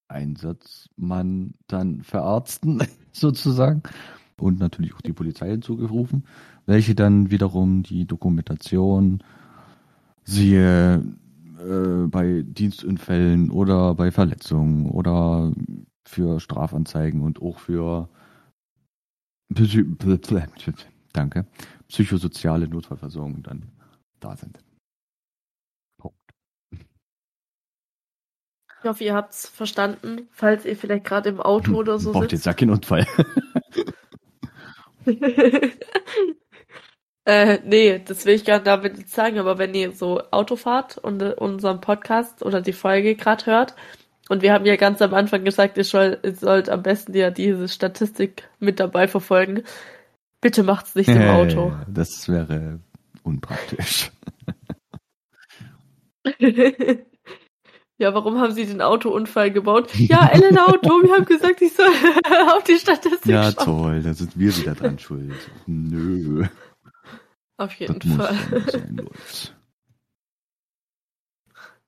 Einsatzmann 0.08 1.54
dann 1.68 2.04
verarzten, 2.04 2.84
sozusagen. 3.12 3.84
Und 4.40 4.60
natürlich 4.60 4.94
auch 4.94 5.02
die 5.02 5.14
Polizei 5.14 5.50
hinzugerufen, 5.50 6.26
welche 6.68 6.94
dann 6.94 7.32
wiederum 7.32 7.82
die 7.82 8.06
Dokumentation 8.06 9.24
siehe 10.24 11.04
äh, 11.60 12.08
bei 12.08 12.44
Dienstunfällen 12.46 13.50
oder 13.50 13.96
bei 13.96 14.12
Verletzungen 14.12 14.86
oder 14.92 15.52
für 16.06 16.40
Strafanzeigen 16.40 17.22
und 17.22 17.42
auch 17.42 17.58
für 17.58 18.10
danke, 21.18 21.46
psychosoziale 21.88 22.68
Notfallversorgung 22.68 23.44
dann 23.44 23.72
da 24.20 24.36
sind. 24.36 24.60
Punkt. 26.00 26.18
Ich 26.72 26.84
hoffe, 28.84 29.04
ihr 29.04 29.16
habt's 29.16 29.50
verstanden, 29.50 30.28
falls 30.32 30.66
ihr 30.66 30.78
vielleicht 30.78 31.06
gerade 31.06 31.30
im 31.30 31.42
Auto 31.42 31.74
oder 31.76 32.00
so 32.00 32.12
Braucht 32.12 32.30
sitzt. 32.30 32.46
ja 32.46 32.54
keinen 32.54 32.72
Unfall. 32.72 33.06
Äh, 37.30 37.60
nee, 37.66 38.00
das 38.00 38.26
will 38.26 38.36
ich 38.36 38.46
gar 38.46 38.62
damit 38.62 38.96
nicht 38.96 39.10
sagen, 39.10 39.38
aber 39.38 39.58
wenn 39.58 39.74
ihr 39.74 39.92
so 39.92 40.22
Auto 40.32 40.56
fahrt 40.56 40.98
und 40.98 41.22
äh, 41.22 41.34
unseren 41.34 41.82
Podcast 41.82 42.42
oder 42.42 42.62
die 42.62 42.72
Folge 42.72 43.16
gerade 43.16 43.46
hört, 43.48 43.76
und 44.30 44.42
wir 44.42 44.54
haben 44.54 44.66
ja 44.66 44.76
ganz 44.76 45.02
am 45.02 45.14
Anfang 45.14 45.44
gesagt, 45.44 45.78
ihr, 45.78 45.84
soll, 45.84 46.20
ihr 46.24 46.36
sollt 46.36 46.70
am 46.70 46.84
besten 46.84 47.14
ja 47.16 47.30
diese 47.30 47.68
Statistik 47.68 48.50
mit 48.60 48.80
dabei 48.80 49.10
verfolgen. 49.10 49.64
Bitte 50.42 50.64
macht's 50.64 50.96
nicht 50.96 51.10
im 51.10 51.22
Auto. 51.24 51.74
Das 51.88 52.30
wäre 52.30 52.80
unpraktisch. 53.24 54.12
ja, 57.98 58.14
warum 58.14 58.40
haben 58.40 58.54
Sie 58.54 58.66
den 58.66 58.82
Autounfall 58.82 59.52
gebaut? 59.52 59.94
Ja, 59.96 60.28
Elena 60.28 60.66
und 60.66 60.82
Tobi 60.84 61.10
haben 61.10 61.26
gesagt, 61.26 61.62
ich 61.62 61.74
soll 61.74 61.88
auf 62.56 62.64
die 62.64 62.78
Statistik 62.78 63.32
Ja, 63.32 63.52
schauen. 63.52 63.66
toll, 63.66 64.02
da 64.04 64.14
sind 64.14 64.38
wir 64.38 64.56
wieder 64.56 64.76
dran 64.76 65.00
schuld. 65.00 65.34
Nö. 65.66 66.46
Auf 67.58 67.74
jeden 67.74 68.00
das 68.00 68.14
Fall. 68.16 68.38
Sein, 68.72 69.10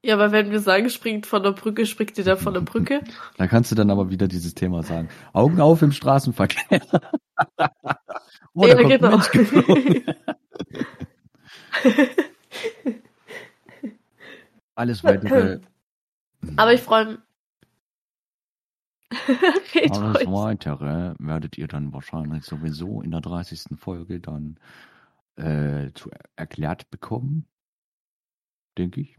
ja, 0.02 0.14
aber 0.14 0.32
wenn 0.32 0.50
wir 0.50 0.62
sagen, 0.62 0.90
springt 0.90 1.26
von 1.26 1.44
der 1.44 1.52
Brücke, 1.52 1.86
springt 1.86 2.18
ihr 2.18 2.24
da 2.24 2.38
von 2.38 2.54
der 2.54 2.62
Brücke. 2.62 3.02
Da 3.38 3.48
kannst 3.48 3.72
du 3.72 3.76
dann 3.76 3.90
aber 3.90 4.10
wieder 4.10 4.28
dieses 4.28 4.56
Thema 4.56 4.82
sagen. 4.84 5.10
Augen 5.34 5.60
auf 5.60 5.82
im 5.82 5.92
Straßenverkehr. 5.92 6.82
Oh, 8.54 8.66
ja, 8.66 8.76
genau. 8.76 9.20
Alles 14.76 15.04
weitere. 15.04 15.60
Aber 16.56 16.74
ich 16.74 16.82
freue 16.82 17.06
mich. 17.06 17.20
Alles 19.92 20.28
weitere 20.28 21.16
werdet 21.20 21.58
ihr 21.58 21.68
dann 21.68 21.92
wahrscheinlich 21.94 22.46
sowieso 22.46 23.02
in 23.02 23.12
der 23.12 23.22
30. 23.22 23.78
Folge 23.78 24.20
dann 24.20 24.60
äh, 25.36 25.92
zu 25.94 26.12
erklärt 26.36 26.90
bekommen, 26.92 27.46
denke 28.78 29.02
ich. 29.02 29.18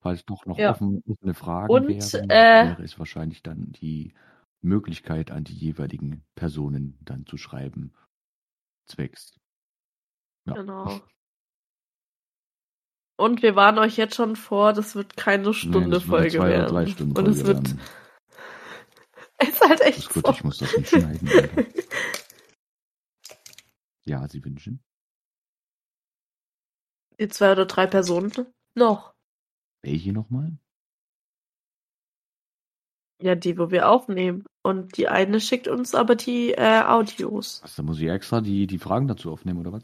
Falls 0.00 0.24
doch 0.24 0.46
noch 0.46 0.58
ja. 0.58 0.70
offen, 0.70 1.02
offene 1.06 1.34
Fragen 1.34 1.72
Und, 1.72 1.88
wären, 1.88 2.30
äh, 2.30 2.68
wäre 2.68 2.82
es 2.82 2.98
wahrscheinlich 2.98 3.42
dann 3.42 3.70
die 3.72 4.14
Möglichkeit 4.62 5.30
an 5.30 5.44
die 5.44 5.54
jeweiligen 5.54 6.24
Personen 6.34 6.98
dann 7.02 7.26
zu 7.26 7.36
schreiben, 7.36 7.94
zwecks 8.86 9.32
Ja. 10.46 10.54
Genau. 10.54 11.00
Und 13.16 13.42
wir 13.42 13.54
warnen 13.54 13.78
euch 13.78 13.96
jetzt 13.98 14.14
schon 14.14 14.34
vor, 14.34 14.72
das 14.72 14.94
wird 14.94 15.16
keine 15.16 15.52
Stunde 15.52 15.84
eine 15.96 16.00
Folge 16.00 16.38
zwei 16.38 16.38
oder 16.38 16.48
werden. 16.50 16.68
drei 16.72 16.86
Stunden 16.86 17.18
Und 17.18 17.28
es 17.28 17.44
wird. 17.44 17.68
werden. 17.68 17.80
Es 19.36 19.48
ist 19.50 19.60
halt 19.60 19.80
echt 19.82 19.98
ist 19.98 20.14
gut, 20.14 20.26
so. 20.26 20.32
ich 20.32 20.44
muss 20.44 20.58
das 20.58 20.76
nicht 20.76 20.88
schneiden. 20.88 21.28
Alter. 21.28 21.66
Ja, 24.06 24.26
Sie 24.26 24.42
wünschen. 24.44 24.82
Die 27.20 27.28
zwei 27.28 27.52
oder 27.52 27.66
drei 27.66 27.86
Personen 27.86 28.32
noch. 28.74 29.14
Welche 29.82 30.12
nochmal? 30.12 30.58
Ja, 33.20 33.34
die, 33.34 33.58
wo 33.58 33.70
wir 33.70 33.88
aufnehmen. 33.88 34.44
Und 34.62 34.96
die 34.96 35.08
eine 35.08 35.40
schickt 35.40 35.68
uns 35.68 35.94
aber 35.94 36.16
die 36.16 36.52
äh, 36.52 36.82
Audios. 36.82 37.62
Da 37.76 37.82
muss 37.82 38.00
ich 38.00 38.08
extra 38.08 38.40
die, 38.40 38.66
die 38.66 38.78
Fragen 38.78 39.08
dazu 39.08 39.30
aufnehmen, 39.30 39.60
oder 39.60 39.72
was? 39.72 39.82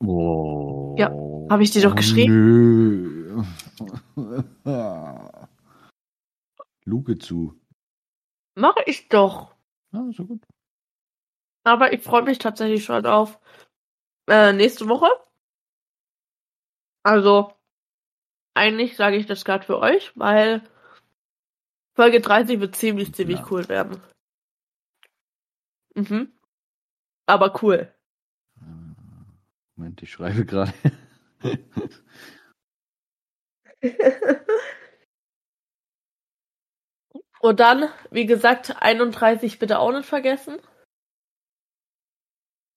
Oh. 0.00 0.94
Ja, 0.98 1.12
hab 1.50 1.60
ich 1.60 1.70
dir 1.70 1.82
doch 1.82 1.92
oh, 1.92 1.96
geschrieben. 1.96 2.32
Nö. 3.24 3.44
Luke 6.84 7.18
zu. 7.18 7.54
Mache 8.54 8.82
ich 8.86 9.08
doch. 9.08 9.54
Ja, 9.92 10.04
ja 10.10 10.24
gut. 10.24 10.42
Aber 11.64 11.92
ich 11.92 12.02
freue 12.02 12.22
mich 12.22 12.38
tatsächlich 12.38 12.84
schon 12.84 13.06
auf 13.06 13.38
äh, 14.28 14.52
nächste 14.52 14.88
Woche. 14.88 15.08
Also, 17.02 17.52
eigentlich 18.54 18.96
sage 18.96 19.16
ich 19.16 19.26
das 19.26 19.44
gerade 19.44 19.64
für 19.64 19.78
euch, 19.78 20.12
weil 20.16 20.62
Folge 21.98 22.20
30 22.20 22.60
wird 22.60 22.76
ziemlich, 22.76 23.12
ziemlich 23.12 23.40
Ja. 23.40 23.46
cool 23.50 23.68
werden. 23.68 24.00
Mhm. 25.96 26.32
Aber 27.26 27.60
cool. 27.60 27.92
Moment, 29.74 30.00
ich 30.00 30.12
schreibe 30.12 30.46
gerade. 30.46 30.72
Und 37.40 37.58
dann, 37.58 37.88
wie 38.12 38.26
gesagt, 38.26 38.80
31 38.80 39.58
bitte 39.58 39.80
auch 39.80 39.90
nicht 39.90 40.06
vergessen. 40.06 40.60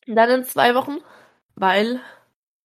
Dann 0.07 0.31
in 0.31 0.43
zwei 0.45 0.73
Wochen, 0.73 0.97
weil 1.53 2.01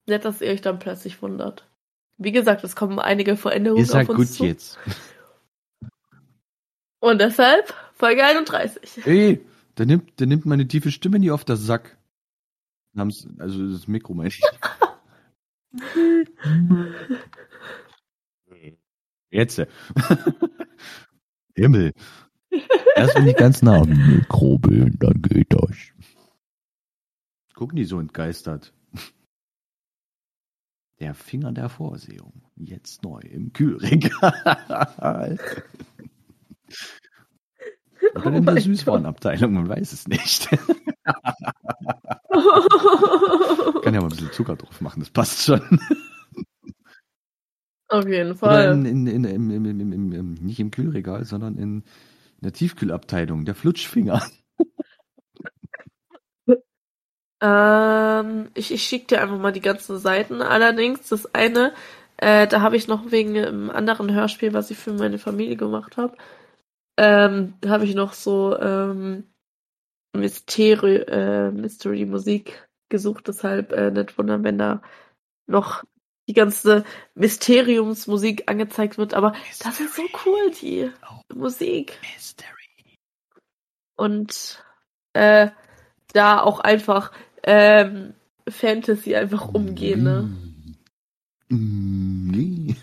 nicht, 0.06 0.24
dass 0.24 0.40
ihr 0.40 0.52
euch 0.52 0.62
dann 0.62 0.78
plötzlich 0.78 1.20
wundert. 1.20 1.68
Wie 2.16 2.32
gesagt, 2.32 2.64
es 2.64 2.76
kommen 2.76 2.98
einige 2.98 3.36
Veränderungen 3.36 3.84
ja 3.84 4.00
auf 4.00 4.08
uns 4.08 4.16
gut 4.16 4.28
zu. 4.28 4.46
jetzt. 4.46 4.78
Und 7.08 7.20
deshalb 7.20 7.72
Folge 7.94 8.24
31. 8.24 9.06
Ey, 9.06 9.40
der 9.78 9.86
nimmt, 9.86 10.18
der 10.18 10.26
nimmt 10.26 10.44
meine 10.46 10.66
tiefe 10.66 10.90
Stimme 10.90 11.18
nie 11.20 11.30
auf 11.30 11.44
der 11.44 11.56
Sack. 11.56 11.96
Haben's- 12.96 13.28
Also 13.38 13.70
das 13.70 13.86
Mikro 13.86 14.14
meine 14.14 14.28
ich. 14.30 14.40
Jetzt. 19.30 19.60
Himmel. 21.54 21.92
Erst 22.94 23.14
wenn 23.16 23.26
die 23.26 23.34
ganz 23.34 23.62
nah 23.62 23.80
am 23.82 23.88
Mikro 23.90 24.58
bin, 24.58 24.96
dann 24.98 25.20
geht 25.22 25.52
das. 25.52 25.76
Gucken 27.54 27.76
die 27.76 27.84
so 27.84 27.98
entgeistert. 28.00 28.72
Der 31.00 31.14
Finger 31.14 31.52
der 31.52 31.68
Vorsehung. 31.68 32.42
Jetzt 32.56 33.02
neu 33.02 33.20
im 33.20 33.52
Kühlregal. 33.52 35.38
Oder 38.14 38.32
in 38.32 38.44
der 38.44 38.54
Oh 38.54 38.54
mein 38.54 38.62
Gott. 38.62 38.62
Süßwarenabteilung, 38.62 39.52
man 39.52 39.68
weiß 39.68 39.92
es 39.92 40.08
nicht. 40.08 40.48
Kann 43.82 43.94
ja 43.94 44.00
mal 44.00 44.04
ein 44.04 44.08
bisschen 44.08 44.32
Zucker 44.32 44.56
drauf 44.56 44.80
machen, 44.80 45.00
das 45.00 45.10
passt 45.10 45.42
schon. 45.44 45.60
Auf 47.88 48.06
jeden 48.06 48.34
Fall. 48.34 48.72
in, 48.86 49.06
in, 49.06 49.24
in, 49.24 50.34
nicht 50.34 50.60
im 50.60 50.70
Kühlregal, 50.70 51.24
sondern 51.24 51.56
in, 51.56 51.82
in 51.82 52.42
der 52.42 52.52
Tiefkühlabteilung, 52.52 53.44
der 53.44 53.54
Flutschfinger. 53.54 54.22
Ähm, 57.40 58.48
ich, 58.54 58.72
ich 58.72 58.82
schicke 58.82 59.08
dir 59.08 59.22
einfach 59.22 59.38
mal 59.38 59.52
die 59.52 59.60
ganzen 59.60 59.98
Seiten. 59.98 60.42
Allerdings, 60.42 61.08
das 61.08 61.34
eine, 61.34 61.72
äh, 62.16 62.46
da 62.46 62.60
habe 62.62 62.76
ich 62.76 62.88
noch 62.88 63.10
wegen 63.10 63.36
einem 63.36 63.70
anderen 63.70 64.12
Hörspiel, 64.12 64.52
was 64.54 64.70
ich 64.70 64.78
für 64.78 64.92
meine 64.92 65.18
Familie 65.18 65.56
gemacht 65.56 65.96
habe, 65.96 66.16
ähm, 66.96 67.54
habe 67.66 67.84
ich 67.84 67.94
noch 67.94 68.12
so 68.12 68.58
ähm, 68.58 69.24
Mysteri 70.14 70.96
äh, 70.96 71.50
Mystery-Musik 71.50 72.68
gesucht. 72.88 73.28
Deshalb 73.28 73.72
äh, 73.72 73.90
nicht 73.90 74.16
wundern, 74.18 74.44
wenn 74.44 74.58
da 74.58 74.82
noch 75.46 75.84
die 76.28 76.34
ganze 76.34 76.84
Mysteriumsmusik 77.14 78.48
angezeigt 78.50 78.98
wird. 78.98 79.14
Aber 79.14 79.32
das 79.62 79.80
ist 79.80 79.94
so 79.94 80.02
cool, 80.24 80.50
die 80.60 80.90
Musik. 81.34 81.98
Mystery. 82.14 82.96
und 83.96 84.64
äh, 85.12 85.50
da 86.12 86.40
auch 86.40 86.60
einfach 86.60 87.12
ähm, 87.42 88.14
Fantasy 88.48 89.14
einfach 89.16 89.48
umgehen, 89.48 90.02
ne? 90.02 90.22
Mm, 91.48 92.30
nee. 92.30 92.76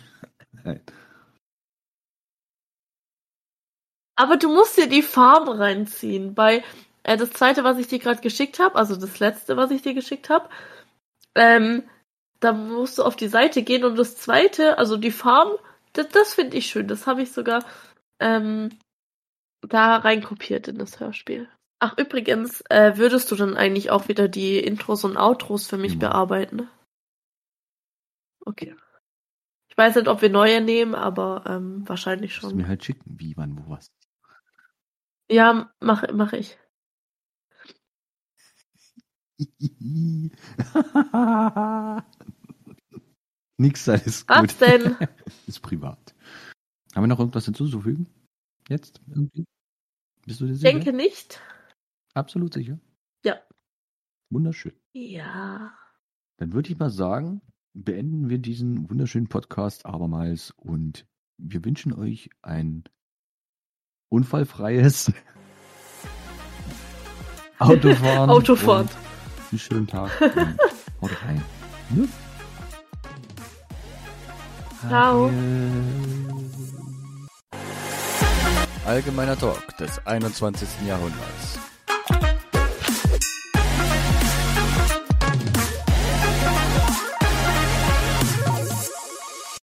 Aber 4.23 4.37
du 4.37 4.47
musst 4.47 4.77
dir 4.77 4.87
die 4.87 5.01
Farben 5.01 5.49
reinziehen. 5.49 6.33
Bei 6.33 6.63
äh, 7.03 7.17
das 7.17 7.31
zweite, 7.31 7.65
was 7.65 7.77
ich 7.77 7.89
dir 7.89 7.99
gerade 7.99 8.21
geschickt 8.21 8.57
habe, 8.57 8.75
also 8.75 8.95
das 8.95 9.19
letzte, 9.19 9.57
was 9.57 9.69
ich 9.69 9.81
dir 9.81 9.93
geschickt 9.93 10.29
habe, 10.29 10.47
ähm, 11.35 11.83
da 12.39 12.53
musst 12.53 12.97
du 12.97 13.03
auf 13.03 13.17
die 13.17 13.27
Seite 13.27 13.63
gehen 13.63 13.83
und 13.83 13.97
das 13.97 14.15
zweite, 14.15 14.77
also 14.77 14.95
die 14.95 15.11
Farben, 15.11 15.51
das, 15.91 16.07
das 16.07 16.33
finde 16.35 16.55
ich 16.55 16.67
schön. 16.67 16.87
Das 16.87 17.05
habe 17.05 17.21
ich 17.21 17.33
sogar 17.33 17.65
ähm, 18.21 18.69
da 19.59 19.97
reinkopiert 19.97 20.69
in 20.69 20.77
das 20.77 21.01
Hörspiel. 21.01 21.49
Ach, 21.79 21.97
übrigens, 21.97 22.61
äh, 22.69 22.93
würdest 22.95 23.29
du 23.29 23.35
dann 23.35 23.57
eigentlich 23.57 23.91
auch 23.91 24.07
wieder 24.07 24.29
die 24.29 24.57
Intros 24.57 25.03
und 25.03 25.17
Outros 25.17 25.67
für 25.67 25.77
mich 25.77 25.95
Ja. 25.95 25.99
bearbeiten? 25.99 26.69
Okay. 28.45 28.73
Ich 29.67 29.77
weiß 29.77 29.95
nicht, 29.95 30.07
ob 30.07 30.21
wir 30.21 30.29
neue 30.29 30.61
nehmen, 30.61 30.95
aber 30.95 31.43
ähm, 31.45 31.83
wahrscheinlich 31.89 32.31
Musst 32.35 32.51
schon. 32.51 32.55
mir 32.57 32.67
halt 32.69 32.85
schicken, 32.85 33.15
wie, 33.19 33.35
wann, 33.35 33.57
wo, 33.57 33.71
was. 33.71 33.91
Ja, 35.33 35.73
mach, 35.79 36.03
mach 36.13 36.33
ich. 36.33 36.59
Nix, 43.57 43.89
alles 43.89 44.27
Was 44.27 44.59
gut. 44.59 44.61
denn? 44.61 44.95
Ist 45.47 45.61
privat. 45.61 46.13
Haben 46.93 47.03
wir 47.03 47.07
noch 47.07 47.19
irgendwas 47.19 47.45
hinzuzufügen? 47.45 48.07
Jetzt? 48.69 49.01
Irgendwie? 49.07 49.45
Bist 50.25 50.41
du 50.41 50.45
dir 50.45 50.53
Ich 50.53 50.59
sicher? 50.59 50.71
denke 50.71 50.93
nicht. 50.93 51.41
Absolut 52.13 52.53
sicher? 52.53 52.79
Ja. 53.25 53.41
Wunderschön. 54.31 54.73
Ja. 54.93 55.75
Dann 56.37 56.53
würde 56.53 56.69
ich 56.69 56.77
mal 56.77 56.91
sagen, 56.91 57.41
beenden 57.73 58.29
wir 58.29 58.37
diesen 58.37 58.87
wunderschönen 58.89 59.29
Podcast 59.29 59.85
abermals 59.87 60.51
und 60.51 61.07
wir 61.37 61.65
wünschen 61.65 61.93
euch 61.93 62.29
ein 62.43 62.83
unfallfreies 64.13 65.11
Autofahren. 67.59 68.29
Autofahren. 68.29 68.81
und 68.83 68.89
Einen 69.51 69.59
schönen 69.59 69.87
Tag. 69.87 70.11
Haut 71.01 71.11
rein. 71.25 71.43
Ne? 71.89 72.07
Ciao. 74.87 75.31
Allgemeiner 78.85 79.37
Talk 79.37 79.77
des 79.77 80.05
21. 80.05 80.67
Jahrhunderts. 80.87 81.59